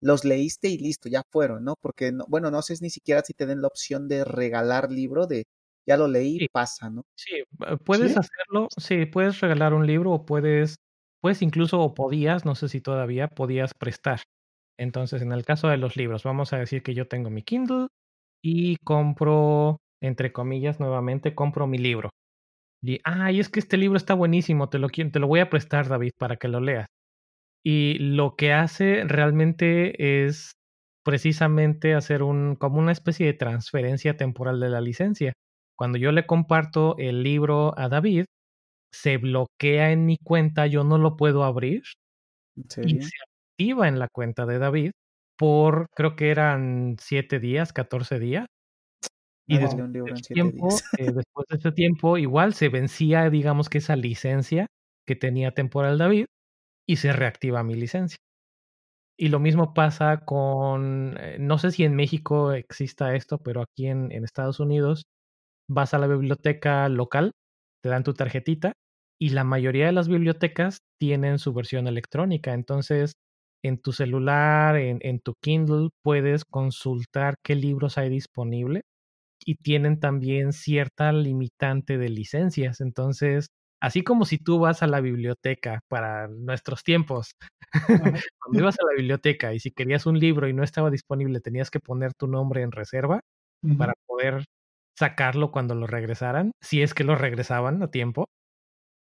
los 0.00 0.24
leíste 0.24 0.68
y 0.68 0.78
listo, 0.78 1.10
ya 1.10 1.22
fueron, 1.30 1.62
¿no? 1.64 1.74
Porque, 1.82 2.12
no, 2.12 2.24
bueno, 2.28 2.50
no 2.50 2.62
sé 2.62 2.76
ni 2.80 2.88
siquiera 2.88 3.20
si 3.20 3.34
te 3.34 3.44
den 3.44 3.60
la 3.60 3.68
opción 3.68 4.08
de 4.08 4.24
regalar 4.24 4.90
libro, 4.90 5.26
de 5.26 5.44
ya 5.90 5.96
lo 5.96 6.08
leí, 6.08 6.38
sí. 6.38 6.46
pasa, 6.52 6.90
¿no? 6.90 7.02
Sí, 7.16 7.42
puedes 7.84 8.12
¿Sí? 8.12 8.18
hacerlo, 8.18 8.68
sí, 8.78 9.06
puedes 9.06 9.40
regalar 9.40 9.74
un 9.74 9.86
libro 9.86 10.12
o 10.12 10.24
puedes, 10.26 10.76
puedes 11.20 11.42
incluso, 11.42 11.80
o 11.80 11.94
podías, 11.94 12.44
no 12.44 12.54
sé 12.54 12.68
si 12.68 12.80
todavía, 12.80 13.28
podías 13.28 13.74
prestar. 13.74 14.20
Entonces, 14.78 15.22
en 15.22 15.32
el 15.32 15.44
caso 15.44 15.68
de 15.68 15.76
los 15.78 15.96
libros, 15.96 16.24
vamos 16.24 16.52
a 16.52 16.58
decir 16.58 16.82
que 16.82 16.94
yo 16.94 17.08
tengo 17.08 17.30
mi 17.30 17.42
Kindle 17.42 17.88
y 18.42 18.76
compro, 18.84 19.78
entre 20.02 20.32
comillas, 20.32 20.80
nuevamente, 20.80 21.34
compro 21.34 21.66
mi 21.66 21.78
libro. 21.78 22.10
Y, 22.82 23.00
ay, 23.04 23.40
es 23.40 23.48
que 23.50 23.60
este 23.60 23.76
libro 23.76 23.96
está 23.96 24.14
buenísimo, 24.14 24.68
te 24.70 24.78
lo, 24.78 24.88
te 24.88 25.18
lo 25.18 25.26
voy 25.26 25.40
a 25.40 25.50
prestar, 25.50 25.88
David, 25.88 26.12
para 26.18 26.36
que 26.36 26.48
lo 26.48 26.60
leas. 26.60 26.86
Y 27.64 27.98
lo 27.98 28.36
que 28.36 28.52
hace 28.54 29.04
realmente 29.06 30.26
es 30.26 30.52
precisamente 31.04 31.94
hacer 31.94 32.22
un, 32.22 32.56
como 32.56 32.78
una 32.78 32.92
especie 32.92 33.26
de 33.26 33.34
transferencia 33.34 34.16
temporal 34.16 34.60
de 34.60 34.70
la 34.70 34.80
licencia. 34.80 35.32
Cuando 35.80 35.98
yo 35.98 36.12
le 36.12 36.26
comparto 36.26 36.96
el 36.98 37.24
libro 37.24 37.74
a 37.78 37.88
David, 37.88 38.26
se 38.94 39.18
bloquea 39.18 39.92
en 39.92 40.06
mi 40.06 40.18
cuenta, 40.18 40.66
yo 40.68 40.84
no 40.84 40.98
lo 40.98 41.16
puedo 41.16 41.44
abrir 41.44 41.82
¿En 42.56 42.64
y 42.82 43.00
se 43.00 43.10
activa 43.56 43.88
en 43.88 43.98
la 43.98 44.08
cuenta 44.08 44.46
de 44.46 44.58
David 44.58 44.92
por 45.38 45.88
creo 45.96 46.16
que 46.16 46.30
eran 46.30 46.96
siete 47.00 47.40
días, 47.40 47.72
14 47.72 48.18
días. 48.18 48.46
Y 49.48 49.58
después 49.58 49.82
de 50.06 50.12
ese 50.12 50.22
tiempo, 50.32 50.68
días. 50.68 50.82
eh, 50.96 51.12
después 51.14 51.46
de 51.50 51.56
ese 51.58 51.72
tiempo, 51.72 52.18
igual 52.18 52.54
se 52.54 52.68
vencía, 52.68 53.28
digamos 53.30 53.68
que 53.68 53.78
esa 53.78 53.96
licencia 53.96 54.66
que 55.06 55.16
tenía 55.16 55.52
temporal 55.52 55.98
David 55.98 56.26
y 56.88 56.96
se 56.96 57.12
reactiva 57.12 57.64
mi 57.64 57.74
licencia. 57.76 58.18
Y 59.18 59.28
lo 59.28 59.38
mismo 59.38 59.74
pasa 59.74 60.24
con, 60.24 61.16
eh, 61.20 61.36
no 61.38 61.58
sé 61.58 61.70
si 61.72 61.84
en 61.84 61.94
México 61.94 62.52
exista 62.52 63.14
esto, 63.14 63.38
pero 63.38 63.62
aquí 63.62 63.86
en, 63.86 64.10
en 64.12 64.24
Estados 64.24 64.60
Unidos 64.60 65.04
vas 65.70 65.94
a 65.94 65.98
la 65.98 66.06
biblioteca 66.08 66.88
local, 66.88 67.32
te 67.82 67.90
dan 67.90 68.04
tu 68.04 68.14
tarjetita 68.14 68.72
y 69.20 69.30
la 69.30 69.44
mayoría 69.44 69.86
de 69.86 69.92
las 69.92 70.08
bibliotecas 70.08 70.78
tienen 70.98 71.38
su 71.38 71.52
versión 71.54 71.86
electrónica. 71.86 72.54
Entonces, 72.54 73.12
en 73.62 73.80
tu 73.80 73.92
celular, 73.92 74.76
en, 74.76 74.98
en 75.02 75.20
tu 75.20 75.34
Kindle, 75.42 75.90
puedes 76.02 76.44
consultar 76.44 77.36
qué 77.44 77.54
libros 77.54 77.98
hay 77.98 78.08
disponible 78.10 78.82
y 79.44 79.56
tienen 79.56 80.00
también 80.00 80.52
cierta 80.52 81.12
limitante 81.12 81.98
de 81.98 82.08
licencias. 82.10 82.80
Entonces, 82.80 83.48
así 83.80 84.02
como 84.02 84.24
si 84.24 84.38
tú 84.38 84.58
vas 84.58 84.82
a 84.82 84.86
la 84.86 85.00
biblioteca 85.00 85.80
para 85.88 86.28
nuestros 86.28 86.82
tiempos, 86.82 87.32
cuando 88.40 88.60
ibas 88.60 88.76
a 88.80 88.86
la 88.86 88.96
biblioteca 88.96 89.54
y 89.54 89.60
si 89.60 89.70
querías 89.70 90.06
un 90.06 90.18
libro 90.18 90.48
y 90.48 90.54
no 90.54 90.64
estaba 90.64 90.90
disponible, 90.90 91.40
tenías 91.40 91.70
que 91.70 91.80
poner 91.80 92.12
tu 92.14 92.26
nombre 92.26 92.62
en 92.62 92.72
reserva 92.72 93.20
para 93.78 93.94
poder 94.06 94.44
sacarlo 94.98 95.50
cuando 95.52 95.74
lo 95.74 95.86
regresaran, 95.86 96.52
si 96.62 96.82
es 96.82 96.94
que 96.94 97.04
lo 97.04 97.14
regresaban 97.16 97.82
a 97.82 97.90
tiempo. 97.90 98.26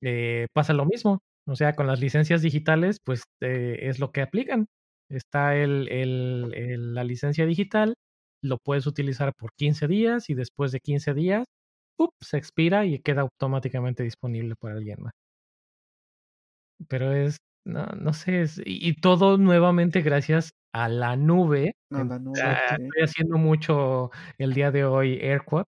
Eh, 0.02 0.48
pasa 0.54 0.74
lo 0.74 0.86
mismo. 0.86 1.20
O 1.48 1.56
sea, 1.56 1.74
con 1.74 1.88
las 1.88 2.00
licencias 2.00 2.42
digitales, 2.42 3.00
pues 3.04 3.24
eh, 3.42 3.80
es 3.84 4.00
lo 4.00 4.12
que 4.12 4.22
aplican. 4.22 4.68
Está 5.10 5.56
el, 5.58 5.90
el, 5.90 6.94
la 6.94 7.04
licencia 7.04 7.46
digital, 7.46 7.96
lo 8.44 8.58
puedes 8.58 8.88
utilizar 8.88 9.34
por 9.38 9.52
15 9.58 9.88
días 9.88 10.30
y 10.30 10.36
después 10.36 10.72
de 10.72 10.80
15 10.80 11.14
días, 11.14 11.46
¡up! 11.98 12.12
se 12.22 12.38
expira 12.38 12.86
y 12.86 13.00
queda 13.00 13.22
automáticamente 13.22 14.04
disponible 14.04 14.56
para 14.60 14.76
alguien 14.76 14.98
más. 15.02 15.14
Pero 16.88 17.14
es, 17.14 17.38
no, 17.66 17.86
no 17.88 18.14
sé, 18.14 18.42
es- 18.42 18.60
y, 18.60 18.88
y 18.90 18.96
todo 18.96 19.38
nuevamente 19.38 20.02
gracias 20.02 20.52
a 20.74 20.90
la 20.90 21.16
nube. 21.16 21.76
A 21.92 22.04
la 22.04 22.20
nube, 22.20 22.42
Ah, 22.44 22.76
sí. 22.78 22.84
Estoy 22.84 23.04
haciendo 23.04 23.38
mucho 23.38 24.12
el 24.38 24.54
día 24.54 24.72
de 24.72 24.86
hoy 24.86 25.20
AirQuote. 25.22 25.70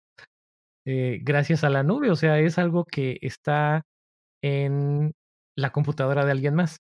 eh, 0.87 1.21
gracias 1.23 1.63
a 1.65 1.71
la 1.71 1.83
nube, 1.83 2.11
o 2.11 2.17
sea, 2.17 2.39
es 2.39 2.59
algo 2.59 2.85
que 2.85 3.19
está 3.23 3.83
en 4.43 5.13
la 5.57 5.71
computadora 5.73 6.25
de 6.25 6.33
alguien 6.33 6.55
más. 6.55 6.79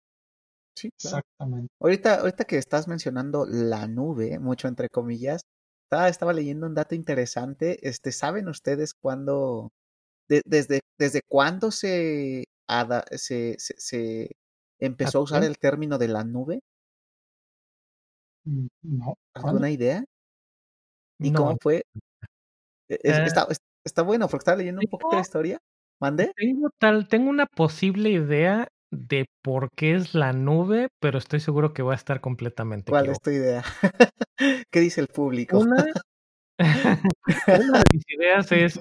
Sí, 0.77 0.91
claro. 0.99 1.19
Exactamente. 1.19 1.69
Ahorita, 1.81 2.21
ahorita 2.21 2.45
que 2.45 2.57
estás 2.59 2.89
mencionando 2.89 3.47
la 3.47 3.87
nube, 3.89 4.39
mucho 4.39 4.69
entre 4.69 4.89
comillas, 4.89 5.43
estaba, 5.85 6.09
estaba 6.09 6.33
leyendo 6.33 6.67
un 6.67 6.75
dato 6.75 6.95
interesante. 6.95 7.87
Este, 7.89 8.13
¿saben 8.13 8.49
ustedes 8.49 8.95
cuándo, 8.95 9.71
de- 10.29 10.43
desde, 10.47 10.81
desde 10.99 11.21
cuándo 11.29 11.71
se, 11.71 12.45
ada- 12.69 13.05
se, 13.13 13.57
se, 13.59 13.75
se 13.79 14.31
empezó 14.81 15.19
a 15.19 15.23
usar 15.23 15.45
el 15.45 15.59
término 15.59 15.99
de 15.99 16.09
la 16.09 16.25
nube? 16.25 16.61
Mm, 18.45 18.67
No. 18.83 19.15
¿Alguna 19.35 19.71
idea? 19.71 20.05
¿Y 21.19 21.31
No, 21.31 21.39
cómo 21.41 21.57
fue? 21.61 21.83
E- 22.89 22.99
es- 23.03 23.19
Eh, 23.19 23.25
está, 23.27 23.47
es- 23.51 23.61
está 23.85 24.03
bueno, 24.03 24.27
porque 24.29 24.41
estaba 24.43 24.57
leyendo 24.57 24.81
un 24.83 24.89
poquito 24.91 25.13
la 25.13 25.21
historia. 25.21 25.59
¿Mandé? 26.01 26.33
tengo 26.35 26.71
tal, 26.79 27.09
tengo 27.09 27.29
una 27.29 27.45
posible 27.45 28.09
idea 28.11 28.69
de 28.91 29.27
por 29.43 29.69
qué 29.77 29.95
es 29.95 30.15
la 30.15 30.33
nube, 30.33 30.89
pero 30.99 31.19
estoy 31.19 31.41
seguro 31.41 31.75
que 31.75 31.83
va 31.83 31.93
a 31.93 31.97
estar 31.97 32.23
completamente 32.23 32.91
¿Cuál 32.91 33.11
es 33.11 33.19
equivocado. 33.19 33.23
tu 33.23 33.31
idea? 33.31 33.63
¿Qué 34.73 34.81
dice 34.81 35.03
el 35.03 35.09
público? 35.09 35.59
Una, 35.59 35.87
una 37.47 37.79
de 37.79 37.85
mis 37.93 38.05
ideas 38.09 38.51
es 38.53 38.81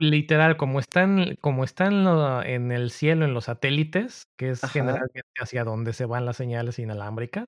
literal, 0.00 0.56
como 0.56 0.80
están, 0.80 1.36
como 1.40 1.64
están 1.64 2.04
lo- 2.04 2.42
en 2.42 2.72
el 2.72 2.90
cielo, 2.90 3.24
en 3.24 3.34
los 3.34 3.44
satélites, 3.46 4.24
que 4.38 4.50
es 4.50 4.62
Ajá. 4.64 4.72
generalmente 4.74 5.22
hacia 5.40 5.64
donde 5.64 5.92
se 5.92 6.06
van 6.06 6.26
las 6.26 6.36
señales 6.36 6.78
inalámbricas, 6.78 7.46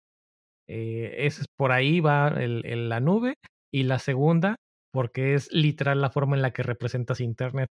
eh, 0.69 1.15
es 1.27 1.47
por 1.57 1.73
ahí 1.73 2.01
va 2.01 2.29
el- 2.29 2.65
el- 2.67 2.89
la 2.91 3.01
nube. 3.01 3.35
Y 3.73 3.85
la 3.85 3.99
segunda, 4.01 4.57
porque 4.93 5.35
es 5.35 5.53
literal 5.53 6.01
la 6.03 6.11
forma 6.11 6.37
en 6.37 6.43
la 6.43 6.53
que 6.53 6.63
representas 6.65 7.21
Internet 7.21 7.69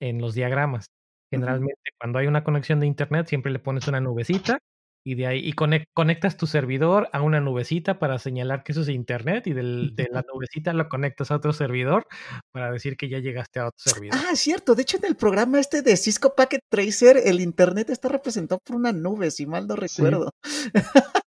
en 0.00 0.20
los 0.20 0.34
diagramas. 0.34 0.86
Generalmente, 1.30 1.74
cuando 2.00 2.18
hay 2.18 2.26
una 2.26 2.42
conexión 2.42 2.80
de 2.80 2.86
Internet, 2.86 3.26
siempre 3.26 3.52
le 3.52 3.58
pones 3.60 3.86
una 3.86 4.00
nubecita 4.00 4.58
y 5.04 5.14
de 5.14 5.26
ahí 5.26 5.38
y 5.40 5.52
conec- 5.54 5.84
conectas 5.94 6.36
tu 6.36 6.46
servidor 6.46 7.08
a 7.12 7.22
una 7.22 7.40
nubecita 7.40 7.98
para 7.98 8.18
señalar 8.18 8.62
que 8.62 8.72
eso 8.72 8.82
es 8.82 8.88
Internet 8.88 9.46
y 9.46 9.52
del- 9.52 9.94
de 9.96 10.08
la 10.12 10.22
nubecita 10.32 10.72
lo 10.72 10.88
conectas 10.88 11.30
a 11.30 11.36
otro 11.36 11.52
servidor 11.52 12.06
para 12.52 12.70
decir 12.70 12.96
que 12.96 13.08
ya 13.08 13.18
llegaste 13.18 13.60
a 13.60 13.68
otro 13.68 13.78
servidor. 13.78 14.18
Ah, 14.18 14.30
es 14.32 14.40
cierto. 14.40 14.74
De 14.74 14.82
hecho, 14.82 14.98
en 14.98 15.06
el 15.06 15.16
programa 15.16 15.58
este 15.60 15.82
de 15.82 15.96
Cisco 15.96 16.34
Packet 16.34 16.60
Tracer, 16.68 17.16
el 17.24 17.40
internet 17.40 17.90
está 17.90 18.08
representado 18.08 18.60
por 18.64 18.76
una 18.76 18.92
nube, 18.92 19.30
si 19.30 19.46
mal 19.46 19.66
no 19.66 19.74
Sí. 19.76 19.80
recuerdo. 19.80 20.30
Sí, 20.44 20.70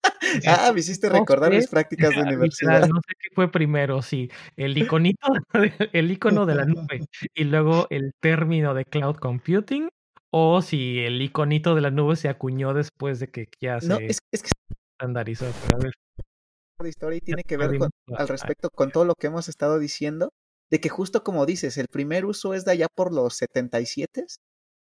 Ah, 0.48 0.72
me 0.74 0.82
hiciste 0.82 1.10
recordar 1.10 1.52
mis 1.52 1.68
prácticas 1.68 2.10
de 2.12 2.22
universidad. 2.82 2.88
no 2.88 3.02
sé 3.08 3.14
qué 3.20 3.30
fue 3.34 3.52
primero, 3.52 4.02
si 4.02 4.30
el 4.58 4.78
iconito, 4.78 5.28
el 5.94 6.12
icono 6.12 6.46
de 6.46 6.56
la 6.56 6.66
nube 6.66 7.08
y 7.34 7.44
luego 7.46 7.88
el 7.90 8.14
término 8.20 8.74
de 8.74 8.86
cloud 8.86 9.16
computing, 9.16 9.90
o 10.32 10.62
si 10.62 11.00
el 11.00 11.22
iconito 11.22 11.76
de 11.76 11.82
la 11.82 11.92
nube 11.92 12.16
se 12.16 12.30
acuñó 12.30 12.74
después 12.74 13.20
de 13.20 13.30
que 13.30 13.50
ya 13.62 13.80
No, 13.82 13.98
se 13.98 14.06
es, 14.08 14.20
es 14.32 14.44
que 14.44 14.50
estandarizó. 14.96 15.46
Pero 15.66 15.78
a 15.78 15.80
ver, 15.84 15.94
de 16.82 16.90
historia 16.90 17.18
y 17.18 17.22
tiene 17.22 17.44
que 17.44 17.58
ver 17.58 17.78
con, 17.78 17.90
la- 18.08 18.18
al 18.18 18.28
respecto 18.28 18.70
con 18.70 18.92
todo 18.92 19.06
lo 19.06 19.16
que 19.16 19.28
hemos 19.28 19.50
estado 19.50 19.80
diciendo, 19.80 20.30
de 20.72 20.80
que 20.80 20.90
justo 20.90 21.24
como 21.24 21.46
dices, 21.46 21.78
el 21.78 21.88
primer 21.88 22.26
uso 22.26 22.54
es 22.54 22.64
de 22.66 22.72
allá 22.72 22.88
por 22.96 23.14
los 23.14 23.36
77, 23.36 24.26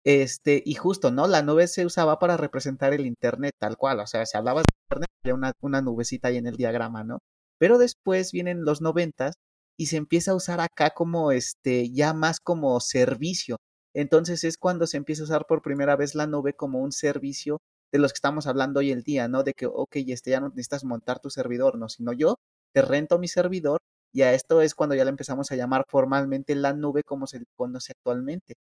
este, 0.05 0.62
y 0.64 0.74
justo, 0.74 1.11
¿no? 1.11 1.26
La 1.28 1.43
nube 1.43 1.66
se 1.68 1.87
usaba 1.87 2.18
para 2.18 2.37
representar 2.37 2.93
el 2.93 3.07
Internet 3.07 3.53
tal 3.59 3.76
cual, 3.76 4.01
o 4.01 4.07
sea, 4.07 4.26
se 4.26 4.37
hablaba 4.37 4.61
de 4.62 4.66
Internet, 4.87 5.09
había 5.24 5.35
una, 5.35 5.53
una 5.61 5.80
nubecita 5.83 6.28
ahí 6.28 6.37
en 6.37 6.47
el 6.47 6.57
diagrama, 6.57 7.05
¿no? 7.05 7.18
Pero 7.59 7.78
después 7.78 8.33
vienen 8.33 8.64
los 8.64 8.80
90 8.80 9.33
y 9.78 9.87
se 9.87 9.97
empieza 9.97 10.33
a 10.33 10.35
usar 10.35 10.61
acá 10.61 10.91
como, 10.91 11.33
este, 11.33 11.91
ya 11.93 12.12
más 12.14 12.41
como 12.41 12.78
servicio. 12.80 13.57
Entonces 13.95 14.45
es 14.45 14.57
cuando 14.59 14.86
se 14.86 14.97
empieza 14.97 15.22
a 15.22 15.24
usar 15.24 15.47
por 15.47 15.62
primera 15.62 15.97
vez 15.97 16.14
la 16.14 16.26
nube 16.26 16.55
como 16.55 16.80
un 16.80 16.93
servicio 16.93 17.61
de 17.93 17.99
los 17.99 18.12
que 18.12 18.16
estamos 18.16 18.47
hablando 18.47 18.80
hoy 18.80 18.90
el 18.90 19.03
día, 19.03 19.28
¿no? 19.28 19.43
De 19.43 19.53
que, 19.55 19.66
ok, 19.66 19.97
este 20.09 20.30
ya 20.30 20.40
no 20.40 20.49
necesitas 20.49 20.84
montar 20.84 21.20
tu 21.20 21.30
servidor, 21.30 21.78
no, 21.78 21.88
sino 21.88 22.12
yo 22.12 22.38
te 22.72 22.82
rento 22.82 23.18
mi 23.18 23.28
servidor 23.28 23.80
y 24.12 24.22
a 24.22 24.34
esto 24.34 24.62
es 24.62 24.74
cuando 24.74 24.95
ya 24.95 25.05
le 25.05 25.11
empezamos 25.11 25.51
a 25.53 25.57
llamar 25.57 25.84
formalmente 25.88 26.55
la 26.55 26.72
nube 26.74 27.03
como 27.03 27.26
se 27.26 27.45
conoce 27.57 27.93
actualmente. 27.97 28.55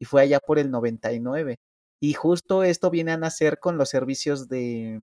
Y 0.00 0.04
fue 0.04 0.22
allá 0.22 0.40
por 0.40 0.58
el 0.58 0.70
99. 0.70 1.56
Y 2.00 2.12
justo 2.14 2.62
esto 2.64 2.90
viene 2.90 3.12
a 3.12 3.16
nacer 3.16 3.58
con 3.58 3.78
los 3.78 3.88
servicios 3.88 4.48
de... 4.48 5.00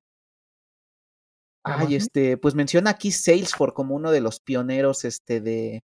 Ay, 1.65 1.95
este, 1.95 2.37
pues 2.37 2.55
menciona 2.55 2.89
aquí 2.91 3.11
Salesforce 3.11 3.73
como 3.73 3.95
uno 3.95 4.11
de 4.11 4.19
los 4.19 4.41
pioneros, 4.41 5.05
este, 5.05 5.39
de, 5.39 5.81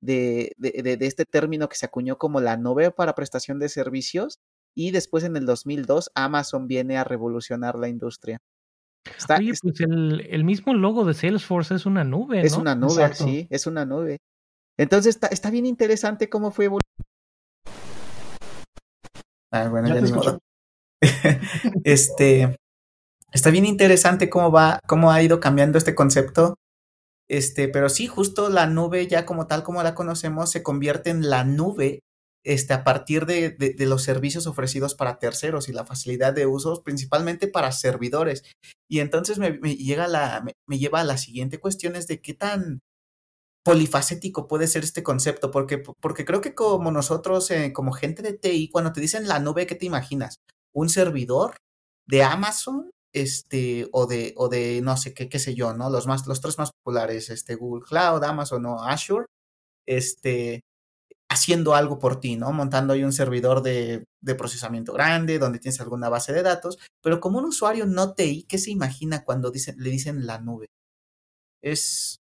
de, 0.00 0.52
de, 0.56 0.96
de, 0.96 1.06
este 1.06 1.24
término 1.24 1.68
que 1.68 1.76
se 1.76 1.86
acuñó 1.86 2.18
como 2.18 2.40
la 2.40 2.56
nube 2.56 2.90
para 2.90 3.14
prestación 3.14 3.58
de 3.58 3.68
servicios. 3.68 4.38
Y 4.74 4.90
después 4.92 5.24
en 5.24 5.36
el 5.36 5.46
2002 5.46 6.10
Amazon 6.14 6.68
viene 6.68 6.98
a 6.98 7.04
revolucionar 7.04 7.76
la 7.76 7.88
industria. 7.88 8.38
Está, 9.16 9.36
Oye, 9.36 9.52
pues 9.60 9.80
el, 9.80 10.26
el 10.28 10.44
mismo 10.44 10.74
logo 10.74 11.04
de 11.04 11.14
Salesforce 11.14 11.74
es 11.74 11.86
una 11.86 12.04
nube, 12.04 12.42
es 12.42 12.54
una 12.54 12.74
nube, 12.74 13.02
Exacto. 13.02 13.24
sí, 13.24 13.46
es 13.50 13.66
una 13.66 13.84
nube. 13.84 14.18
Entonces 14.76 15.14
está, 15.14 15.28
está 15.28 15.50
bien 15.50 15.66
interesante 15.66 16.28
cómo 16.28 16.50
fue 16.50 16.68
Ah, 19.50 19.68
bueno, 19.68 19.88
Ya 19.88 20.00
ya. 20.00 20.38
Este, 21.84 22.56
está 23.32 23.50
bien 23.50 23.66
interesante 23.66 24.28
cómo 24.28 24.50
va, 24.50 24.80
cómo 24.86 25.10
ha 25.10 25.22
ido 25.22 25.40
cambiando 25.40 25.78
este 25.78 25.94
concepto. 25.94 26.54
Este, 27.30 27.68
pero 27.68 27.88
sí, 27.88 28.06
justo 28.06 28.48
la 28.48 28.66
nube 28.66 29.06
ya 29.06 29.26
como 29.26 29.46
tal 29.46 29.62
como 29.62 29.82
la 29.82 29.94
conocemos 29.94 30.50
se 30.50 30.62
convierte 30.62 31.10
en 31.10 31.28
la 31.28 31.44
nube 31.44 32.00
este, 32.44 32.72
a 32.72 32.84
partir 32.84 33.26
de, 33.26 33.50
de, 33.50 33.86
los 33.86 34.02
servicios 34.02 34.46
ofrecidos 34.46 34.94
para 34.94 35.18
terceros 35.18 35.68
y 35.68 35.72
la 35.72 35.84
facilidad 35.84 36.32
de 36.32 36.46
uso, 36.46 36.82
principalmente 36.82 37.48
para 37.48 37.72
servidores. 37.72 38.42
Y 38.88 39.00
entonces 39.00 39.38
me, 39.38 39.58
llega 39.76 40.08
la, 40.08 40.44
me 40.66 40.78
lleva 40.78 41.00
a 41.00 41.04
la 41.04 41.18
siguiente 41.18 41.58
cuestión 41.60 41.96
es 41.96 42.06
de 42.06 42.22
qué 42.22 42.32
tan 42.32 42.80
polifacético 43.64 44.48
puede 44.48 44.66
ser 44.66 44.82
este 44.82 45.02
concepto, 45.02 45.50
porque, 45.50 45.82
porque 46.00 46.24
creo 46.24 46.40
que 46.40 46.54
como 46.54 46.90
nosotros, 46.90 47.50
eh, 47.50 47.72
como 47.74 47.92
gente 47.92 48.22
de 48.22 48.32
TI, 48.32 48.70
cuando 48.70 48.92
te 48.92 49.00
dicen 49.02 49.28
la 49.28 49.40
nube, 49.40 49.66
¿qué 49.66 49.74
te 49.74 49.84
imaginas? 49.84 50.38
¿Un 50.72 50.88
servidor 50.88 51.56
de 52.06 52.22
Amazon? 52.22 52.90
Este, 53.12 53.88
o 53.92 54.06
de, 54.06 54.34
o 54.36 54.48
de 54.48 54.80
no 54.82 54.96
sé 54.96 55.14
qué, 55.14 55.28
qué 55.28 55.38
sé 55.38 55.54
yo, 55.54 55.72
¿no? 55.74 55.90
Los 55.90 56.06
más, 56.06 56.26
los 56.26 56.40
tres 56.40 56.58
más 56.58 56.72
populares, 56.72 57.30
este, 57.30 57.54
Google 57.54 57.84
Cloud, 57.88 58.22
Amazon 58.24 58.66
o 58.66 58.82
Azure. 58.84 59.26
Este, 59.86 60.60
haciendo 61.30 61.74
algo 61.74 61.98
por 61.98 62.20
ti, 62.20 62.36
¿no? 62.36 62.52
Montando 62.52 62.94
ahí 62.94 63.04
un 63.04 63.12
servidor 63.12 63.62
de, 63.62 64.04
de, 64.22 64.34
procesamiento 64.34 64.92
grande, 64.92 65.38
donde 65.38 65.58
tienes 65.58 65.80
alguna 65.80 66.08
base 66.08 66.32
de 66.32 66.42
datos, 66.42 66.78
pero 67.02 67.20
como 67.20 67.38
un 67.38 67.44
usuario 67.46 67.86
no 67.86 68.14
TI, 68.14 68.44
¿qué 68.48 68.58
se 68.58 68.70
imagina 68.70 69.24
cuando 69.24 69.50
dicen, 69.50 69.76
le 69.78 69.90
dicen 69.90 70.26
la 70.26 70.38
nube? 70.40 70.68
Es, 71.62 72.20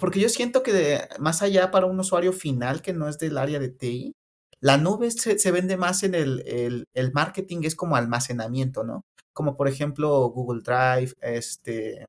porque 0.00 0.20
yo 0.20 0.28
siento 0.28 0.62
que 0.62 1.08
más 1.18 1.42
allá 1.42 1.70
para 1.70 1.86
un 1.86 1.98
usuario 1.98 2.32
final 2.32 2.82
que 2.82 2.92
no 2.92 3.08
es 3.08 3.18
del 3.18 3.38
área 3.38 3.58
de 3.58 3.70
TI, 3.70 4.12
la 4.60 4.76
nube 4.78 5.10
se, 5.10 5.38
se 5.38 5.50
vende 5.50 5.76
más 5.76 6.02
en 6.02 6.14
el, 6.14 6.86
el, 6.94 7.12
marketing, 7.12 7.62
es 7.64 7.76
como 7.76 7.96
almacenamiento, 7.96 8.84
¿no? 8.84 9.02
Como 9.34 9.56
por 9.56 9.68
ejemplo 9.68 10.28
Google 10.30 10.62
Drive, 10.62 11.12
este, 11.20 12.06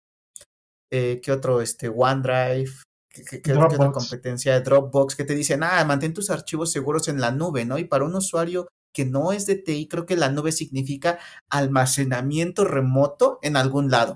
eh, 0.92 1.20
¿qué 1.22 1.32
otro? 1.32 1.62
Este, 1.62 1.90
OneDrive, 1.90 2.72
¿qué, 3.10 3.42
qué, 3.42 3.54
otra 3.54 3.92
competencia 3.92 4.54
de 4.54 4.62
Dropbox? 4.62 5.16
Que 5.16 5.26
te 5.26 5.36
dicen, 5.36 5.64
ah, 5.64 5.84
mantén 5.86 6.14
tus 6.14 6.30
archivos 6.30 6.72
seguros 6.72 7.08
en 7.08 7.20
la 7.20 7.32
nube, 7.32 7.66
¿no? 7.66 7.78
Y 7.78 7.86
para 7.86 8.06
un 8.06 8.16
usuario 8.16 8.68
que 8.94 9.06
no 9.06 9.34
es 9.34 9.46
de 9.46 9.56
TI, 9.56 9.88
creo 9.90 10.06
que 10.06 10.16
la 10.16 10.30
nube 10.30 10.54
significa 10.54 11.20
almacenamiento 11.50 12.64
remoto 12.64 13.40
en 13.42 13.58
algún 13.58 13.92
lado. 13.92 14.16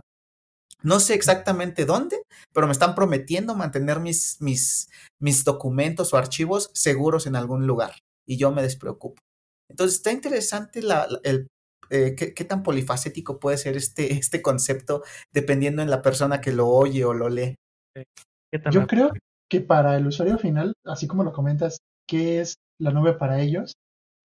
No 0.81 1.01
sé 1.01 1.13
exactamente 1.13 1.85
dónde, 1.85 2.21
pero 2.53 2.67
me 2.67 2.71
están 2.71 2.95
prometiendo 2.95 3.55
mantener 3.55 3.99
mis, 3.99 4.37
mis, 4.39 4.89
mis 5.19 5.43
documentos 5.43 6.13
o 6.13 6.17
archivos 6.17 6.71
seguros 6.73 7.27
en 7.27 7.35
algún 7.35 7.67
lugar 7.67 7.95
y 8.25 8.37
yo 8.37 8.51
me 8.51 8.61
despreocupo. 8.61 9.21
Entonces 9.69 9.97
está 9.97 10.11
interesante 10.11 10.81
la, 10.81 11.07
el, 11.23 11.47
eh, 11.89 12.15
qué, 12.15 12.33
qué, 12.33 12.45
tan 12.45 12.63
polifacético 12.63 13.39
puede 13.39 13.57
ser 13.57 13.77
este, 13.77 14.13
este 14.13 14.41
concepto 14.41 15.03
dependiendo 15.33 15.81
en 15.81 15.89
la 15.89 16.01
persona 16.01 16.41
que 16.41 16.51
lo 16.51 16.67
oye 16.67 17.05
o 17.05 17.13
lo 17.13 17.29
lee. 17.29 17.55
Yo 18.71 18.87
creo 18.87 19.11
que 19.49 19.61
para 19.61 19.97
el 19.97 20.07
usuario 20.07 20.37
final, 20.37 20.73
así 20.85 21.07
como 21.07 21.23
lo 21.23 21.33
comentas, 21.33 21.79
¿qué 22.07 22.39
es 22.39 22.55
la 22.79 22.91
nube 22.91 23.13
para 23.13 23.41
ellos? 23.41 23.73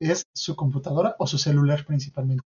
Es 0.01 0.25
su 0.35 0.57
computadora 0.57 1.17
o 1.19 1.27
su 1.27 1.39
celular 1.39 1.85
principalmente, 1.87 2.45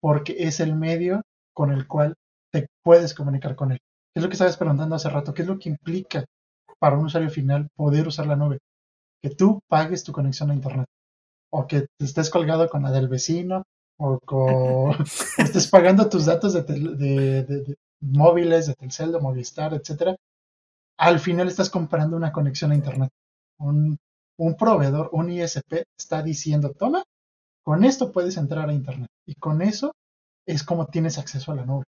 porque 0.00 0.36
es 0.38 0.60
el 0.60 0.74
medio 0.74 1.22
con 1.54 1.72
el 1.72 1.86
cual 1.86 2.14
te 2.52 2.66
puedes 2.82 3.14
comunicar 3.14 3.56
con 3.56 3.72
él. 3.72 3.78
Es 4.14 4.22
lo 4.22 4.28
que 4.28 4.34
estabas 4.34 4.56
preguntando 4.56 4.94
hace 4.94 5.08
rato, 5.08 5.34
¿qué 5.34 5.42
es 5.42 5.48
lo 5.48 5.58
que 5.58 5.70
implica 5.70 6.24
para 6.78 6.96
un 6.96 7.06
usuario 7.06 7.30
final 7.30 7.68
poder 7.76 8.06
usar 8.06 8.26
la 8.26 8.36
nube? 8.36 8.58
Que 9.22 9.30
tú 9.30 9.60
pagues 9.68 10.04
tu 10.04 10.12
conexión 10.12 10.50
a 10.50 10.54
Internet 10.54 10.86
o 11.52 11.66
que 11.66 11.86
te 11.98 12.04
estés 12.04 12.30
colgado 12.30 12.68
con 12.68 12.82
la 12.82 12.90
del 12.90 13.08
vecino 13.08 13.64
o 13.98 14.18
con 14.20 14.96
estés 15.38 15.68
pagando 15.68 16.08
tus 16.08 16.26
datos 16.26 16.54
de, 16.54 16.62
de, 16.62 17.42
de, 17.44 17.76
móviles, 18.00 18.66
de 18.66 18.74
Telcel, 18.74 19.12
de 19.12 19.20
Movistar, 19.20 19.74
etcétera. 19.74 20.16
Al 20.98 21.18
final 21.18 21.48
estás 21.48 21.70
comprando 21.70 22.16
una 22.16 22.32
conexión 22.32 22.72
a 22.72 22.76
Internet. 22.76 23.10
Un, 23.58 23.96
un 24.38 24.56
proveedor, 24.56 25.10
un 25.12 25.30
ISP, 25.30 25.84
está 25.98 26.22
diciendo, 26.22 26.72
toma, 26.72 27.02
con 27.64 27.84
esto 27.84 28.12
puedes 28.12 28.36
entrar 28.36 28.68
a 28.68 28.72
Internet. 28.74 29.08
Y 29.26 29.34
con 29.34 29.62
eso 29.62 29.92
es 30.46 30.62
como 30.62 30.86
tienes 30.86 31.18
acceso 31.18 31.52
a 31.52 31.56
la 31.56 31.64
nube. 31.64 31.84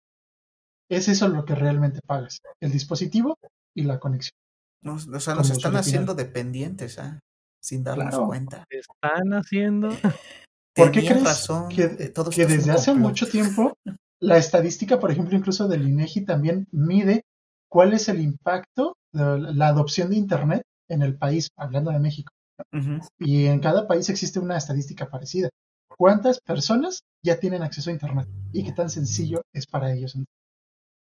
Es 0.90 1.08
eso 1.08 1.28
lo 1.28 1.46
que 1.46 1.56
realmente 1.56 2.00
pagas, 2.06 2.40
el 2.62 2.72
dispositivo 2.72 3.38
y 3.76 3.84
la 3.84 4.00
conexión. 4.00 4.38
o 4.86 5.20
sea, 5.20 5.36
nos 5.36 5.50
están 5.50 5.76
haciendo 5.76 6.14
dependientes, 6.14 6.98
¿eh? 7.00 7.20
sin 7.62 7.84
darnos 7.84 8.10
claro. 8.10 8.28
cuenta. 8.28 8.66
Están 8.70 9.34
haciendo. 9.34 9.90
¿Por 10.76 10.92
qué 10.92 11.06
crees 11.06 11.24
razón, 11.24 11.70
que, 11.70 12.12
que 12.32 12.46
desde 12.46 12.72
hace 12.72 12.94
mucho 12.94 13.28
tiempo 13.28 13.78
la 14.20 14.38
estadística, 14.38 15.00
por 15.00 15.12
ejemplo, 15.12 15.38
incluso 15.38 15.68
del 15.68 15.88
INEGI 15.88 16.26
también 16.26 16.68
mide 16.72 17.24
cuál 17.70 17.94
es 17.94 18.10
el 18.10 18.20
impacto 18.22 18.98
de 19.14 19.40
la 19.40 19.68
adopción 19.68 20.10
de 20.10 20.18
Internet 20.18 20.64
en 20.90 21.02
el 21.02 21.18
país, 21.18 21.50
hablando 21.58 21.92
de 21.92 22.00
México? 22.00 22.32
Uh 22.74 22.78
-huh. 22.78 23.08
Y 23.20 23.46
en 23.46 23.60
cada 23.60 23.88
país 23.88 24.10
existe 24.10 24.40
una 24.40 24.58
estadística 24.58 25.10
parecida. 25.10 25.50
¿Cuántas 25.88 26.40
personas 26.42 27.04
ya 27.24 27.40
tienen 27.40 27.64
acceso 27.64 27.90
a 27.90 27.94
Internet? 27.94 28.28
¿Y 28.52 28.64
qué 28.64 28.74
tan 28.74 28.90
sencillo 28.90 29.42
es 29.54 29.66
para 29.66 29.94
ellos? 29.94 30.18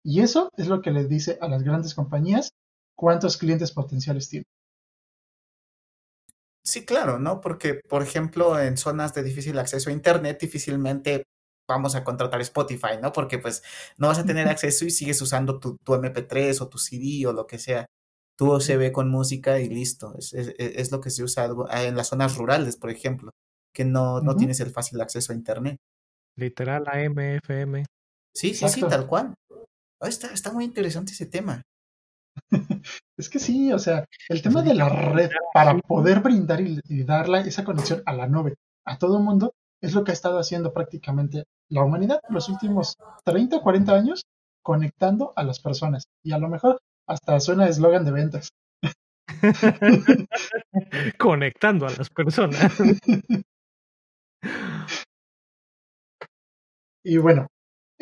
Y 0.03 0.21
eso 0.21 0.51
es 0.55 0.67
lo 0.67 0.81
que 0.81 0.91
les 0.91 1.09
dice 1.09 1.37
a 1.41 1.47
las 1.47 1.63
grandes 1.63 1.93
compañías 1.93 2.51
cuántos 2.95 3.37
clientes 3.37 3.71
potenciales 3.71 4.29
tienen. 4.29 4.45
Sí, 6.65 6.83
claro, 6.83 7.19
¿no? 7.19 7.41
Porque, 7.41 7.75
por 7.87 8.01
ejemplo, 8.01 8.59
en 8.59 8.77
zonas 8.77 9.13
de 9.13 9.21
difícil 9.23 9.57
acceso 9.59 9.89
a 9.89 9.93
Internet, 9.93 10.39
difícilmente 10.41 11.23
vamos 11.67 11.95
a 11.95 12.03
contratar 12.03 12.41
Spotify, 12.41 12.97
¿no? 13.01 13.11
Porque 13.11 13.37
pues 13.37 13.63
no 13.97 14.07
vas 14.07 14.19
a 14.19 14.25
tener 14.25 14.47
acceso 14.49 14.85
y 14.85 14.91
sigues 14.91 15.21
usando 15.21 15.59
tu, 15.59 15.77
tu 15.83 15.93
MP3 15.93 16.59
o 16.61 16.67
tu 16.67 16.77
CD 16.79 17.27
o 17.27 17.33
lo 17.33 17.45
que 17.45 17.59
sea. 17.59 17.85
Tu 18.37 18.59
se 18.59 18.77
ve 18.77 18.91
con 18.91 19.09
música 19.09 19.59
y 19.59 19.69
listo. 19.69 20.15
Es, 20.17 20.33
es, 20.33 20.55
es, 20.57 20.91
lo 20.91 20.99
que 20.99 21.09
se 21.09 21.23
usa 21.23 21.45
en 21.85 21.95
las 21.95 22.09
zonas 22.09 22.35
rurales, 22.35 22.75
por 22.77 22.89
ejemplo, 22.89 23.31
que 23.73 23.85
no, 23.85 24.19
no 24.21 24.31
uh 24.31 24.35
-huh. 24.35 24.37
tienes 24.37 24.59
el 24.59 24.71
fácil 24.71 24.99
acceso 25.01 25.31
a 25.31 25.35
Internet. 25.35 25.77
Literal, 26.35 26.83
AM, 26.87 27.17
FM. 27.37 27.85
Sí, 28.33 28.53
sí, 28.53 28.65
Exacto. 28.65 28.87
sí, 28.87 28.89
tal 28.89 29.07
cual. 29.07 29.33
Oh, 30.01 30.07
está, 30.07 30.33
está 30.33 30.51
muy 30.51 30.65
interesante 30.65 31.13
ese 31.13 31.27
tema. 31.27 31.61
es 33.17 33.29
que 33.29 33.39
sí, 33.39 33.71
o 33.73 33.79
sea, 33.79 34.05
el 34.29 34.41
tema 34.41 34.61
de 34.61 34.73
la 34.73 34.89
red 34.89 35.31
para 35.53 35.77
poder 35.79 36.19
brindar 36.19 36.61
y, 36.61 36.79
y 36.87 37.03
darle 37.03 37.39
esa 37.39 37.63
conexión 37.63 38.01
a 38.05 38.13
la 38.13 38.27
nube 38.27 38.55
a 38.85 38.97
todo 38.97 39.17
el 39.17 39.23
mundo 39.23 39.53
es 39.81 39.93
lo 39.93 40.03
que 40.03 40.11
ha 40.11 40.13
estado 40.13 40.39
haciendo 40.39 40.73
prácticamente 40.73 41.45
la 41.69 41.83
humanidad 41.83 42.19
en 42.27 42.35
los 42.35 42.49
últimos 42.49 42.97
30 43.23 43.57
o 43.57 43.61
40 43.61 43.93
años, 43.93 44.25
conectando 44.63 45.33
a 45.35 45.43
las 45.43 45.59
personas. 45.59 46.05
Y 46.23 46.31
a 46.31 46.39
lo 46.39 46.49
mejor 46.49 46.79
hasta 47.07 47.39
suena 47.39 47.67
eslogan 47.67 48.05
de 48.05 48.11
ventas. 48.11 48.49
Conectando 51.19 51.87
a 51.87 51.91
las 51.91 52.09
personas. 52.09 52.59
y 57.03 57.17
bueno, 57.17 57.47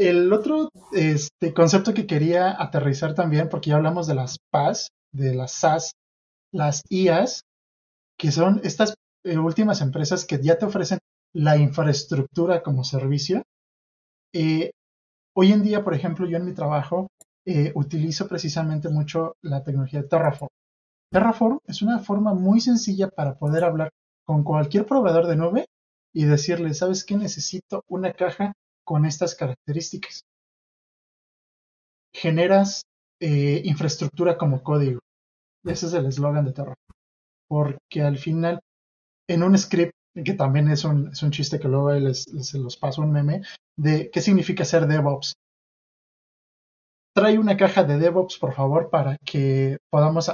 el 0.08 0.32
otro 0.32 0.70
este, 0.92 1.54
concepto 1.54 1.94
que 1.94 2.08
quería 2.08 2.62
aterrizar 2.62 3.14
también, 3.14 3.50
porque 3.50 3.70
ya 3.70 3.78
hablamos 3.78 4.08
de 4.08 4.16
las 4.16 4.38
PAS, 4.52 4.90
de 5.12 5.36
las 5.36 5.52
SAS, 5.52 5.94
las 6.52 6.84
IAS, 6.90 7.42
que 8.18 8.32
son 8.32 8.62
estas 8.64 8.96
eh, 9.24 9.38
últimas 9.38 9.82
empresas 9.82 10.26
que 10.26 10.40
ya 10.42 10.58
te 10.58 10.66
ofrecen 10.66 11.00
la 11.34 11.58
infraestructura 11.58 12.62
como 12.62 12.84
servicio. 12.84 13.44
Eh, 14.34 14.72
hoy 15.36 15.52
en 15.52 15.64
día, 15.64 15.84
por 15.84 15.94
ejemplo, 15.94 16.28
yo 16.28 16.38
en 16.38 16.46
mi 16.46 16.54
trabajo 16.54 17.08
eh, 17.46 17.72
utilizo 17.76 18.28
precisamente 18.28 18.90
mucho 18.90 19.36
la 19.42 19.64
tecnología 19.64 20.02
de 20.02 20.08
Terraform. 20.08 20.50
Terraform 21.12 21.60
es 21.68 21.82
una 21.82 22.00
forma 22.00 22.34
muy 22.34 22.62
sencilla 22.62 23.10
para 23.10 23.36
poder 23.36 23.64
hablar 23.64 23.90
con 24.26 24.44
cualquier 24.44 24.86
proveedor 24.86 25.28
de 25.28 25.36
nube 25.36 25.66
y 26.14 26.26
decirle, 26.26 26.74
¿sabes 26.74 27.04
qué? 27.04 27.18
Necesito 27.18 27.84
una 27.88 28.14
caja 28.14 28.54
con 28.84 29.06
estas 29.06 29.36
características. 29.36 30.24
Generas 32.14 32.84
eh, 33.20 33.62
infraestructura 33.66 34.38
como 34.38 34.64
código. 34.64 35.00
Ese 35.64 35.88
es 35.88 35.94
el 35.94 36.06
eslogan 36.06 36.46
de 36.46 36.52
Terraform. 36.52 36.76
Porque 37.48 38.02
al 38.02 38.18
final, 38.18 38.60
en 39.28 39.44
un 39.44 39.58
script, 39.58 39.94
que 40.24 40.34
también 40.34 40.70
es 40.70 40.84
un, 40.84 41.10
es 41.10 41.24
un 41.24 41.32
chiste 41.32 41.60
que 41.60 41.68
luego 41.68 41.94
les, 41.94 42.28
les 42.34 42.54
los 42.54 42.78
paso 42.78 43.02
un 43.02 43.12
meme, 43.12 43.42
de 43.78 44.10
qué 44.12 44.22
significa 44.22 44.66
ser 44.66 44.88
DevOps. 44.88 45.34
Trae 47.16 47.38
una 47.38 47.58
caja 47.58 47.84
de 47.84 47.98
DevOps, 47.98 48.38
por 48.40 48.54
favor, 48.54 48.90
para 48.90 49.18
que 49.24 49.78
podamos 49.90 50.32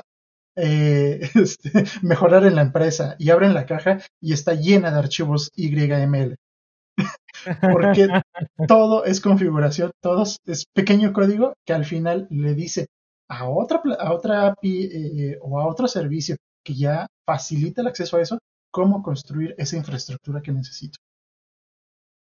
eh, 0.55 1.19
este, 1.35 1.71
mejorar 2.01 2.45
en 2.45 2.55
la 2.55 2.61
empresa. 2.61 3.15
Y 3.19 3.29
abren 3.29 3.53
la 3.53 3.65
caja 3.65 3.99
y 4.21 4.33
está 4.33 4.53
llena 4.53 4.91
de 4.91 4.99
archivos 4.99 5.51
YML. 5.55 6.35
Porque 7.61 8.07
todo 8.67 9.05
es 9.05 9.21
configuración, 9.21 9.91
todo 10.01 10.23
es 10.45 10.65
pequeño 10.73 11.13
código 11.13 11.53
que 11.65 11.73
al 11.73 11.85
final 11.85 12.27
le 12.29 12.53
dice 12.53 12.87
a 13.29 13.47
otra, 13.47 13.81
a 13.99 14.13
otra 14.13 14.47
API 14.47 14.83
eh, 14.83 15.39
o 15.41 15.59
a 15.59 15.67
otro 15.67 15.87
servicio 15.87 16.35
que 16.63 16.73
ya 16.73 17.07
facilita 17.25 17.81
el 17.81 17.87
acceso 17.87 18.17
a 18.17 18.21
eso, 18.21 18.39
cómo 18.71 19.01
construir 19.03 19.55
esa 19.57 19.77
infraestructura 19.77 20.41
que 20.41 20.51
necesito. 20.51 20.97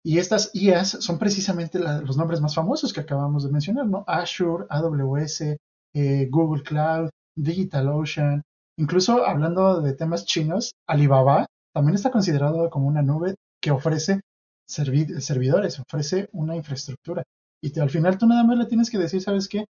Y 0.03 0.19
estas 0.19 0.51
IAs 0.53 0.89
son 0.99 1.17
precisamente 1.17 1.79
la, 1.79 2.01
los 2.01 2.15
nombres 2.17 2.39
más 2.39 2.53
famosos 2.53 2.93
que 2.93 3.01
acabamos 3.01 3.43
de 3.43 3.51
mencionar, 3.51 3.87
¿no? 3.87 4.03
Azure, 4.05 4.65
AWS, 4.69 5.57
eh, 5.95 6.27
Google 6.29 6.61
Cloud, 6.61 7.09
DigitalOcean. 7.35 8.43
Incluso 8.77 9.25
hablando 9.25 9.81
de 9.81 9.93
temas 9.93 10.25
chinos, 10.25 10.73
Alibaba 10.87 11.47
también 11.73 11.95
está 11.95 12.11
considerado 12.11 12.69
como 12.69 12.87
una 12.87 13.01
nube 13.01 13.35
que 13.61 13.71
ofrece 13.71 14.21
servi 14.67 15.05
servidores, 15.21 15.79
ofrece 15.79 16.29
una 16.33 16.55
infraestructura. 16.55 17.23
Y 17.61 17.77
al 17.79 17.89
final 17.89 18.17
tú 18.17 18.27
nada 18.27 18.43
más 18.43 18.57
le 18.57 18.65
tienes 18.65 18.89
que 18.89 18.97
decir, 18.97 19.21
¿sabes 19.21 19.47
qué? 19.47 19.65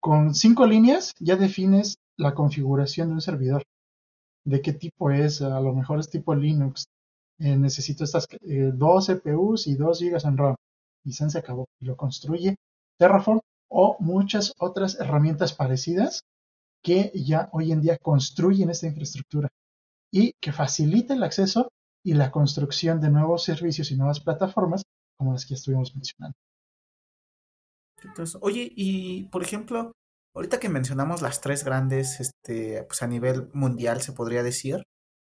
Con 0.00 0.34
cinco 0.34 0.66
líneas 0.66 1.12
ya 1.20 1.36
defines 1.36 1.96
la 2.16 2.34
configuración 2.34 3.08
de 3.08 3.14
un 3.14 3.20
servidor. 3.20 3.62
De 4.44 4.60
qué 4.60 4.72
tipo 4.72 5.10
es, 5.10 5.40
a 5.42 5.60
lo 5.60 5.74
mejor 5.74 6.00
es 6.00 6.10
tipo 6.10 6.34
Linux. 6.34 6.86
Eh, 7.38 7.56
necesito 7.56 8.04
estas 8.04 8.26
eh, 8.42 8.70
dos 8.74 9.06
CPUs 9.06 9.66
y 9.66 9.76
dos 9.76 10.00
GB 10.00 10.18
en 10.26 10.36
RAM. 10.36 10.56
Y 11.04 11.12
se 11.12 11.38
acabó. 11.38 11.66
Y 11.80 11.86
lo 11.86 11.96
construye 11.96 12.56
Terraform 12.98 13.40
o 13.68 13.96
muchas 14.00 14.52
otras 14.58 14.98
herramientas 15.00 15.54
parecidas 15.54 16.22
que 16.82 17.12
ya 17.14 17.48
hoy 17.52 17.72
en 17.72 17.80
día 17.80 17.96
construyen 17.98 18.70
esta 18.70 18.86
infraestructura. 18.86 19.48
y 20.14 20.34
que 20.40 20.52
facilite 20.52 21.14
el 21.14 21.22
acceso 21.22 21.70
y 22.04 22.14
la 22.14 22.30
construcción 22.30 23.00
de 23.00 23.10
nuevos 23.10 23.44
servicios 23.44 23.90
y 23.90 23.96
nuevas 23.96 24.20
plataformas 24.20 24.82
como 25.18 25.32
las 25.32 25.46
que 25.46 25.54
estuvimos 25.54 25.94
mencionando. 25.94 26.36
Entonces, 28.02 28.36
oye, 28.42 28.72
y 28.74 29.24
por 29.24 29.42
ejemplo, 29.42 29.92
ahorita 30.34 30.58
que 30.58 30.68
mencionamos 30.68 31.22
las 31.22 31.40
tres 31.40 31.64
grandes, 31.64 32.20
este, 32.20 32.82
pues 32.84 33.02
a 33.02 33.06
nivel 33.06 33.48
mundial 33.52 34.00
se 34.02 34.12
podría 34.12 34.42
decir, 34.42 34.82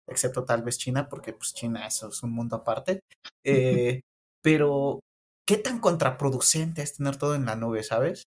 excepto 0.09 0.45
tal 0.45 0.63
vez 0.63 0.79
China, 0.79 1.09
porque 1.09 1.33
pues 1.33 1.55
China 1.55 1.87
eso 1.87 2.09
es 2.09 2.23
un 2.23 2.33
mundo 2.33 2.57
aparte, 2.57 3.01
eh, 3.45 4.01
pero 4.43 5.01
¿qué 5.47 5.57
tan 5.59 5.81
contraproducente 5.81 6.83
es 6.83 6.97
tener 6.97 7.17
todo 7.17 7.35
en 7.35 7.47
la 7.47 7.57
nube, 7.57 7.83
sabes? 7.83 8.25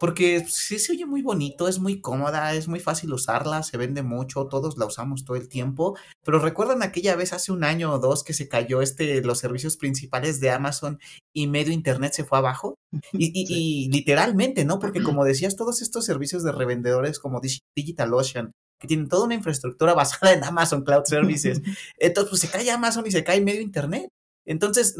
Porque 0.00 0.46
sí 0.48 0.78
se 0.78 0.92
oye 0.92 1.04
muy 1.04 1.20
bonito, 1.20 1.68
es 1.68 1.78
muy 1.78 2.00
cómoda, 2.00 2.54
es 2.54 2.68
muy 2.68 2.80
fácil 2.80 3.12
usarla, 3.12 3.62
se 3.62 3.76
vende 3.76 4.02
mucho, 4.02 4.46
todos 4.46 4.78
la 4.78 4.86
usamos 4.86 5.26
todo 5.26 5.36
el 5.36 5.46
tiempo. 5.46 5.94
Pero 6.24 6.38
recuerdan 6.38 6.82
aquella 6.82 7.16
vez 7.16 7.34
hace 7.34 7.52
un 7.52 7.64
año 7.64 7.92
o 7.92 7.98
dos 7.98 8.24
que 8.24 8.32
se 8.32 8.48
cayó 8.48 8.80
este, 8.80 9.22
los 9.22 9.38
servicios 9.38 9.76
principales 9.76 10.40
de 10.40 10.48
Amazon 10.48 10.98
y 11.34 11.48
medio 11.48 11.74
internet 11.74 12.14
se 12.14 12.24
fue 12.24 12.38
abajo. 12.38 12.76
Y, 13.12 13.30
y, 13.34 13.90
literalmente, 13.90 14.64
¿no? 14.64 14.78
Porque 14.78 15.02
como 15.02 15.24
decías, 15.24 15.54
todos 15.54 15.82
estos 15.82 16.06
servicios 16.06 16.42
de 16.42 16.52
revendedores 16.52 17.18
como 17.18 17.40
DigitalOcean, 17.76 18.52
que 18.80 18.88
tienen 18.88 19.08
toda 19.08 19.26
una 19.26 19.34
infraestructura 19.34 19.92
basada 20.02 20.32
en 20.32 20.42
Amazon 20.42 20.82
Cloud 20.82 21.04
Services, 21.04 21.60
entonces 21.98 22.30
pues 22.30 22.40
se 22.40 22.48
cae 22.48 22.70
Amazon 22.70 23.06
y 23.06 23.10
se 23.10 23.22
cae 23.22 23.42
medio 23.42 23.60
internet. 23.60 24.08
Entonces, 24.46 24.96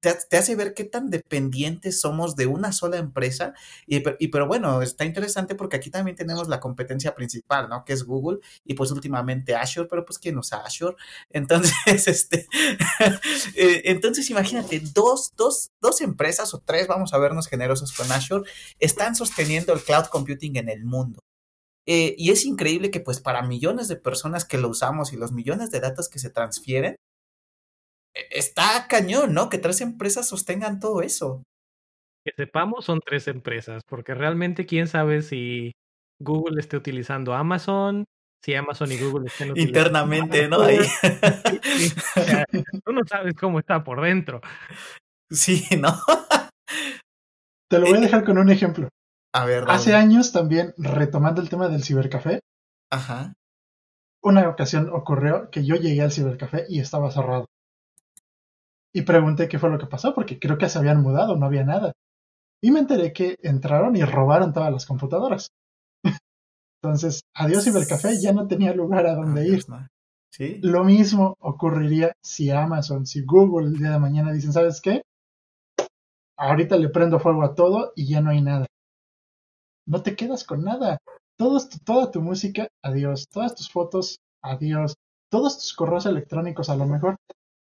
te, 0.00 0.36
hace 0.36 0.56
ver 0.56 0.74
qué 0.74 0.84
tan 0.84 1.10
dependientes 1.10 2.00
somos 2.00 2.34
de 2.34 2.46
una 2.46 2.72
sola 2.72 2.96
empresa. 2.96 3.54
Y, 3.86 4.00
pero 4.28 4.46
bueno, 4.46 4.82
está 4.82 5.04
interesante 5.04 5.54
porque 5.54 5.76
aquí 5.76 5.90
también 5.90 6.16
tenemos 6.16 6.48
la 6.48 6.60
competencia 6.60 7.14
principal, 7.14 7.68
¿no? 7.68 7.84
Que 7.84 7.92
es 7.92 8.04
Google 8.04 8.38
y 8.64 8.74
pues 8.74 8.90
últimamente 8.90 9.54
Azure, 9.54 9.88
pero 9.88 10.04
pues 10.04 10.18
¿quién 10.18 10.38
usa 10.38 10.58
Azure? 10.64 10.96
Entonces, 11.30 12.08
este, 12.08 12.48
eh, 13.54 13.82
entonces 13.84 14.28
imagínate, 14.30 14.80
dos, 14.94 15.32
dos, 15.36 15.70
dos 15.80 16.00
empresas 16.00 16.54
o 16.54 16.60
tres, 16.60 16.86
vamos 16.86 17.12
a 17.12 17.18
vernos 17.18 17.48
generosos 17.48 17.92
con 17.92 18.10
Azure, 18.10 18.48
están 18.78 19.14
sosteniendo 19.14 19.72
el 19.72 19.82
cloud 19.82 20.06
computing 20.06 20.56
en 20.56 20.68
el 20.68 20.84
mundo. 20.84 21.20
Eh, 21.86 22.14
y 22.18 22.30
es 22.30 22.44
increíble 22.44 22.90
que 22.90 23.00
pues 23.00 23.20
para 23.20 23.42
millones 23.42 23.88
de 23.88 23.96
personas 23.96 24.44
que 24.44 24.58
lo 24.58 24.68
usamos 24.68 25.12
y 25.12 25.16
los 25.16 25.32
millones 25.32 25.70
de 25.70 25.80
datos 25.80 26.08
que 26.08 26.18
se 26.18 26.30
transfieren, 26.30 26.96
está 28.14 28.86
cañón, 28.88 29.34
¿no? 29.34 29.48
Que 29.48 29.58
tres 29.58 29.80
empresas 29.80 30.28
sostengan 30.28 30.80
todo 30.80 31.02
eso. 31.02 31.42
Que 32.24 32.32
sepamos 32.36 32.84
son 32.84 33.00
tres 33.00 33.28
empresas, 33.28 33.82
porque 33.88 34.14
realmente 34.14 34.66
quién 34.66 34.88
sabe 34.88 35.22
si 35.22 35.72
Google 36.20 36.60
esté 36.60 36.76
utilizando 36.76 37.34
Amazon, 37.34 38.04
si 38.44 38.54
Amazon 38.54 38.92
y 38.92 38.98
Google 38.98 39.26
estén 39.28 39.52
utilizando 39.52 39.78
internamente, 39.78 40.48
¿no? 40.48 40.62
Ahí. 40.62 40.78
tú 42.84 42.92
no 42.92 43.02
sabes 43.06 43.34
cómo 43.34 43.58
está 43.58 43.82
por 43.84 44.02
dentro. 44.02 44.40
Sí, 45.30 45.64
¿no? 45.78 45.96
Te 47.70 47.78
lo 47.78 47.86
voy 47.86 47.96
a 47.96 47.98
eh, 47.98 48.02
dejar 48.02 48.24
con 48.24 48.36
un 48.38 48.50
ejemplo. 48.50 48.88
A 49.32 49.44
ver, 49.44 49.64
Hace 49.68 49.94
años 49.94 50.32
también, 50.32 50.74
retomando 50.76 51.40
el 51.40 51.48
tema 51.48 51.68
del 51.68 51.84
cibercafé, 51.84 52.40
Ajá. 52.90 53.32
una 54.22 54.48
ocasión 54.48 54.90
ocurrió 54.92 55.50
que 55.50 55.64
yo 55.64 55.76
llegué 55.76 56.02
al 56.02 56.10
cibercafé 56.10 56.64
y 56.68 56.80
estaba 56.80 57.12
cerrado 57.12 57.46
y 58.92 59.02
pregunté 59.02 59.48
qué 59.48 59.58
fue 59.58 59.70
lo 59.70 59.78
que 59.78 59.86
pasó, 59.86 60.14
porque 60.14 60.38
creo 60.38 60.58
que 60.58 60.68
se 60.68 60.78
habían 60.78 61.02
mudado, 61.02 61.36
no 61.36 61.46
había 61.46 61.64
nada. 61.64 61.92
Y 62.62 62.70
me 62.70 62.80
enteré 62.80 63.12
que 63.12 63.36
entraron 63.42 63.96
y 63.96 64.02
robaron 64.02 64.52
todas 64.52 64.72
las 64.72 64.86
computadoras. 64.86 65.50
Entonces, 66.82 67.22
adiós 67.34 67.64
cibercafé, 67.64 68.20
ya 68.20 68.32
no 68.32 68.46
tenía 68.46 68.74
lugar 68.74 69.06
a 69.06 69.14
donde 69.14 69.46
ir. 69.46 69.62
¿Sí? 70.32 70.58
Lo 70.62 70.84
mismo 70.84 71.34
ocurriría 71.40 72.12
si 72.22 72.50
Amazon, 72.50 73.06
si 73.06 73.24
Google 73.24 73.68
el 73.68 73.78
día 73.78 73.92
de 73.92 73.98
mañana 73.98 74.32
dicen, 74.32 74.52
¿sabes 74.52 74.80
qué? 74.80 75.02
Ahorita 76.36 76.76
le 76.76 76.88
prendo 76.88 77.18
fuego 77.18 77.42
a 77.42 77.54
todo 77.54 77.92
y 77.96 78.08
ya 78.08 78.20
no 78.20 78.30
hay 78.30 78.40
nada. 78.40 78.66
No 79.86 80.02
te 80.02 80.14
quedas 80.14 80.44
con 80.44 80.62
nada. 80.62 80.98
toda 81.36 82.10
tu 82.10 82.22
música, 82.22 82.68
adiós. 82.82 83.26
Todas 83.30 83.54
tus 83.54 83.70
fotos, 83.70 84.18
adiós. 84.42 84.94
Todos 85.30 85.58
tus 85.58 85.74
correos 85.74 86.06
electrónicos, 86.06 86.70
a 86.70 86.76
lo 86.76 86.86
mejor 86.86 87.16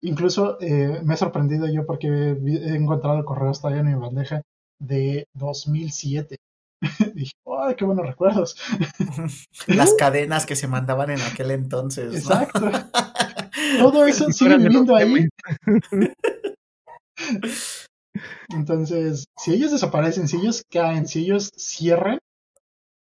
Incluso 0.06 0.58
eh, 0.62 1.02
me 1.04 1.16
he 1.16 1.18
sorprendido 1.18 1.68
yo 1.68 1.86
porque 1.86 2.08
he 2.08 2.76
encontrado 2.76 3.26
correos 3.26 3.60
todavía 3.60 3.82
en 3.82 3.88
mi 3.88 3.96
bandeja 3.96 4.42
de 4.80 5.26
2007. 5.34 6.38
Dije, 7.16 7.32
¡ay, 7.48 7.76
qué 7.76 7.86
buenos 7.86 8.06
recuerdos! 8.06 8.56
Las 9.68 9.96
cadenas 9.96 10.46
que 10.46 10.56
se 10.56 10.68
mandaban 10.68 11.10
en 11.10 11.22
aquel 11.22 11.50
entonces. 11.50 12.14
Exacto. 12.16 12.60
Todo 13.80 14.06
eso 14.06 14.32
sigue 14.32 14.58
viviendo 14.58 14.96
ahí. 14.96 15.28
Entonces, 18.50 19.26
si 19.36 19.54
ellos 19.56 19.72
desaparecen, 19.72 20.28
si 20.28 20.38
ellos 20.38 20.64
caen, 20.70 21.08
si 21.08 21.22
ellos 21.22 21.52
cierran, 21.56 22.20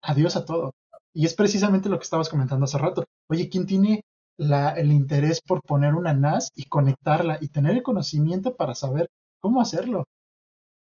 adiós 0.02 0.38
a 0.38 0.46
todo. 0.46 0.72
Y 1.14 1.26
es 1.26 1.34
precisamente 1.34 1.90
lo 1.90 1.98
que 1.98 2.04
estabas 2.04 2.30
comentando 2.30 2.66
hace 2.66 2.78
rato. 2.78 3.04
Oye, 3.30 3.50
¿quién 3.50 3.66
tiene 3.66 4.02
la, 4.38 4.72
el 4.72 4.92
interés 4.92 5.42
por 5.42 5.62
poner 5.62 5.96
una 5.96 6.14
NAS 6.14 6.50
y 6.56 6.66
conectarla 6.66 7.38
y 7.42 7.48
tener 7.50 7.76
el 7.76 7.84
conocimiento 7.84 8.56
para 8.56 8.76
saber 8.76 9.08
cómo 9.42 9.62
hacerlo. 9.62 10.06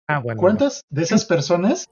Ah, 0.09 0.19
bueno, 0.19 0.39
¿Cuántas 0.39 0.81
de 0.89 1.03
esas 1.03 1.25
personas 1.25 1.85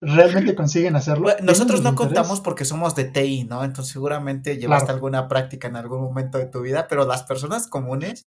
realmente 0.00 0.54
consiguen 0.56 0.96
hacerlo? 0.96 1.30
nosotros 1.42 1.82
no 1.82 1.94
contamos 1.94 2.40
porque 2.40 2.64
somos 2.64 2.94
de 2.94 3.04
TI, 3.04 3.44
¿no? 3.44 3.62
Entonces 3.62 3.92
seguramente 3.92 4.56
llevaste 4.56 4.90
alguna 4.90 5.28
práctica 5.28 5.68
en 5.68 5.76
algún 5.76 6.00
momento 6.00 6.38
de 6.38 6.46
tu 6.46 6.62
vida, 6.62 6.88
pero 6.88 7.06
las 7.06 7.24
personas 7.24 7.66
comunes 7.66 8.24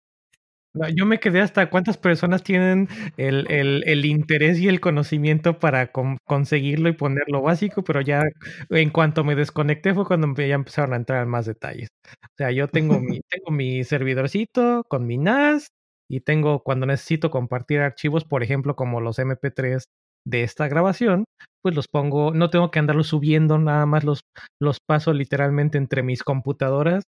yo 0.96 1.06
me 1.06 1.20
quedé 1.20 1.42
hasta 1.42 1.70
cuántas 1.70 1.98
personas 1.98 2.44
tienen 2.44 2.88
el, 3.18 3.50
el, 3.52 3.84
el 3.88 4.06
interés 4.06 4.60
y 4.60 4.68
el 4.68 4.80
conocimiento 4.80 5.60
para 5.60 5.92
conseguirlo 6.26 6.90
y 6.90 6.94
ponerlo 6.94 7.42
básico, 7.42 7.84
pero 7.84 8.02
ya 8.02 8.24
en 8.70 8.90
cuanto 8.92 9.24
me 9.24 9.36
desconecté 9.36 9.94
fue 9.94 10.06
cuando 10.06 10.32
ya 10.36 10.56
empezaron 10.56 10.94
a 10.94 10.98
entrar 10.98 11.26
más 11.26 11.46
detalles. 11.46 11.90
O 12.24 12.28
sea, 12.38 12.52
yo 12.52 12.68
tengo 12.68 13.00
mi, 13.02 13.22
tengo 13.30 13.52
mi 13.52 13.84
servidorcito 13.84 14.84
con 14.88 15.08
mi 15.08 15.18
NAS 15.18 15.68
y 16.10 16.22
tengo 16.22 16.62
cuando 16.64 16.86
necesito 16.86 17.32
compartir 17.32 17.80
archivos, 17.82 18.26
por 18.26 18.44
ejemplo, 18.44 18.76
como 18.76 19.02
los 19.02 19.20
MP3 19.20 19.86
de 20.26 20.44
esta 20.44 20.68
grabación, 20.68 21.26
pues 21.62 21.76
los 21.76 21.88
pongo, 21.88 22.34
no 22.34 22.50
tengo 22.50 22.72
que 22.72 22.80
andarlos 22.80 23.08
subiendo, 23.08 23.58
nada 23.58 23.86
más 23.86 24.04
los, 24.04 24.22
los 24.60 24.80
paso 24.86 25.14
literalmente 25.14 25.78
entre 25.78 26.04
mis 26.04 26.24
computadoras 26.24 27.04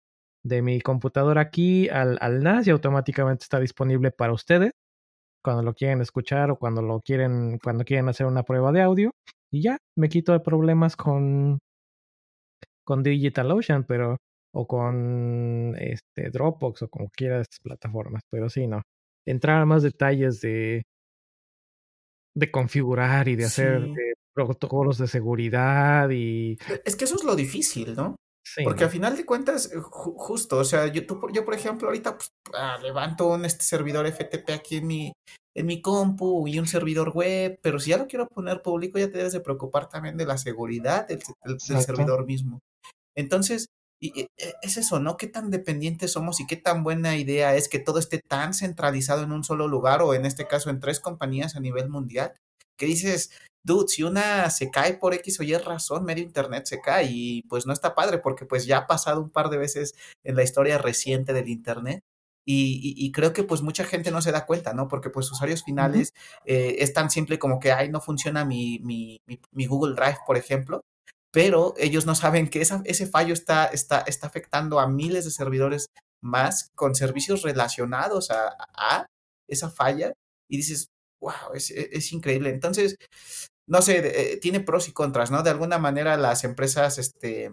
de 0.44 0.62
mi 0.62 0.80
computadora 0.80 1.40
aquí 1.42 1.88
al, 1.88 2.18
al 2.20 2.42
NAS 2.42 2.66
y 2.66 2.70
automáticamente 2.70 3.44
está 3.44 3.60
disponible 3.60 4.10
para 4.10 4.32
ustedes 4.32 4.72
cuando 5.42 5.62
lo 5.62 5.74
quieren 5.74 6.00
escuchar 6.00 6.50
o 6.50 6.56
cuando 6.56 6.82
lo 6.82 7.00
quieren, 7.00 7.58
cuando 7.62 7.84
quieren 7.84 8.08
hacer 8.08 8.26
una 8.26 8.42
prueba 8.42 8.72
de 8.72 8.82
audio. 8.82 9.10
Y 9.50 9.62
ya, 9.62 9.78
me 9.96 10.08
quito 10.08 10.32
de 10.32 10.40
problemas 10.40 10.96
con, 10.96 11.58
con 12.84 13.02
DigitalOcean, 13.02 13.84
pero, 13.84 14.16
o 14.54 14.66
con 14.66 15.74
este 15.78 16.30
Dropbox 16.30 16.82
o 16.82 16.88
como 16.88 17.08
quiera 17.10 17.36
de 17.36 17.42
estas 17.42 17.60
plataformas. 17.60 18.22
Pero 18.30 18.48
sí, 18.48 18.66
no. 18.66 18.82
Entrar 19.26 19.62
a 19.62 19.66
más 19.66 19.82
detalles 19.82 20.40
de, 20.40 20.82
de 22.34 22.50
configurar 22.50 23.28
y 23.28 23.36
de 23.36 23.44
hacer 23.44 23.88
protocolos 24.34 24.98
de 24.98 25.08
seguridad 25.08 26.10
y. 26.10 26.58
Es 26.84 26.96
que 26.96 27.04
eso 27.04 27.16
es 27.16 27.24
lo 27.24 27.34
difícil, 27.34 27.94
¿no? 27.96 28.16
Porque 28.64 28.84
al 28.84 28.90
final 28.90 29.16
de 29.16 29.24
cuentas, 29.24 29.70
eh, 29.72 29.78
justo, 29.80 30.58
o 30.58 30.64
sea, 30.64 30.86
yo, 30.86 31.02
yo 31.32 31.44
por 31.44 31.54
ejemplo, 31.54 31.88
ahorita 31.88 32.16
pues, 32.16 32.32
ah, 32.54 32.78
levanto 32.82 33.28
un 33.28 33.44
este 33.44 33.64
servidor 33.64 34.06
FTP 34.06 34.50
aquí 34.50 34.76
en 34.76 34.86
mi, 34.86 35.12
en 35.54 35.66
mi 35.66 35.80
compu 35.80 36.48
y 36.48 36.58
un 36.58 36.66
servidor 36.66 37.10
web, 37.10 37.58
pero 37.62 37.78
si 37.78 37.90
ya 37.90 37.98
lo 37.98 38.06
quiero 38.06 38.26
poner 38.28 38.62
público, 38.62 38.98
ya 38.98 39.10
te 39.10 39.18
debes 39.18 39.32
de 39.32 39.40
preocupar 39.40 39.88
también 39.88 40.16
de 40.16 40.26
la 40.26 40.38
seguridad 40.38 41.06
del, 41.06 41.20
servidor 41.60 42.26
mismo. 42.26 42.60
Entonces, 43.14 43.66
y, 44.00 44.20
e, 44.20 44.28
es 44.62 44.76
eso, 44.76 44.98
¿no? 44.98 45.16
¿Qué 45.16 45.26
tan 45.26 45.50
dependientes 45.50 46.12
somos 46.12 46.40
y 46.40 46.46
qué 46.46 46.56
tan 46.56 46.82
buena 46.82 47.16
idea 47.16 47.54
es 47.54 47.68
que 47.68 47.78
todo 47.78 47.98
esté 47.98 48.20
tan 48.26 48.54
centralizado 48.54 49.22
en 49.22 49.32
un 49.32 49.44
solo 49.44 49.68
lugar 49.68 50.02
o 50.02 50.14
en 50.14 50.24
este 50.24 50.46
caso 50.46 50.70
en 50.70 50.80
tres 50.80 51.00
compañías 51.00 51.56
a 51.56 51.60
nivel 51.60 51.88
mundial? 51.88 52.32
Que 52.76 52.86
dices, 52.86 53.30
dude, 53.64 53.88
si 53.88 54.02
una 54.02 54.50
se 54.50 54.70
cae 54.70 54.94
por 54.94 55.14
X 55.14 55.40
o 55.40 55.42
Y 55.42 55.54
razón, 55.56 56.04
medio 56.04 56.22
internet 56.22 56.66
se 56.66 56.80
cae 56.80 57.06
y 57.10 57.42
pues 57.42 57.66
no 57.66 57.72
está 57.72 57.94
padre 57.94 58.18
porque 58.18 58.46
pues 58.46 58.66
ya 58.66 58.78
ha 58.78 58.86
pasado 58.86 59.20
un 59.20 59.30
par 59.30 59.50
de 59.50 59.58
veces 59.58 59.94
en 60.24 60.36
la 60.36 60.42
historia 60.42 60.78
reciente 60.78 61.32
del 61.32 61.48
internet. 61.48 62.02
Y, 62.52 63.12
creo 63.12 63.32
que 63.32 63.44
pues 63.44 63.62
mucha 63.62 63.84
gente 63.84 64.10
no 64.10 64.22
se 64.22 64.32
da 64.32 64.44
cuenta, 64.44 64.72
¿no? 64.74 64.88
Porque 64.88 65.08
pues 65.08 65.30
usuarios 65.30 65.62
finales 65.62 66.14
eh, 66.44 66.76
es 66.80 66.92
tan 66.92 67.08
simple 67.08 67.38
como 67.38 67.60
que, 67.60 67.70
ay, 67.70 67.90
no 67.90 68.00
funciona 68.00 68.44
mi, 68.44 68.80
mi, 68.80 69.20
mi, 69.52 69.66
Google 69.66 69.94
Drive, 69.94 70.18
por 70.26 70.36
ejemplo, 70.36 70.80
pero 71.30 71.74
ellos 71.78 72.06
no 72.06 72.16
saben 72.16 72.48
que 72.48 72.60
esa, 72.60 72.82
ese 72.86 73.06
fallo 73.06 73.34
está, 73.34 73.66
está, 73.66 74.00
está 74.00 74.26
afectando 74.26 74.80
a 74.80 74.88
miles 74.88 75.24
de 75.26 75.30
servidores 75.30 75.86
más 76.20 76.70
con 76.74 76.96
servicios 76.96 77.42
relacionados 77.42 78.32
a, 78.32 78.56
a 78.76 79.06
esa 79.48 79.70
falla. 79.70 80.12
Y 80.48 80.56
dices, 80.56 80.88
wow, 81.20 81.54
es, 81.54 81.70
e, 81.70 81.90
es, 81.92 82.12
increíble. 82.12 82.50
Entonces, 82.50 82.96
no 83.70 83.82
sé, 83.82 84.32
eh, 84.32 84.36
tiene 84.38 84.58
pros 84.58 84.88
y 84.88 84.92
contras, 84.92 85.30
¿no? 85.30 85.44
De 85.44 85.50
alguna 85.50 85.78
manera 85.78 86.16
las 86.16 86.42
empresas, 86.42 86.98
este, 86.98 87.52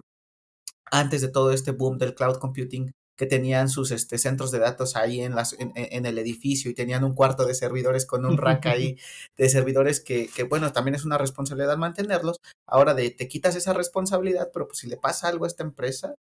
antes 0.92 1.22
de 1.22 1.28
todo 1.28 1.52
este 1.52 1.72
boom 1.72 2.00
del 2.00 2.16
cloud 2.16 2.38
computing, 2.38 2.92
que 3.16 3.28
tenían 3.28 3.70
sus 3.70 3.92
este, 3.92 4.18
centros 4.18 4.52
de 4.52 4.58
datos 4.58 4.96
ahí 4.96 5.22
en, 5.22 5.36
las, 5.36 5.56
en, 5.60 6.06
el 6.06 6.18
edificio 6.18 6.72
y 6.72 6.74
tenían 6.74 7.04
un 7.04 7.14
cuarto 7.14 7.46
de 7.46 7.54
servidores 7.54 8.08
con 8.08 8.26
un 8.26 8.38
rack 8.38 8.66
ahí 8.66 8.98
de 9.38 9.50
servidores 9.50 10.02
que, 10.02 10.28
que, 10.36 10.44
bueno, 10.44 10.72
también 10.72 10.96
es 10.96 11.06
una 11.06 11.20
responsabilidad 11.20 11.78
mantenerlos. 11.78 12.38
Ahora 12.68 12.96
de, 12.96 13.12
te 13.12 13.28
quitas 13.28 13.56
esa 13.56 13.74
responsabilidad, 13.74 14.50
pero 14.52 14.68
pues 14.68 14.80
si 14.80 14.88
le 14.88 14.98
pasa 14.98 15.28
algo 15.28 15.46
a 15.46 15.48
esta 15.48 15.64
empresa, 15.64 16.16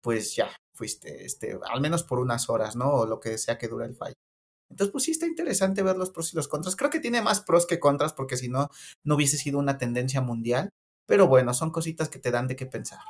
pues 0.00 0.36
ya 0.36 0.48
fuiste, 0.74 1.24
este, 1.24 1.58
al 1.68 1.80
menos 1.80 2.04
por 2.04 2.20
unas 2.20 2.48
horas, 2.48 2.76
¿no? 2.76 2.92
O 2.92 3.06
lo 3.06 3.18
que 3.18 3.36
sea 3.36 3.58
que 3.58 3.68
dure 3.68 3.86
el 3.86 3.96
fallo. 3.96 4.14
Entonces, 4.70 4.92
pues 4.92 5.04
sí 5.04 5.10
está 5.10 5.26
interesante 5.26 5.82
ver 5.82 5.96
los 5.96 6.10
pros 6.10 6.32
y 6.32 6.36
los 6.36 6.48
contras. 6.48 6.76
Creo 6.76 6.90
que 6.90 7.00
tiene 7.00 7.22
más 7.22 7.40
pros 7.40 7.66
que 7.66 7.80
contras 7.80 8.12
porque 8.12 8.36
si 8.36 8.48
no, 8.48 8.68
no 9.04 9.16
hubiese 9.16 9.36
sido 9.36 9.58
una 9.58 9.78
tendencia 9.78 10.20
mundial. 10.20 10.70
Pero 11.06 11.26
bueno, 11.26 11.52
son 11.54 11.70
cositas 11.70 12.08
que 12.08 12.20
te 12.20 12.30
dan 12.30 12.46
de 12.46 12.56
qué 12.56 12.66
pensar. 12.66 13.00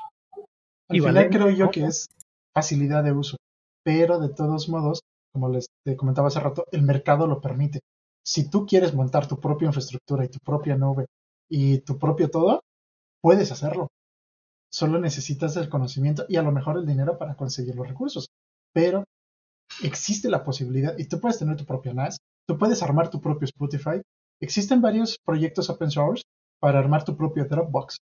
Al 0.89 0.97
final 0.97 1.29
creo 1.29 1.51
yo 1.51 1.71
que 1.71 1.85
es 1.85 2.09
facilidad 2.55 3.05
de 3.05 3.13
uso, 3.13 3.37
pero 3.85 4.19
de 4.19 4.31
todos 4.31 4.69
modos, 4.69 5.03
como 5.33 5.51
les 5.51 5.67
comentaba 5.97 6.29
hace 6.29 6.41
rato, 6.41 6.65
el 6.73 6.83
mercado 6.83 7.27
lo 7.27 7.41
permite. 7.41 7.81
Si 8.25 8.49
tú 8.49 8.67
quieres 8.67 8.95
montar 8.95 9.29
tu 9.29 9.39
propia 9.39 9.67
infraestructura 9.67 10.25
y 10.25 10.29
tu 10.29 10.39
propia 10.41 10.77
nube 10.77 11.07
y 11.49 11.79
tu 11.81 11.99
propio 11.99 12.31
todo, 12.31 12.63
puedes 13.23 13.53
hacerlo. 13.53 13.89
Solo 14.73 14.99
necesitas 14.99 15.57
el 15.57 15.69
conocimiento 15.69 16.25
y 16.29 16.37
a 16.37 16.43
lo 16.43 16.53
mejor 16.53 16.79
el 16.79 16.87
dinero 16.87 17.19
para 17.19 17.35
conseguir 17.35 17.75
los 17.75 17.89
recursos. 17.89 18.29
Pero 18.73 19.05
existe 19.83 20.29
la 20.29 20.45
posibilidad 20.45 20.97
y 20.99 21.07
tú 21.07 21.21
puedes 21.21 21.39
tener 21.39 21.57
tu 21.57 21.65
propia 21.65 21.95
NAS, 21.95 22.19
tú 22.47 22.59
puedes 22.59 22.83
armar 22.83 23.11
tu 23.11 23.21
propio 23.21 23.47
Spotify. 23.47 24.01
Existen 24.41 24.81
varios 24.81 25.19
proyectos 25.25 25.71
open 25.71 25.91
source 25.91 26.23
para 26.61 26.79
armar 26.79 27.05
tu 27.05 27.17
propio 27.17 27.45
Dropbox. 27.45 27.97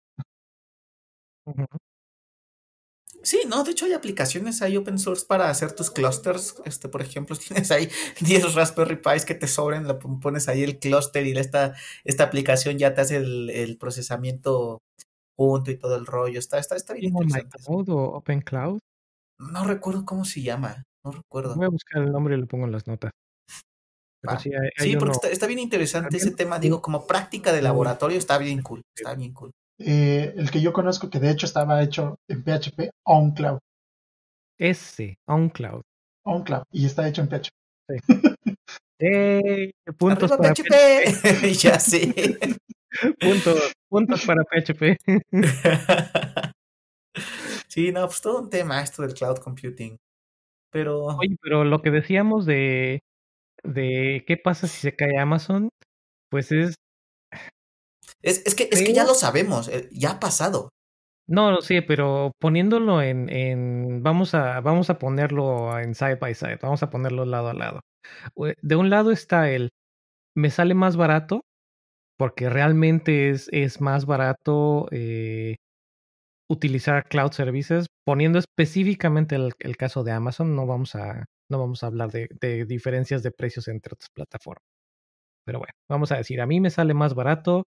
Sí, 3.22 3.40
no, 3.48 3.64
de 3.64 3.70
hecho 3.70 3.86
hay 3.86 3.94
aplicaciones 3.94 4.60
ahí 4.60 4.76
open 4.76 4.98
source 4.98 5.24
para 5.26 5.48
hacer 5.48 5.72
tus 5.72 5.90
clusters. 5.90 6.56
Este, 6.66 6.88
por 6.88 7.00
ejemplo, 7.00 7.36
tienes 7.48 7.70
ahí 7.70 7.88
10 8.20 8.54
Raspberry 8.54 8.96
Pis 8.96 9.24
que 9.24 9.34
te 9.34 9.48
sobren, 9.48 9.88
lo 9.88 9.98
pones 9.98 10.48
ahí 10.48 10.62
el 10.62 10.78
cluster 10.78 11.26
y 11.26 11.32
esta, 11.32 11.74
esta 12.04 12.24
aplicación 12.24 12.78
ya 12.78 12.94
te 12.94 13.00
hace 13.00 13.16
el, 13.16 13.76
procesamiento 13.80 14.82
junto 15.36 15.70
y 15.70 15.78
todo 15.78 15.96
el 15.96 16.06
rollo. 16.06 16.38
Está, 16.38 16.58
está, 16.58 16.76
está 16.76 16.92
bien 16.92 17.16
interesante. 17.16 17.56
o 17.66 18.16
Open 18.16 18.42
Cloud? 18.42 18.78
No 19.38 19.64
recuerdo 19.64 20.04
cómo 20.04 20.24
se 20.24 20.42
llama, 20.42 20.84
no 21.04 21.10
recuerdo. 21.12 21.54
Voy 21.56 21.66
a 21.66 21.70
buscar 21.70 22.02
el 22.02 22.12
nombre 22.12 22.36
y 22.36 22.40
lo 22.40 22.46
pongo 22.46 22.64
en 22.64 22.72
las 22.72 22.86
notas. 22.86 23.12
sí, 24.76 24.96
porque 24.96 25.12
está, 25.12 25.28
está, 25.28 25.46
bien 25.46 25.58
interesante 25.58 26.16
ese 26.16 26.30
tema, 26.30 26.58
digo, 26.58 26.80
como 26.80 27.06
práctica 27.06 27.52
de 27.52 27.62
laboratorio 27.62 28.18
está 28.18 28.38
bien 28.38 28.62
cool, 28.62 28.82
está 28.96 29.14
bien 29.14 29.32
cool. 29.32 29.50
Eh, 29.78 30.32
el 30.36 30.50
que 30.50 30.60
yo 30.60 30.72
conozco, 30.72 31.10
que 31.10 31.18
de 31.18 31.30
hecho 31.30 31.46
estaba 31.46 31.82
hecho 31.82 32.16
en 32.28 32.42
PHP, 32.42 32.90
OnCloud. 33.04 33.58
Ese, 34.58 35.18
OnCloud. 35.26 35.82
OnCloud, 36.24 36.64
y 36.70 36.86
está 36.86 37.08
hecho 37.08 37.22
en 37.22 37.28
PHP. 37.28 37.50
Sí. 37.88 37.96
¡Eh! 39.00 39.72
Puntos 39.98 40.30
para 40.30 40.54
PHP. 40.54 41.52
ya 41.60 41.80
sí. 41.80 42.14
puntos, 43.20 43.72
puntos 43.90 44.24
para 44.24 44.44
PHP. 44.44 44.96
sí, 47.68 47.92
no, 47.92 48.06
pues 48.06 48.20
todo 48.20 48.42
un 48.42 48.50
tema 48.50 48.80
esto 48.80 49.02
del 49.02 49.14
cloud 49.14 49.38
computing. 49.38 49.98
Pero. 50.74 51.04
Oye, 51.04 51.36
pero 51.40 51.64
lo 51.64 51.82
que 51.82 51.92
decíamos 51.92 52.46
de, 52.46 53.00
de 53.64 54.24
qué 54.26 54.36
pasa 54.36 54.66
si 54.68 54.80
se 54.80 54.96
cae 54.96 55.18
Amazon, 55.18 55.70
pues 56.30 56.52
es 56.52 56.76
es, 58.22 58.42
es, 58.46 58.54
que, 58.54 58.68
es 58.72 58.82
que 58.82 58.92
ya 58.94 59.04
lo 59.04 59.14
sabemos, 59.14 59.68
eh, 59.68 59.88
ya 59.92 60.12
ha 60.12 60.20
pasado. 60.20 60.70
No, 61.26 61.50
no 61.52 61.62
sé, 61.62 61.82
pero 61.82 62.32
poniéndolo 62.40 63.02
en, 63.02 63.30
en 63.30 64.02
vamos 64.02 64.34
a 64.34 64.60
vamos 64.60 64.90
a 64.90 64.98
ponerlo 64.98 65.78
en 65.78 65.94
side 65.94 66.16
by 66.16 66.34
side, 66.34 66.58
vamos 66.60 66.82
a 66.82 66.90
ponerlo 66.90 67.24
lado 67.24 67.48
a 67.48 67.54
lado. 67.54 67.80
De 68.62 68.76
un 68.76 68.90
lado 68.90 69.10
está 69.12 69.50
el 69.50 69.70
me 70.36 70.50
sale 70.50 70.74
más 70.74 70.96
barato 70.96 71.42
porque 72.18 72.50
realmente 72.50 73.30
es, 73.30 73.48
es 73.52 73.80
más 73.80 74.06
barato 74.06 74.88
eh, 74.92 75.56
utilizar 76.54 77.04
cloud 77.08 77.32
services, 77.32 77.86
poniendo 78.04 78.38
específicamente 78.38 79.36
el, 79.36 79.76
caso 79.76 80.04
de 80.04 80.12
Amazon, 80.12 80.54
no 80.56 80.66
vamos 80.66 80.94
a 80.94 81.26
no 81.50 81.58
vamos 81.58 81.84
a 81.84 81.88
hablar 81.88 82.10
de, 82.10 82.28
de 82.40 82.64
diferencias 82.64 83.22
de 83.22 83.30
precios 83.30 83.68
entre 83.68 83.92
otras 83.94 84.08
plataformas. 84.14 84.64
Pero 85.46 85.58
bueno, 85.58 85.72
vamos 85.88 86.12
a 86.12 86.16
decir, 86.16 86.40
a 86.40 86.46
mí 86.46 86.60
me 86.60 86.70
sale 86.70 86.94
más 86.94 87.14
barato 87.14 87.64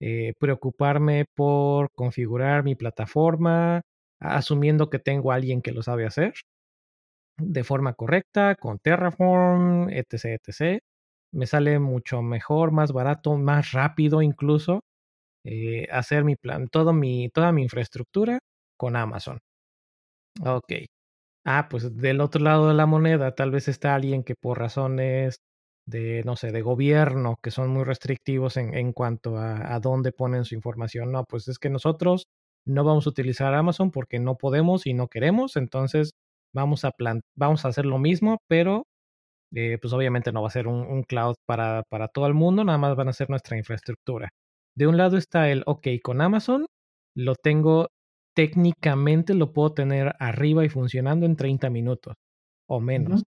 eh, 0.00 0.34
preocuparme 0.38 1.26
por 1.36 1.90
configurar 1.94 2.64
mi 2.64 2.74
plataforma, 2.74 3.82
asumiendo 4.20 4.90
que 4.90 4.98
tengo 4.98 5.32
a 5.32 5.36
alguien 5.36 5.62
que 5.62 5.72
lo 5.72 5.82
sabe 5.82 6.06
hacer 6.06 6.34
de 7.38 7.64
forma 7.64 7.94
correcta, 7.94 8.54
con 8.56 8.78
Terraform, 8.78 9.88
etc, 9.90 10.38
etc. 10.40 10.80
Me 11.32 11.46
sale 11.46 11.78
mucho 11.78 12.22
mejor, 12.22 12.72
más 12.72 12.92
barato, 12.92 13.36
más 13.36 13.72
rápido 13.72 14.22
incluso 14.22 14.80
eh, 15.44 15.86
hacer 15.90 16.24
mi 16.24 16.36
plan, 16.36 16.68
todo 16.68 16.92
mi, 16.92 17.28
toda 17.30 17.52
mi 17.52 17.62
infraestructura 17.62 18.38
con 18.76 18.96
Amazon. 18.96 19.38
Ok. 20.44 20.72
Ah, 21.44 21.68
pues 21.70 21.96
del 21.96 22.20
otro 22.20 22.42
lado 22.42 22.68
de 22.68 22.74
la 22.74 22.86
moneda 22.86 23.34
tal 23.34 23.50
vez 23.50 23.68
está 23.68 23.94
alguien 23.94 24.22
que 24.24 24.34
por 24.36 24.58
razones 24.58 25.38
de, 25.86 26.22
no 26.24 26.36
sé, 26.36 26.52
de 26.52 26.62
gobierno, 26.62 27.36
que 27.42 27.50
son 27.50 27.70
muy 27.70 27.84
restrictivos 27.84 28.56
en, 28.56 28.74
en 28.74 28.92
cuanto 28.92 29.38
a, 29.38 29.74
a, 29.74 29.80
dónde 29.80 30.12
ponen 30.12 30.44
su 30.44 30.54
información. 30.54 31.12
No, 31.12 31.24
pues 31.24 31.48
es 31.48 31.58
que 31.58 31.70
nosotros 31.70 32.26
no 32.66 32.84
vamos 32.84 33.06
a 33.06 33.10
utilizar 33.10 33.54
Amazon 33.54 33.90
porque 33.90 34.18
no 34.20 34.36
podemos 34.36 34.86
y 34.86 34.94
no 34.94 35.08
queremos, 35.08 35.56
entonces 35.56 36.12
vamos 36.54 36.84
a, 36.84 36.92
vamos 37.36 37.64
a 37.64 37.68
hacer 37.68 37.86
lo 37.86 37.98
mismo, 37.98 38.38
pero 38.48 38.84
eh, 39.54 39.78
pues 39.80 39.92
obviamente 39.94 40.32
no 40.32 40.42
va 40.42 40.48
a 40.48 40.50
ser 40.52 40.68
un, 40.68 40.80
un, 40.86 41.02
cloud 41.04 41.36
para, 41.46 41.82
para 41.90 42.08
todo 42.08 42.26
el 42.26 42.34
mundo, 42.34 42.64
nada 42.64 42.78
más 42.78 42.96
van 42.96 43.08
a 43.08 43.12
ser 43.12 43.30
nuestra 43.30 43.56
infraestructura. 43.58 44.30
De 44.76 44.86
un 44.86 44.96
lado 44.96 45.16
está 45.16 45.50
el, 45.50 45.62
ok, 45.66 45.88
con 46.02 46.20
Amazon 46.20 46.66
lo 47.16 47.34
tengo 47.34 47.88
técnicamente, 48.34 49.34
lo 49.34 49.52
puedo 49.52 49.74
tener 49.74 50.14
arriba 50.18 50.64
y 50.64 50.68
funcionando 50.68 51.26
en 51.26 51.36
30 51.36 51.70
minutos 51.70 52.14
o 52.68 52.80
menos. 52.80 53.22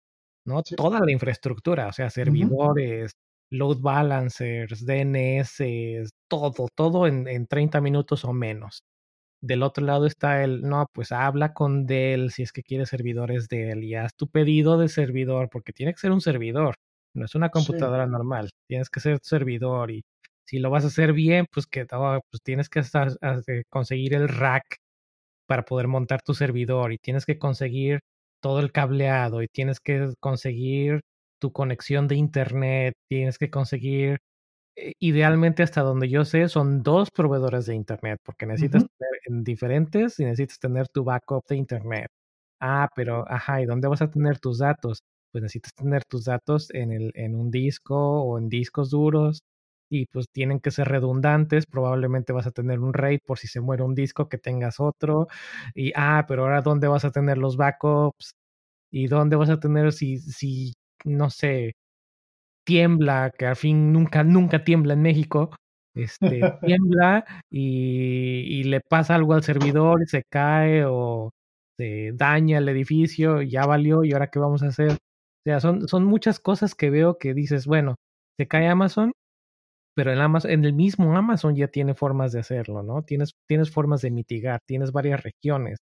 ¿no? 0.46 0.62
Toda 0.64 1.00
la 1.02 1.12
infraestructura, 1.12 1.88
o 1.88 1.94
sea, 1.94 2.10
servidores, 2.10 3.12
load 3.52 3.80
balancers, 3.80 4.86
DNS, 4.86 6.10
todo, 6.30 6.68
todo 6.76 7.08
en, 7.08 7.28
en 7.28 7.48
30 7.48 7.82
minutos 7.82 8.26
o 8.26 8.34
menos. 8.34 8.84
Del 9.42 9.64
otro 9.64 9.86
lado 9.86 10.06
está 10.06 10.44
el, 10.44 10.62
no, 10.62 10.86
pues 10.94 11.12
habla 11.12 11.54
con 11.54 11.86
Dell 11.86 12.32
si 12.32 12.44
es 12.44 12.54
que 12.54 12.64
quieres 12.64 12.90
servidores 12.90 13.48
Dell 13.50 13.84
y 13.84 13.96
haz 13.96 14.16
tu 14.16 14.30
pedido 14.30 14.78
de 14.78 14.88
servidor, 14.90 15.50
porque 15.52 15.74
tiene 15.74 15.94
que 15.94 16.00
ser 16.00 16.12
un 16.12 16.22
servidor, 16.22 16.76
no 17.14 17.26
es 17.26 17.36
una 17.36 17.50
computadora 17.50 18.08
normal, 18.08 18.50
tienes 18.68 18.90
que 18.90 19.02
ser 19.02 19.20
servidor 19.22 19.92
y 19.92 20.04
si 20.46 20.60
lo 20.60 20.70
vas 20.70 20.84
a 20.84 20.88
hacer 20.88 21.14
bien, 21.14 21.46
pues 21.52 21.68
que 21.68 21.86
pues 21.86 22.42
tienes 22.44 22.70
que 22.70 22.82
conseguir 23.70 24.14
el 24.14 24.28
rack 24.30 24.64
para 25.48 25.64
poder 25.66 25.88
montar 25.88 26.22
tu 26.24 26.34
servidor 26.34 26.94
y 26.94 26.98
tienes 26.98 27.26
que 27.26 27.38
conseguir 27.40 28.00
todo 28.42 28.60
el 28.60 28.72
cableado 28.72 29.42
y 29.44 29.48
tienes 29.48 29.80
que 29.80 30.14
conseguir 30.20 31.02
tu 31.40 31.52
conexión 31.54 32.08
de 32.08 32.16
internet, 32.16 32.94
tienes 33.10 33.38
que 33.38 33.50
conseguir, 33.50 34.20
eh, 34.78 34.94
idealmente 35.00 35.64
hasta 35.64 35.82
donde 35.82 36.10
yo 36.10 36.26
sé, 36.26 36.50
son 36.50 36.84
dos 36.84 37.12
proveedores 37.12 37.66
de 37.68 37.76
internet, 37.76 38.20
porque 38.26 38.46
necesitas 38.46 38.86
tener 38.98 39.22
en 39.28 39.44
diferentes 39.44 40.20
y 40.20 40.26
necesitas 40.26 40.60
tener 40.60 40.88
tu 40.90 41.04
backup 41.04 41.44
de 41.50 41.58
internet. 41.58 42.08
Ah, 42.62 42.90
pero, 42.96 43.26
ajá, 43.30 43.62
¿y 43.62 43.66
dónde 43.66 43.88
vas 43.90 44.02
a 44.02 44.10
tener 44.12 44.40
tus 44.40 44.60
datos? 44.60 45.02
Pues 45.32 45.42
necesitas 45.44 45.74
tener 45.76 46.06
tus 46.06 46.26
datos 46.26 46.70
en, 46.74 46.92
el, 46.94 47.12
en 47.16 47.36
un 47.36 47.52
disco 47.52 47.96
o 48.24 48.38
en 48.40 48.50
discos 48.50 48.90
duros 48.92 49.42
y 49.94 50.08
pues 50.08 50.28
tienen 50.32 50.60
que 50.60 50.72
ser 50.72 50.88
redundantes, 50.90 51.66
probablemente 51.68 52.34
vas 52.34 52.48
a 52.48 52.52
tener 52.52 52.80
un 52.80 52.94
RAID 52.94 53.20
por 53.26 53.38
si 53.40 53.48
se 53.48 53.62
muere 53.62 53.84
un 53.84 53.96
disco 53.96 54.30
que 54.30 54.38
tengas 54.40 54.80
otro 54.80 55.28
y 55.76 55.92
ah, 55.96 56.26
pero 56.28 56.44
ahora 56.44 56.62
dónde 56.62 56.88
vas 56.88 57.06
a 57.06 57.12
tener 57.12 57.38
los 57.38 57.58
backups 57.58 58.34
y 58.92 59.08
dónde 59.08 59.36
vas 59.38 59.50
a 59.52 59.60
tener 59.60 59.94
si 59.94 60.20
si 60.20 60.74
no 61.06 61.30
sé, 61.32 61.74
tiembla, 62.66 63.32
que 63.38 63.46
al 63.48 63.56
fin 63.56 63.92
nunca 63.94 64.24
nunca 64.24 64.64
tiembla 64.64 64.94
en 64.94 65.02
México, 65.02 65.52
este 65.96 66.42
tiembla 66.62 67.26
y, 67.52 68.60
y 68.62 68.64
le 68.66 68.82
pasa 68.82 69.16
algo 69.16 69.34
al 69.34 69.44
servidor 69.44 70.02
y 70.04 70.08
se 70.08 70.24
cae 70.30 70.86
o 70.86 71.32
se 71.78 72.12
daña 72.14 72.60
el 72.60 72.70
edificio, 72.70 73.42
ya 73.42 73.66
valió 73.66 74.04
y 74.04 74.14
ahora 74.14 74.28
qué 74.30 74.40
vamos 74.40 74.64
a 74.64 74.68
hacer? 74.68 74.92
O 74.94 74.98
sea, 75.46 75.60
son, 75.60 75.88
son 75.88 76.06
muchas 76.06 76.40
cosas 76.40 76.76
que 76.76 76.90
veo 76.90 77.18
que 77.20 77.34
dices, 77.34 77.66
bueno, 77.68 77.96
se 78.40 78.48
cae 78.48 78.68
Amazon, 78.68 79.12
pero 79.96 80.12
en, 80.14 80.20
Amazon, 80.20 80.52
en 80.52 80.66
el 80.66 80.74
mismo 80.74 81.16
Amazon 81.18 81.56
ya 81.56 81.68
tiene 81.68 81.94
formas 81.96 82.32
de 82.34 82.40
hacerlo, 82.40 82.84
¿no? 82.84 83.04
Tienes, 83.04 83.34
tienes 83.48 83.72
formas 83.72 84.02
de 84.02 84.12
mitigar, 84.12 84.62
tienes 84.66 84.92
varias 84.92 85.24
regiones, 85.24 85.80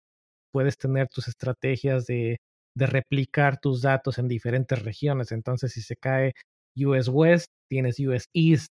puedes 0.52 0.78
tener 0.78 1.08
tus 1.10 1.28
estrategias 1.28 2.06
de, 2.08 2.40
de 2.76 2.88
replicar 2.88 3.60
tus 3.60 3.82
datos 3.82 4.20
en 4.20 4.28
diferentes 4.28 4.82
regiones. 4.84 5.32
Entonces, 5.32 5.74
si 5.74 5.82
se 5.82 5.96
cae 5.98 6.34
US 6.76 7.10
West, 7.10 7.48
tienes 7.70 8.00
US 8.00 8.26
East 8.34 8.70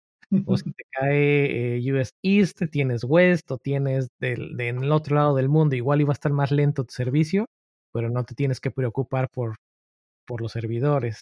O 0.46 0.58
si 0.58 0.72
te 0.78 0.84
cae 0.92 1.78
eh, 1.78 1.94
US 1.94 2.12
East, 2.24 2.62
tienes 2.72 3.04
West 3.04 3.52
o 3.52 3.58
tienes 3.58 4.10
del, 4.20 4.56
del 4.58 4.92
otro 4.92 5.16
lado 5.16 5.36
del 5.36 5.50
mundo, 5.50 5.76
igual 5.76 6.02
iba 6.02 6.12
a 6.12 6.14
estar 6.14 6.32
más 6.34 6.52
lento 6.52 6.84
tu 6.86 6.94
servicio, 6.94 7.46
pero 7.94 8.10
no 8.10 8.24
te 8.26 8.36
tienes 8.36 8.60
que 8.60 8.72
preocupar 8.72 9.30
por, 9.32 9.56
por 10.28 10.42
los 10.42 10.52
servidores. 10.54 11.22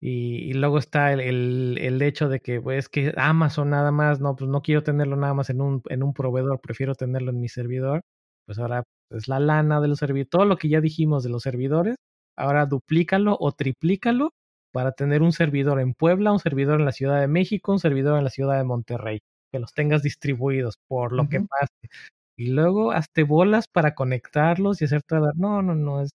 Y, 0.00 0.52
luego 0.52 0.78
está 0.78 1.12
el, 1.12 1.76
el, 1.78 2.02
hecho 2.02 2.28
de 2.28 2.38
que, 2.40 2.60
pues, 2.60 2.88
que 2.88 3.12
Amazon 3.16 3.70
nada 3.70 3.90
más, 3.90 4.20
no, 4.20 4.36
pues 4.36 4.48
no 4.48 4.62
quiero 4.62 4.82
tenerlo 4.84 5.16
nada 5.16 5.34
más 5.34 5.50
en 5.50 5.60
un, 5.60 5.82
en 5.88 6.04
un 6.04 6.14
proveedor, 6.14 6.60
prefiero 6.60 6.94
tenerlo 6.94 7.30
en 7.30 7.40
mi 7.40 7.48
servidor. 7.48 8.02
Pues 8.46 8.58
ahora 8.58 8.84
es 9.10 9.28
la 9.28 9.40
lana 9.40 9.80
de 9.80 9.88
los 9.88 9.98
servidores, 9.98 10.30
todo 10.30 10.44
lo 10.44 10.56
que 10.56 10.68
ya 10.68 10.80
dijimos 10.80 11.24
de 11.24 11.30
los 11.30 11.42
servidores, 11.42 11.96
ahora 12.36 12.66
duplícalo 12.66 13.36
o 13.40 13.52
triplícalo 13.52 14.30
para 14.72 14.92
tener 14.92 15.22
un 15.22 15.32
servidor 15.32 15.80
en 15.80 15.94
Puebla, 15.94 16.32
un 16.32 16.38
servidor 16.38 16.78
en 16.80 16.86
la 16.86 16.92
Ciudad 16.92 17.20
de 17.20 17.28
México, 17.28 17.72
un 17.72 17.80
servidor 17.80 18.18
en 18.18 18.24
la 18.24 18.30
Ciudad 18.30 18.56
de 18.58 18.64
Monterrey, 18.64 19.20
que 19.52 19.58
los 19.58 19.72
tengas 19.72 20.02
distribuidos 20.02 20.76
por 20.88 21.12
lo 21.12 21.28
que 21.28 21.40
pase. 21.40 21.90
Y 22.38 22.50
luego 22.52 22.92
hazte 22.92 23.24
bolas 23.24 23.66
para 23.66 23.94
conectarlos 23.94 24.80
y 24.80 24.84
hacer 24.84 25.02
todo. 25.02 25.32
No, 25.34 25.60
no, 25.62 25.74
no, 25.74 26.02
es. 26.02 26.10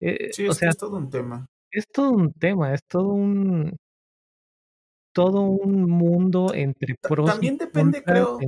Eh, 0.00 0.32
sí, 0.32 0.46
o 0.46 0.54
sea, 0.54 0.70
es 0.70 0.76
todo 0.76 0.96
un 0.96 1.10
tema 1.10 1.46
es 1.74 1.86
todo 1.92 2.12
un 2.12 2.32
tema, 2.32 2.72
es 2.72 2.84
todo 2.86 3.08
un 3.08 3.76
todo 5.12 5.42
un 5.42 5.88
mundo 5.88 6.52
entre 6.54 6.96
pros 7.00 7.30
También 7.30 7.56
depende, 7.56 8.02
creo, 8.02 8.38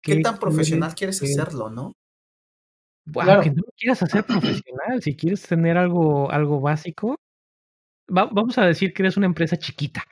qué, 0.00 0.20
tan 0.20 0.38
profesional 0.38 0.94
quieres 0.94 1.20
hacerlo, 1.20 1.68
¿no? 1.68 1.92
Bueno, 3.04 3.32
aunque 3.32 3.50
no 3.50 3.64
quieras 3.76 4.02
hacer 4.04 4.24
profesional, 4.24 5.02
si 5.02 5.16
quieres 5.16 5.42
tener 5.42 5.76
algo, 5.76 6.30
algo 6.30 6.60
básico, 6.60 7.16
vamos 8.08 8.56
a 8.58 8.64
decir 8.64 8.92
que 8.92 9.02
eres 9.02 9.16
una 9.16 9.26
empresa 9.26 9.56
chiquita. 9.56 10.04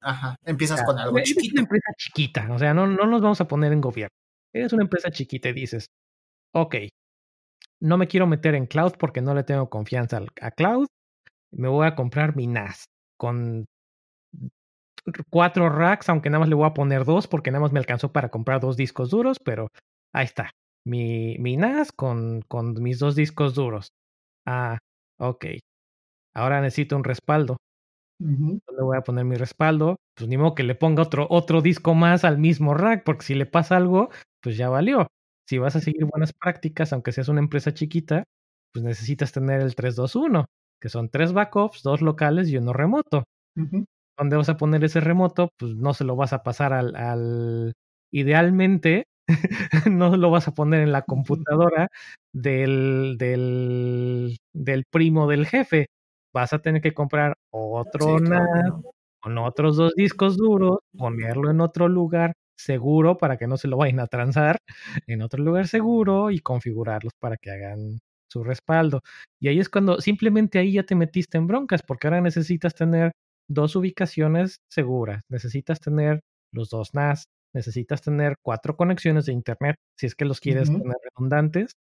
Ajá, 0.00 0.34
empiezas 0.44 0.82
con 0.82 0.98
algo 0.98 1.16
chiquito. 1.20 1.40
Eres 1.40 1.52
una 1.52 1.62
empresa 1.62 1.92
chiquita, 1.96 2.48
o 2.52 2.58
sea, 2.58 2.74
no, 2.74 2.88
no 2.88 3.06
nos 3.06 3.22
vamos 3.22 3.40
a 3.40 3.46
poner 3.46 3.72
en 3.72 3.80
gobierno. 3.80 4.16
Eres 4.52 4.72
una 4.72 4.82
empresa 4.82 5.10
chiquita 5.10 5.48
y 5.50 5.52
dices, 5.52 5.86
ok, 6.52 6.74
no 7.80 7.96
me 7.96 8.08
quiero 8.08 8.26
meter 8.26 8.56
en 8.56 8.66
cloud 8.66 8.94
porque 8.98 9.20
no 9.20 9.32
le 9.34 9.44
tengo 9.44 9.70
confianza 9.70 10.20
a 10.40 10.50
cloud, 10.50 10.88
me 11.52 11.68
voy 11.68 11.86
a 11.86 11.94
comprar 11.94 12.36
mi 12.36 12.46
NAS 12.46 12.86
con 13.18 13.66
cuatro 15.30 15.68
racks, 15.68 16.08
aunque 16.08 16.30
nada 16.30 16.40
más 16.40 16.48
le 16.48 16.54
voy 16.54 16.66
a 16.66 16.74
poner 16.74 17.04
dos 17.04 17.26
porque 17.26 17.50
nada 17.50 17.62
más 17.62 17.72
me 17.72 17.78
alcanzó 17.78 18.12
para 18.12 18.30
comprar 18.30 18.60
dos 18.60 18.76
discos 18.76 19.10
duros, 19.10 19.38
pero 19.38 19.68
ahí 20.12 20.24
está. 20.24 20.50
Mi, 20.84 21.36
mi 21.38 21.56
NAS 21.56 21.92
con, 21.92 22.42
con 22.48 22.74
mis 22.82 22.98
dos 22.98 23.14
discos 23.14 23.54
duros. 23.54 23.92
Ah, 24.46 24.78
ok. 25.18 25.46
Ahora 26.34 26.60
necesito 26.60 26.96
un 26.96 27.04
respaldo. 27.04 27.58
¿Dónde 28.18 28.82
voy 28.82 28.96
a 28.96 29.02
poner 29.02 29.24
mi 29.24 29.36
respaldo? 29.36 29.96
Pues 30.14 30.28
ni 30.28 30.36
modo 30.36 30.54
que 30.54 30.62
le 30.62 30.76
ponga 30.76 31.02
otro, 31.02 31.26
otro 31.28 31.60
disco 31.60 31.94
más 31.94 32.24
al 32.24 32.38
mismo 32.38 32.72
rack, 32.74 33.02
porque 33.04 33.24
si 33.24 33.34
le 33.34 33.46
pasa 33.46 33.76
algo, 33.76 34.10
pues 34.40 34.56
ya 34.56 34.68
valió. 34.68 35.08
Si 35.48 35.58
vas 35.58 35.74
a 35.74 35.80
seguir 35.80 36.04
buenas 36.06 36.32
prácticas, 36.32 36.92
aunque 36.92 37.10
seas 37.12 37.28
una 37.28 37.40
empresa 37.40 37.74
chiquita, 37.74 38.24
pues 38.72 38.84
necesitas 38.84 39.32
tener 39.32 39.60
el 39.60 39.74
321 39.74 40.46
que 40.82 40.88
son 40.88 41.08
tres 41.08 41.32
backups, 41.32 41.84
dos 41.84 42.02
locales 42.02 42.48
y 42.48 42.56
uno 42.56 42.72
remoto. 42.72 43.22
¿Dónde 44.18 44.36
vas 44.36 44.48
a 44.48 44.56
poner 44.56 44.82
ese 44.82 44.98
remoto? 45.00 45.48
Pues 45.56 45.76
no 45.76 45.94
se 45.94 46.02
lo 46.02 46.16
vas 46.16 46.32
a 46.32 46.42
pasar 46.42 46.72
al, 46.72 46.96
al... 46.96 47.72
idealmente, 48.12 49.04
no 49.90 50.16
lo 50.16 50.30
vas 50.30 50.48
a 50.48 50.54
poner 50.54 50.82
en 50.82 50.90
la 50.90 51.02
computadora 51.02 51.88
del, 52.34 53.16
del, 53.16 54.36
del 54.52 54.84
primo 54.90 55.28
del 55.28 55.46
jefe. 55.46 55.86
Vas 56.34 56.52
a 56.52 56.58
tener 56.58 56.82
que 56.82 56.94
comprar 56.94 57.34
otro 57.52 58.18
NAS 58.18 58.72
con 59.20 59.38
otros 59.38 59.76
dos 59.76 59.94
discos 59.94 60.36
duros, 60.36 60.78
ponerlo 60.98 61.48
en 61.50 61.60
otro 61.60 61.86
lugar 61.86 62.32
seguro 62.56 63.18
para 63.18 63.36
que 63.36 63.46
no 63.46 63.56
se 63.56 63.68
lo 63.68 63.76
vayan 63.76 64.00
a 64.00 64.08
transar, 64.08 64.58
en 65.06 65.22
otro 65.22 65.44
lugar 65.44 65.68
seguro 65.68 66.32
y 66.32 66.40
configurarlos 66.40 67.12
para 67.20 67.36
que 67.36 67.52
hagan 67.52 68.00
su 68.32 68.44
respaldo. 68.44 69.02
Y 69.40 69.48
ahí 69.48 69.60
es 69.60 69.68
cuando 69.68 70.00
simplemente 70.00 70.58
ahí 70.58 70.72
ya 70.74 70.84
te 70.84 70.94
metiste 70.94 71.38
en 71.38 71.46
broncas, 71.46 71.82
porque 71.82 72.06
ahora 72.08 72.20
necesitas 72.20 72.74
tener 72.74 73.12
dos 73.48 73.76
ubicaciones 73.76 74.58
seguras, 74.70 75.22
necesitas 75.30 75.80
tener 75.80 76.20
los 76.52 76.70
dos 76.70 76.90
NAS, 76.94 77.24
necesitas 77.54 78.02
tener 78.02 78.34
cuatro 78.42 78.76
conexiones 78.76 79.26
de 79.26 79.32
Internet, 79.32 79.76
si 79.98 80.06
es 80.06 80.14
que 80.14 80.24
los 80.24 80.40
quieres 80.40 80.68
tener 80.70 80.96
redundantes, 81.16 81.72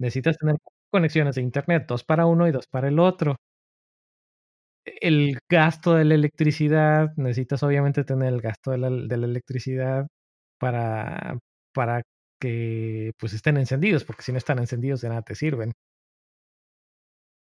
necesitas 0.00 0.38
tener 0.38 0.56
conexiones 0.92 1.36
de 1.36 1.42
Internet, 1.42 1.86
dos 1.88 2.04
para 2.04 2.26
uno 2.26 2.48
y 2.48 2.52
dos 2.52 2.66
para 2.68 2.88
el 2.88 2.98
otro. 3.00 3.36
El 4.84 5.38
gasto 5.50 5.94
de 5.94 6.04
la 6.04 6.14
electricidad, 6.14 7.12
necesitas 7.16 7.62
obviamente 7.62 8.04
tener 8.04 8.32
el 8.32 8.40
gasto 8.40 8.70
de 8.70 8.78
la, 8.78 8.90
de 8.90 9.16
la 9.16 9.26
electricidad 9.26 10.06
para, 10.58 11.38
para 11.74 12.02
que 12.40 13.12
pues 13.18 13.34
estén 13.34 13.56
encendidos, 13.58 14.04
porque 14.04 14.22
si 14.22 14.32
no 14.32 14.38
están 14.38 14.58
encendidos 14.58 15.00
de 15.00 15.08
nada 15.10 15.22
te 15.22 15.34
sirven. 15.34 15.72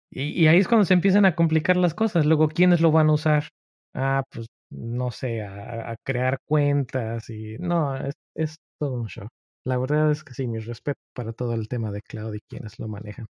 Y, 0.09 0.47
ahí 0.47 0.59
es 0.59 0.67
cuando 0.67 0.85
se 0.85 0.93
empiezan 0.93 1.25
a 1.25 1.35
complicar 1.35 1.77
las 1.77 1.93
cosas. 1.93 2.25
Luego, 2.25 2.47
¿quiénes 2.47 2.81
lo 2.81 2.91
van 2.91 3.09
a 3.09 3.13
usar? 3.13 3.49
Ah, 3.93 4.23
pues 4.31 4.47
no 4.69 5.11
sé, 5.11 5.43
a, 5.43 5.95
crear 6.03 6.39
cuentas 6.45 7.29
y 7.29 7.57
no, 7.59 7.95
es, 8.35 8.57
todo 8.79 8.93
un 8.93 9.07
show. 9.07 9.27
La 9.65 9.77
verdad 9.77 10.11
es 10.11 10.23
que 10.23 10.33
sí, 10.33 10.47
mi 10.47 10.59
respeto 10.59 10.99
para 11.13 11.33
todo 11.33 11.53
el 11.53 11.67
tema 11.67 11.91
de 11.91 12.01
cloud 12.01 12.35
y 12.35 12.41
quienes 12.49 12.79
lo 12.79 12.87
manejan. 12.87 13.25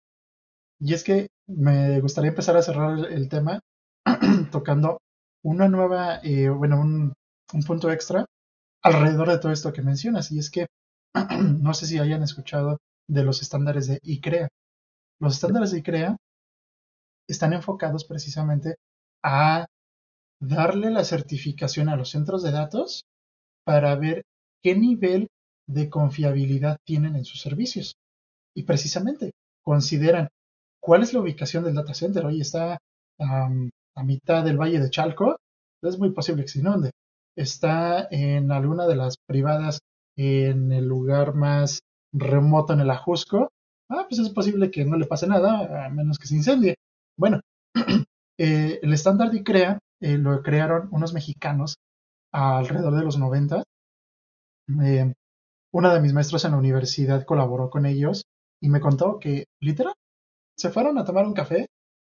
Y 0.81 0.95
es 0.95 1.05
que 1.05 1.29
me 1.47 2.01
gustaría 2.01 2.31
empezar 2.31 2.57
a 2.57 2.63
cerrar 2.63 2.99
el, 3.11 3.29
tema 3.29 3.61
tocando 4.51 4.99
una 5.43 5.69
nueva, 5.69 6.21
eh, 6.23 6.49
bueno, 6.49 6.81
un, 6.81 7.13
un 7.53 7.63
punto 7.63 7.91
extra 7.91 8.27
alrededor 8.83 9.31
de 9.31 9.39
todo 9.39 9.53
esto 9.53 9.73
que 9.73 9.83
mencionas. 9.83 10.33
Y 10.33 10.39
es 10.39 10.51
que 10.51 10.67
no 11.61 11.75
sé 11.75 11.87
si 11.87 11.99
hayan 11.99 12.23
escuchado 12.23 12.79
de 13.09 13.25
los 13.25 13.43
estándares 13.43 13.87
de 13.87 13.99
ICREA. 14.03 14.49
Los 15.21 15.35
estándares 15.35 15.71
de 15.71 15.79
ICREA 15.79 16.17
están 17.29 17.53
enfocados 17.53 18.05
precisamente 18.05 18.77
a 19.23 19.67
darle 20.41 20.91
la 20.91 21.05
certificación 21.05 21.89
a 21.89 21.97
los 21.97 22.11
centros 22.11 22.43
de 22.43 22.53
datos 22.53 23.05
para 23.65 23.95
ver 23.97 24.25
qué 24.63 24.77
nivel 24.77 25.29
de 25.67 25.89
confiabilidad 25.89 26.77
tienen 26.85 27.17
en 27.17 27.25
sus 27.25 27.41
servicios. 27.41 27.97
Y 28.55 28.65
precisamente 28.65 29.33
consideran 29.63 30.29
cuál 30.81 31.03
es 31.03 31.13
la 31.13 31.21
ubicación 31.21 31.65
del 31.65 31.75
data 31.75 31.95
center. 31.95 32.27
Hoy 32.27 32.41
está 32.41 32.79
a 33.19 34.03
mitad 34.03 34.45
del 34.45 34.59
valle 34.59 34.81
de 34.81 34.91
Chalco, 34.91 35.37
es 35.83 35.99
muy 35.99 36.11
posible 36.11 36.43
que 36.43 36.49
se 36.49 36.61
inunde. 36.61 36.91
Está 37.37 38.07
en 38.11 38.53
alguna 38.53 38.87
de 38.87 38.97
las 38.97 39.17
privadas 39.27 39.81
en 40.17 40.73
el 40.73 40.87
lugar 40.87 41.35
más 41.35 41.81
remoto 42.13 42.73
en 42.73 42.81
el 42.81 42.91
Ajusco. 42.91 43.51
Ah, 43.89 44.07
pues 44.09 44.21
es 44.21 44.31
posible 44.31 44.71
que 44.71 44.85
no 44.85 44.97
le 44.97 45.07
pase 45.07 45.27
nada, 45.27 45.87
a 45.87 45.91
menos 45.91 46.19
que 46.19 46.27
se 46.27 46.37
incendie. 46.37 46.77
Bueno, 47.17 47.41
eh, 48.39 48.81
el 48.83 48.93
estándar 48.93 49.31
de 49.31 49.39
ICREA 49.39 49.79
eh, 50.01 50.19
lo 50.19 50.43
crearon 50.43 50.89
unos 50.93 51.13
mexicanos 51.13 51.77
alrededor 52.33 52.97
de 52.97 53.05
los 53.05 53.19
90. 53.19 53.63
Eh, 54.83 55.13
una 55.73 55.95
de 55.95 56.01
mis 56.01 56.13
maestros 56.13 56.45
en 56.45 56.53
la 56.53 56.59
universidad 56.59 57.25
colaboró 57.25 57.71
con 57.71 57.87
ellos 57.87 58.25
y 58.61 58.69
me 58.69 58.81
contó 58.81 59.19
que, 59.19 59.47
literal, 59.61 59.95
se 60.57 60.71
fueron 60.71 60.99
a 60.99 61.05
tomar 61.05 61.27
un 61.27 61.35
café 61.35 61.67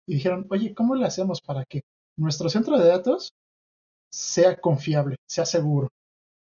y 0.08 0.16
dijeron, 0.16 0.48
oye, 0.50 0.74
¿cómo 0.76 0.96
le 0.96 1.06
hacemos 1.06 1.42
para 1.42 1.64
que 1.66 1.82
nuestro 2.18 2.50
centro 2.50 2.78
de 2.78 2.88
datos 2.88 3.32
sea 4.12 4.60
confiable, 4.60 5.18
sea 5.28 5.46
seguro? 5.46 5.90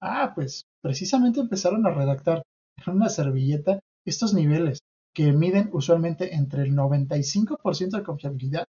Ah, 0.02 0.34
pues 0.36 0.64
precisamente 0.82 1.40
empezaron 1.40 1.86
a 1.86 1.92
redactar 1.92 2.44
en 2.86 2.94
una 2.96 3.10
servilleta 3.10 3.80
estos 4.06 4.34
niveles 4.34 4.80
que 5.14 5.34
miden 5.34 5.70
usualmente 5.74 6.36
entre 6.36 6.64
el 6.64 6.74
95% 6.74 7.98
de 7.98 8.04
confiabilidad 8.04 8.66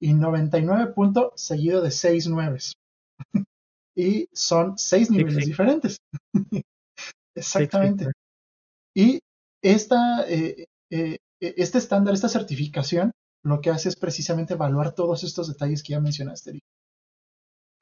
y 0.00 0.14
99 0.14 0.92
puntos 0.92 1.32
seguido 1.36 1.82
de 1.82 1.90
6 1.90 2.28
nueves. 2.28 2.74
y 3.96 4.28
son 4.32 4.78
6 4.78 5.10
niveles 5.10 5.46
diferentes. 5.46 5.98
Exactamente. 7.34 8.12
Y 8.94 9.18
esta, 9.62 10.24
eh, 10.28 10.66
eh, 10.90 11.16
este 11.40 11.78
estándar, 11.78 12.12
esta 12.14 12.28
certificación, 12.28 13.10
lo 13.42 13.60
que 13.60 13.70
hace 13.70 13.88
es 13.88 13.96
precisamente 13.96 14.54
evaluar 14.54 14.94
todos 14.94 15.24
estos 15.24 15.48
detalles 15.48 15.82
que 15.82 15.92
ya 15.92 16.00
mencionaste, 16.00 16.60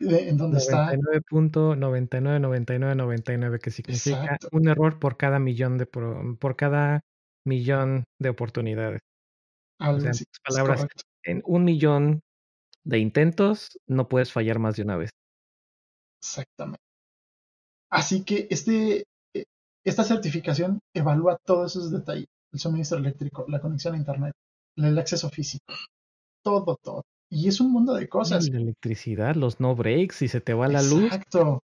en 0.00 0.36
donde 0.36 0.58
está 0.58 0.92
99.999999 0.92 3.60
que 3.60 3.70
significa 3.70 4.36
un 4.50 4.68
error 4.68 4.98
por 4.98 5.16
cada 5.16 5.38
millón 5.38 5.78
de 5.78 5.86
por 5.86 6.56
cada 6.56 7.04
millón 7.44 8.04
de 8.20 8.28
oportunidades. 8.28 9.00
o 9.80 10.00
sea, 10.00 10.10
en 10.10 10.16
palabras, 10.44 10.86
en 11.24 11.42
un 11.46 11.64
millón 11.64 12.20
de 12.84 12.98
intentos 12.98 13.78
no 13.86 14.08
puedes 14.08 14.32
fallar 14.32 14.58
más 14.58 14.76
de 14.76 14.82
una 14.82 14.96
vez. 14.96 15.10
Exactamente. 16.20 16.80
Así 17.90 18.24
que 18.24 18.46
este, 18.50 19.04
e, 19.34 19.44
esta 19.84 20.04
certificación 20.04 20.80
evalúa 20.94 21.38
todos 21.44 21.76
esos 21.76 21.90
detalles. 21.90 22.26
El 22.52 22.60
suministro 22.60 22.98
eléctrico, 22.98 23.44
la 23.48 23.60
conexión 23.60 23.94
a 23.94 23.98
Internet, 23.98 24.34
el 24.76 24.98
acceso 24.98 25.30
físico, 25.30 25.74
todo, 26.42 26.76
todo. 26.82 27.02
Y 27.30 27.48
es 27.48 27.60
un 27.60 27.72
mundo 27.72 27.94
de 27.94 28.08
cosas. 28.08 28.48
La 28.50 28.58
electricidad, 28.58 29.34
los 29.36 29.58
no 29.58 29.74
breaks, 29.74 30.16
si 30.16 30.28
se 30.28 30.40
te 30.40 30.52
va 30.52 30.68
la 30.68 30.82
luz. 30.82 31.04
Exacto. 31.04 31.60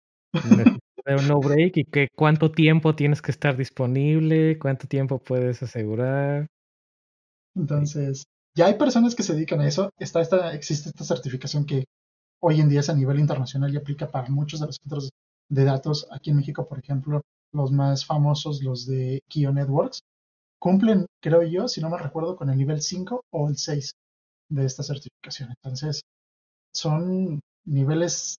Un 1.14 1.28
no 1.28 1.38
break 1.38 1.76
y 1.76 1.84
que 1.84 2.08
cuánto 2.14 2.50
tiempo 2.50 2.96
tienes 2.96 3.22
que 3.22 3.30
estar 3.30 3.56
disponible, 3.56 4.58
cuánto 4.58 4.88
tiempo 4.88 5.18
puedes 5.18 5.62
asegurar. 5.62 6.46
Entonces, 7.54 8.24
ya 8.56 8.66
hay 8.66 8.74
personas 8.74 9.14
que 9.14 9.22
se 9.22 9.34
dedican 9.34 9.60
a 9.60 9.68
eso. 9.68 9.90
Está 9.98 10.20
esta, 10.20 10.52
existe 10.54 10.88
esta 10.88 11.04
certificación 11.04 11.64
que 11.64 11.84
hoy 12.40 12.60
en 12.60 12.68
día 12.68 12.80
es 12.80 12.90
a 12.90 12.94
nivel 12.94 13.20
internacional 13.20 13.72
y 13.72 13.76
aplica 13.76 14.08
para 14.08 14.28
muchos 14.28 14.60
de 14.60 14.66
los 14.66 14.76
centros 14.82 15.10
de 15.48 15.64
datos. 15.64 16.08
Aquí 16.10 16.30
en 16.30 16.36
México, 16.36 16.66
por 16.66 16.78
ejemplo, 16.78 17.22
los 17.52 17.70
más 17.70 18.04
famosos, 18.04 18.62
los 18.62 18.86
de 18.86 19.20
Kio 19.28 19.52
Networks, 19.52 20.00
cumplen, 20.58 21.06
creo 21.20 21.42
yo, 21.42 21.68
si 21.68 21.80
no 21.80 21.90
me 21.90 21.98
recuerdo, 21.98 22.36
con 22.36 22.50
el 22.50 22.58
nivel 22.58 22.82
5 22.82 23.24
o 23.30 23.48
el 23.48 23.56
6 23.56 23.92
de 24.48 24.64
esta 24.64 24.82
certificación. 24.82 25.50
Entonces, 25.50 26.02
son 26.72 27.40
niveles 27.64 28.36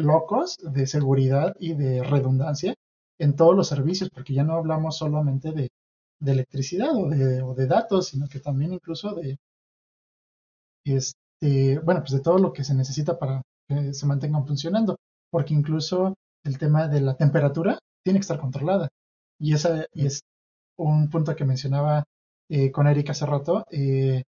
locos 0.00 0.58
de 0.62 0.86
seguridad 0.86 1.54
y 1.58 1.74
de 1.74 2.02
redundancia 2.02 2.74
en 3.18 3.36
todos 3.36 3.54
los 3.54 3.68
servicios, 3.68 4.10
porque 4.10 4.34
ya 4.34 4.44
no 4.44 4.54
hablamos 4.54 4.96
solamente 4.98 5.52
de, 5.52 5.68
electricidad 6.24 6.94
o 6.94 7.08
de, 7.08 7.42
o 7.42 7.54
de, 7.54 7.66
datos, 7.66 8.08
sino 8.08 8.28
que 8.28 8.40
también 8.40 8.72
incluso 8.72 9.14
de, 9.14 9.38
este, 10.84 11.78
bueno, 11.80 12.00
pues 12.00 12.12
de 12.12 12.20
todo 12.20 12.38
lo 12.38 12.52
que 12.52 12.64
se 12.64 12.74
necesita 12.74 13.18
para 13.18 13.42
que 13.68 13.94
se 13.94 14.06
mantengan 14.06 14.46
funcionando, 14.46 14.96
porque 15.30 15.54
incluso 15.54 16.14
el 16.44 16.58
tema 16.58 16.88
de 16.88 17.00
la 17.00 17.16
temperatura 17.16 17.78
tiene 18.04 18.18
que 18.18 18.22
estar 18.22 18.40
controlada. 18.40 18.88
Y, 19.38 19.54
esa, 19.54 19.86
y 19.94 20.06
es 20.06 20.20
un 20.76 21.08
punto 21.10 21.34
que 21.36 21.44
mencionaba 21.44 22.04
eh, 22.48 22.70
con 22.72 22.86
Erika 22.86 23.12
hace 23.12 23.26
rato. 23.26 23.64
Eh, 23.70 24.22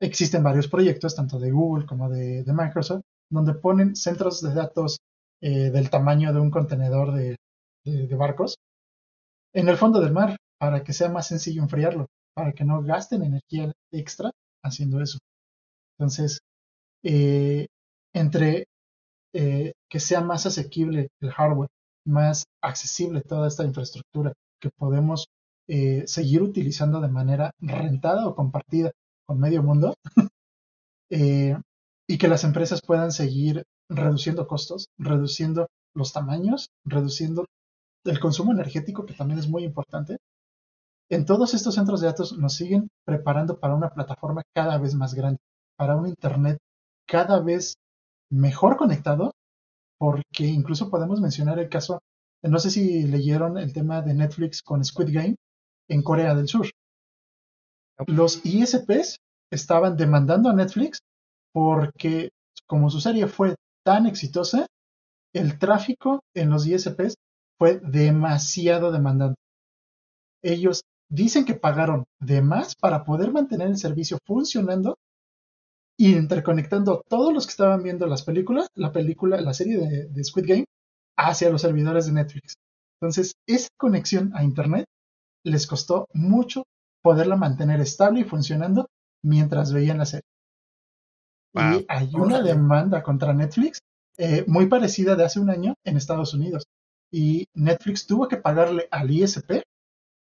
existen 0.00 0.42
varios 0.42 0.68
proyectos, 0.68 1.14
tanto 1.14 1.38
de 1.38 1.50
Google 1.50 1.86
como 1.86 2.08
de, 2.08 2.44
Microsoft, 2.46 3.02
donde 3.32 3.54
ponen 3.54 3.96
centros 3.96 4.42
de 4.42 4.54
datos 4.54 4.98
eh, 5.40 5.70
del 5.70 5.90
tamaño 5.90 6.32
de 6.32 6.40
un 6.40 6.50
contenedor 6.50 7.12
de, 7.12 7.36
barcos 8.16 8.56
en 9.52 9.68
el 9.68 9.76
fondo 9.76 10.00
del 10.00 10.12
mar 10.12 10.36
para 10.58 10.84
que 10.84 10.92
sea 10.92 11.08
más 11.08 11.26
sencillo 11.26 11.62
enfriarlo, 11.62 12.06
para 12.34 12.52
que 12.52 12.64
no 12.64 12.82
gasten 12.82 13.24
energía 13.24 13.72
extra 13.90 14.30
haciendo 14.62 15.00
eso. 15.00 15.18
Entonces, 15.98 16.38
entre 17.02 18.66
que 19.32 20.00
sea 20.00 20.20
más 20.20 20.46
asequible 20.46 21.08
el 21.20 21.32
hardware, 21.32 21.68
más 22.06 22.44
accesible 22.62 23.22
toda 23.22 23.48
esta 23.48 23.64
infraestructura 23.64 24.32
que 24.60 24.70
podemos 24.70 25.26
eh, 25.68 26.04
seguir 26.06 26.42
utilizando 26.42 27.00
de 27.00 27.08
manera 27.08 27.52
rentada 27.60 28.26
o 28.26 28.34
compartida 28.34 28.90
con 29.26 29.38
medio 29.38 29.62
mundo 29.62 29.94
eh, 31.10 31.56
y 32.12 32.18
que 32.18 32.28
las 32.28 32.44
empresas 32.44 32.82
puedan 32.86 33.10
seguir 33.10 33.64
reduciendo 33.88 34.46
costos, 34.46 34.88
reduciendo 34.98 35.68
los 35.94 36.12
tamaños, 36.12 36.68
reduciendo 36.84 37.46
el 38.04 38.20
consumo 38.20 38.52
energético, 38.52 39.06
que 39.06 39.14
también 39.14 39.38
es 39.38 39.48
muy 39.48 39.64
importante. 39.64 40.18
En 41.08 41.24
todos 41.24 41.54
estos 41.54 41.74
centros 41.74 42.02
de 42.02 42.08
datos 42.08 42.36
nos 42.36 42.52
siguen 42.52 42.90
preparando 43.06 43.58
para 43.58 43.74
una 43.74 43.88
plataforma 43.88 44.42
cada 44.54 44.76
vez 44.76 44.94
más 44.94 45.14
grande, 45.14 45.38
para 45.78 45.96
un 45.96 46.06
Internet 46.06 46.58
cada 47.06 47.40
vez 47.40 47.76
mejor 48.30 48.76
conectado, 48.76 49.32
porque 49.96 50.44
incluso 50.44 50.90
podemos 50.90 51.18
mencionar 51.18 51.58
el 51.60 51.70
caso, 51.70 52.00
no 52.42 52.58
sé 52.58 52.68
si 52.68 53.04
leyeron 53.04 53.56
el 53.56 53.72
tema 53.72 54.02
de 54.02 54.12
Netflix 54.12 54.60
con 54.60 54.84
Squid 54.84 55.14
Game, 55.14 55.36
en 55.88 56.02
Corea 56.02 56.34
del 56.34 56.46
Sur. 56.46 56.66
Los 58.06 58.44
ISPs 58.44 59.16
estaban 59.50 59.96
demandando 59.96 60.50
a 60.50 60.52
Netflix 60.52 61.00
porque 61.52 62.30
como 62.66 62.90
su 62.90 63.00
serie 63.00 63.26
fue 63.26 63.54
tan 63.84 64.06
exitosa, 64.06 64.66
el 65.34 65.58
tráfico 65.58 66.20
en 66.34 66.50
los 66.50 66.66
ISPs 66.66 67.14
fue 67.58 67.80
demasiado 67.80 68.92
demandante. 68.92 69.36
Ellos 70.42 70.82
dicen 71.10 71.44
que 71.44 71.54
pagaron 71.54 72.04
de 72.20 72.42
más 72.42 72.74
para 72.74 73.04
poder 73.04 73.32
mantener 73.32 73.68
el 73.68 73.76
servicio 73.76 74.18
funcionando 74.26 74.96
y 75.98 76.16
interconectando 76.16 77.02
todos 77.08 77.32
los 77.32 77.46
que 77.46 77.50
estaban 77.50 77.82
viendo 77.82 78.06
las 78.06 78.22
películas, 78.22 78.68
la 78.74 78.92
película, 78.92 79.40
la 79.40 79.54
serie 79.54 79.78
de, 79.78 80.08
de 80.08 80.24
Squid 80.24 80.46
Game, 80.46 80.64
hacia 81.16 81.50
los 81.50 81.62
servidores 81.62 82.06
de 82.06 82.12
Netflix. 82.12 82.54
Entonces, 83.00 83.34
esa 83.46 83.68
conexión 83.76 84.32
a 84.34 84.42
Internet 84.42 84.86
les 85.44 85.66
costó 85.66 86.06
mucho 86.14 86.64
poderla 87.02 87.36
mantener 87.36 87.80
estable 87.80 88.20
y 88.20 88.24
funcionando 88.24 88.86
mientras 89.22 89.72
veían 89.72 89.98
la 89.98 90.06
serie. 90.06 90.22
Y 91.54 91.84
hay 91.88 92.10
una 92.14 92.40
demanda 92.40 93.02
contra 93.02 93.34
Netflix 93.34 93.80
eh, 94.16 94.44
muy 94.46 94.66
parecida 94.66 95.16
de 95.16 95.24
hace 95.24 95.40
un 95.40 95.50
año 95.50 95.74
en 95.84 95.96
Estados 95.96 96.34
Unidos. 96.34 96.64
Y 97.10 97.46
Netflix 97.54 98.06
tuvo 98.06 98.28
que 98.28 98.38
pagarle 98.38 98.88
al 98.90 99.10
ISP 99.10 99.62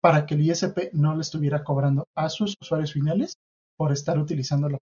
para 0.00 0.26
que 0.26 0.34
el 0.34 0.42
ISP 0.42 0.92
no 0.92 1.14
le 1.14 1.20
estuviera 1.20 1.62
cobrando 1.62 2.08
a 2.16 2.28
sus 2.28 2.56
usuarios 2.60 2.92
finales 2.92 3.34
por 3.76 3.92
estar 3.92 4.18
utilizándola. 4.18 4.78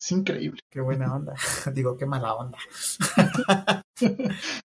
Es 0.00 0.12
increíble. 0.12 0.60
Qué 0.70 0.80
buena 0.80 1.14
onda. 1.14 1.34
Digo, 1.74 1.96
qué 1.96 2.06
mala 2.06 2.34
onda. 2.34 2.58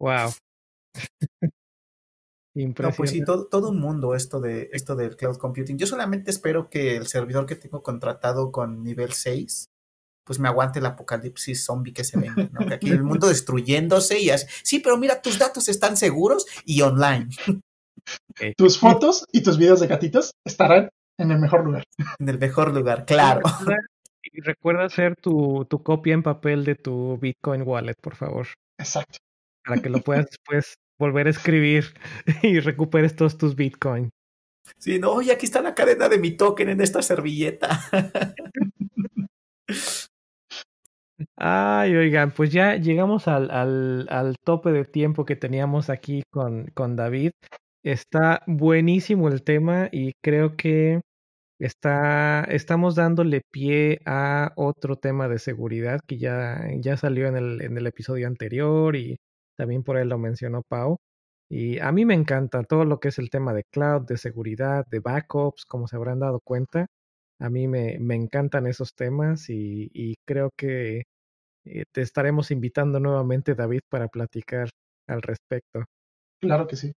wow. 0.00 0.32
No, 2.56 2.90
pues 2.96 3.10
sí, 3.10 3.22
todo, 3.22 3.46
todo 3.48 3.68
un 3.68 3.80
mundo 3.80 4.14
esto 4.14 4.40
de 4.40 4.70
esto 4.72 4.96
del 4.96 5.16
cloud 5.16 5.36
computing. 5.36 5.76
Yo 5.76 5.86
solamente 5.86 6.30
espero 6.30 6.70
que 6.70 6.96
el 6.96 7.06
servidor 7.06 7.44
que 7.44 7.54
tengo 7.54 7.82
contratado 7.82 8.50
con 8.50 8.82
nivel 8.82 9.12
6 9.12 9.66
pues 10.24 10.40
me 10.40 10.48
aguante 10.48 10.80
el 10.80 10.86
apocalipsis 10.86 11.64
zombie 11.64 11.92
que 11.92 12.02
se 12.02 12.18
venga, 12.18 12.48
¿no? 12.50 12.66
Que 12.66 12.74
aquí 12.74 12.90
el 12.90 13.02
mundo 13.04 13.28
destruyéndose 13.28 14.18
y 14.18 14.30
así. 14.30 14.46
Sí, 14.64 14.80
pero 14.80 14.96
mira, 14.96 15.22
tus 15.22 15.38
datos 15.38 15.68
están 15.68 15.96
seguros 15.96 16.46
y 16.64 16.80
online. 16.82 17.28
Tus 18.56 18.78
fotos 18.78 19.24
y 19.30 19.42
tus 19.42 19.56
videos 19.56 19.78
de 19.78 19.86
gatitos 19.86 20.32
estarán 20.44 20.88
en 21.18 21.30
el 21.30 21.38
mejor 21.38 21.64
lugar. 21.64 21.84
En 22.18 22.28
el 22.28 22.38
mejor 22.40 22.74
lugar, 22.74 23.04
claro. 23.04 23.42
Y 24.22 24.40
recuerda 24.40 24.86
hacer 24.86 25.14
tu, 25.14 25.64
tu 25.70 25.82
copia 25.84 26.14
en 26.14 26.24
papel 26.24 26.64
de 26.64 26.74
tu 26.74 27.16
Bitcoin 27.18 27.62
wallet, 27.62 27.94
por 28.02 28.16
favor. 28.16 28.48
Exacto 28.78 29.18
para 29.66 29.82
que 29.82 29.90
lo 29.90 30.00
puedas 30.00 30.26
después 30.26 30.78
volver 30.98 31.26
a 31.26 31.30
escribir 31.30 31.86
y 32.42 32.60
recuperes 32.60 33.16
todos 33.16 33.38
tus 33.38 33.56
Bitcoin. 33.56 34.10
Sí, 34.78 34.98
no, 34.98 35.22
y 35.22 35.30
aquí 35.30 35.46
está 35.46 35.62
la 35.62 35.74
cadena 35.74 36.08
de 36.08 36.18
mi 36.18 36.32
token 36.32 36.68
en 36.68 36.80
esta 36.80 37.00
servilleta. 37.02 37.68
Ay, 41.36 41.94
oigan, 41.94 42.30
pues 42.32 42.50
ya 42.52 42.76
llegamos 42.76 43.28
al, 43.28 43.50
al, 43.50 44.06
al 44.10 44.36
tope 44.44 44.70
de 44.72 44.84
tiempo 44.84 45.24
que 45.24 45.36
teníamos 45.36 45.88
aquí 45.88 46.22
con, 46.30 46.66
con 46.74 46.96
David. 46.96 47.30
Está 47.84 48.42
buenísimo 48.46 49.28
el 49.28 49.42
tema 49.42 49.88
y 49.92 50.12
creo 50.22 50.56
que 50.56 51.00
Está, 51.58 52.44
estamos 52.50 52.96
dándole 52.96 53.40
pie 53.50 54.00
a 54.04 54.52
otro 54.56 54.96
tema 54.96 55.26
de 55.26 55.38
seguridad 55.38 56.00
que 56.06 56.18
ya, 56.18 56.60
ya 56.78 56.98
salió 56.98 57.28
en 57.28 57.36
el, 57.36 57.62
en 57.62 57.78
el 57.78 57.86
episodio 57.86 58.26
anterior 58.26 58.94
y 58.94 59.16
también 59.56 59.82
por 59.82 59.96
él 59.96 60.08
lo 60.08 60.18
mencionó 60.18 60.62
Pau. 60.68 60.98
Y 61.48 61.78
a 61.78 61.92
mí 61.92 62.04
me 62.04 62.14
encanta 62.14 62.64
todo 62.64 62.84
lo 62.84 62.98
que 62.98 63.08
es 63.08 63.18
el 63.18 63.30
tema 63.30 63.54
de 63.54 63.64
cloud, 63.72 64.06
de 64.06 64.16
seguridad, 64.16 64.84
de 64.90 65.00
backups, 65.00 65.64
como 65.64 65.86
se 65.86 65.96
habrán 65.96 66.20
dado 66.20 66.40
cuenta. 66.40 66.86
A 67.38 67.50
mí 67.50 67.68
me, 67.68 67.98
me 68.00 68.14
encantan 68.14 68.66
esos 68.66 68.94
temas 68.94 69.48
y, 69.48 70.16
creo 70.26 70.50
que 70.56 71.04
eh, 71.64 71.84
te 71.92 72.00
estaremos 72.00 72.50
invitando 72.50 72.98
nuevamente, 72.98 73.54
David, 73.54 73.80
para 73.88 74.08
platicar 74.08 74.70
al 75.06 75.22
respecto. 75.22 75.84
Claro 76.40 76.66
que 76.66 76.76
sí. 76.76 76.92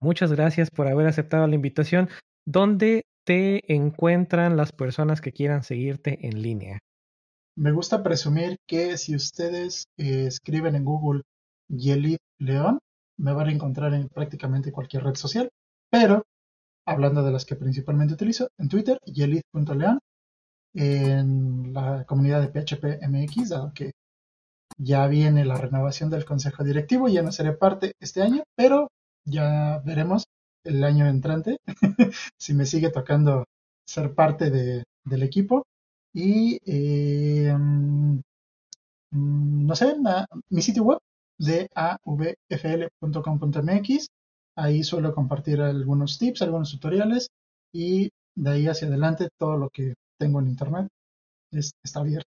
Muchas 0.00 0.32
gracias 0.32 0.70
por 0.70 0.86
haber 0.86 1.06
aceptado 1.06 1.46
la 1.46 1.54
invitación. 1.54 2.08
¿Dónde 2.46 3.02
te 3.24 3.74
encuentran 3.74 4.56
las 4.56 4.72
personas 4.72 5.20
que 5.20 5.32
quieran 5.32 5.62
seguirte 5.64 6.26
en 6.26 6.40
línea? 6.40 6.78
Me 7.56 7.72
gusta 7.72 8.02
presumir 8.04 8.56
que 8.68 8.96
si 8.96 9.16
ustedes 9.16 9.86
eh, 9.96 10.26
escriben 10.26 10.76
en 10.76 10.84
Google 10.84 11.22
Yelit 11.68 12.20
León, 12.38 12.78
me 13.18 13.32
van 13.32 13.48
a 13.48 13.52
encontrar 13.52 13.94
en 13.94 14.08
prácticamente 14.08 14.72
cualquier 14.72 15.04
red 15.04 15.14
social, 15.14 15.50
pero 15.90 16.24
hablando 16.86 17.22
de 17.22 17.32
las 17.32 17.44
que 17.44 17.56
principalmente 17.56 18.14
utilizo, 18.14 18.48
en 18.58 18.68
Twitter, 18.68 18.98
yelit.león, 19.04 20.00
en 20.74 21.72
la 21.72 22.04
comunidad 22.04 22.40
de 22.40 22.48
PHP 22.48 23.06
MX, 23.08 23.48
dado 23.50 23.72
que 23.74 23.92
ya 24.78 25.06
viene 25.06 25.44
la 25.44 25.56
renovación 25.56 26.10
del 26.10 26.24
consejo 26.24 26.64
directivo, 26.64 27.08
ya 27.08 27.22
no 27.22 27.32
seré 27.32 27.52
parte 27.52 27.92
este 28.00 28.22
año, 28.22 28.44
pero 28.56 28.88
ya 29.24 29.82
veremos 29.84 30.26
el 30.64 30.84
año 30.84 31.06
entrante 31.06 31.58
si 32.38 32.54
me 32.54 32.66
sigue 32.66 32.90
tocando 32.90 33.44
ser 33.86 34.14
parte 34.14 34.50
de, 34.50 34.84
del 35.04 35.22
equipo. 35.22 35.64
Y 36.14 36.58
eh, 36.66 37.52
mm, 37.56 38.20
no 39.10 39.76
sé, 39.76 39.94
mi 40.50 40.62
sitio 40.62 40.82
web 40.84 40.98
de 41.38 41.68
avfl.com.mx. 41.74 42.98
Ahí 44.56 44.82
suelo 44.82 45.14
compartir 45.14 45.60
algunos 45.60 46.18
tips, 46.18 46.42
algunos 46.42 46.72
tutoriales 46.72 47.28
y 47.72 48.10
de 48.36 48.50
ahí 48.50 48.66
hacia 48.66 48.88
adelante 48.88 49.28
todo 49.38 49.56
lo 49.56 49.70
que 49.70 49.94
tengo 50.18 50.40
en 50.40 50.48
internet 50.48 50.88
está 51.52 52.00
abierto. 52.00 52.28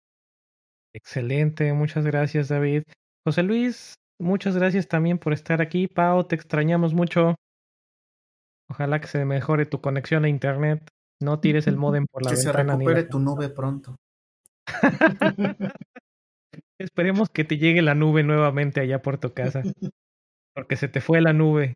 Excelente, 0.95 1.73
muchas 1.73 2.05
gracias 2.05 2.49
David. 2.49 2.85
José 3.27 3.43
Luis, 3.43 3.95
muchas 4.21 4.57
gracias 4.57 4.89
también 4.89 5.19
por 5.19 5.33
estar 5.33 5.61
aquí. 5.61 5.87
Pau, 5.89 6.25
te 6.25 6.35
extrañamos 6.35 6.95
mucho. 6.95 7.35
Ojalá 8.71 9.01
que 9.01 9.09
se 9.09 9.25
mejore 9.25 9.67
tu 9.67 9.81
conexión 9.81 10.25
a 10.25 10.29
internet. 10.29 10.89
No 11.21 11.41
tires 11.41 11.67
el 11.67 11.77
modem 11.77 12.07
por 12.11 12.25
la 12.25 12.31
que 12.31 12.37
ventana. 12.45 12.63
Que 12.63 12.71
se 12.71 12.73
recupere 12.73 13.05
tu 13.05 13.19
nube 13.19 13.49
pronto. 13.51 13.97
Esperemos 16.79 17.29
que 17.29 17.45
te 17.45 17.59
llegue 17.59 17.83
la 17.83 17.95
nube 17.95 18.23
nuevamente 18.23 18.81
allá 18.81 19.03
por 19.03 19.19
tu 19.19 19.33
casa. 19.33 19.63
Porque 20.55 20.77
se 20.77 20.89
te 20.89 21.01
fue 21.01 21.21
la 21.21 21.33
nube. 21.33 21.75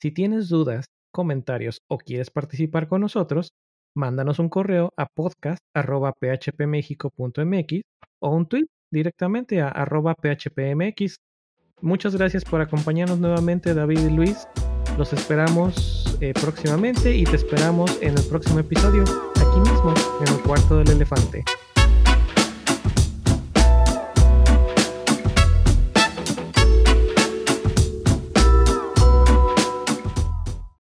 Si 0.00 0.10
tienes 0.10 0.48
dudas, 0.48 0.86
comentarios 1.12 1.78
o 1.88 1.98
quieres 1.98 2.30
participar 2.30 2.88
con 2.88 3.02
nosotros, 3.02 3.50
mándanos 3.96 4.40
un 4.40 4.48
correo 4.48 4.92
a 4.96 5.06
podcast.phpmexico.mx 5.06 7.82
o 8.20 8.30
un 8.30 8.46
tweet 8.46 8.66
directamente 8.92 9.60
a 9.60 9.68
arroba 9.68 10.14
phpmx. 10.14 11.16
Muchas 11.84 12.16
gracias 12.16 12.46
por 12.46 12.62
acompañarnos 12.62 13.18
nuevamente 13.18 13.74
David 13.74 13.98
y 13.98 14.08
Luis. 14.08 14.48
Los 14.96 15.12
esperamos 15.12 16.16
eh, 16.22 16.32
próximamente 16.32 17.14
y 17.14 17.24
te 17.24 17.36
esperamos 17.36 17.98
en 18.00 18.16
el 18.16 18.24
próximo 18.24 18.60
episodio, 18.60 19.02
aquí 19.02 19.70
mismo, 19.70 19.92
en 20.26 20.34
el 20.34 20.40
cuarto 20.40 20.78
del 20.78 20.88
elefante. 20.92 21.44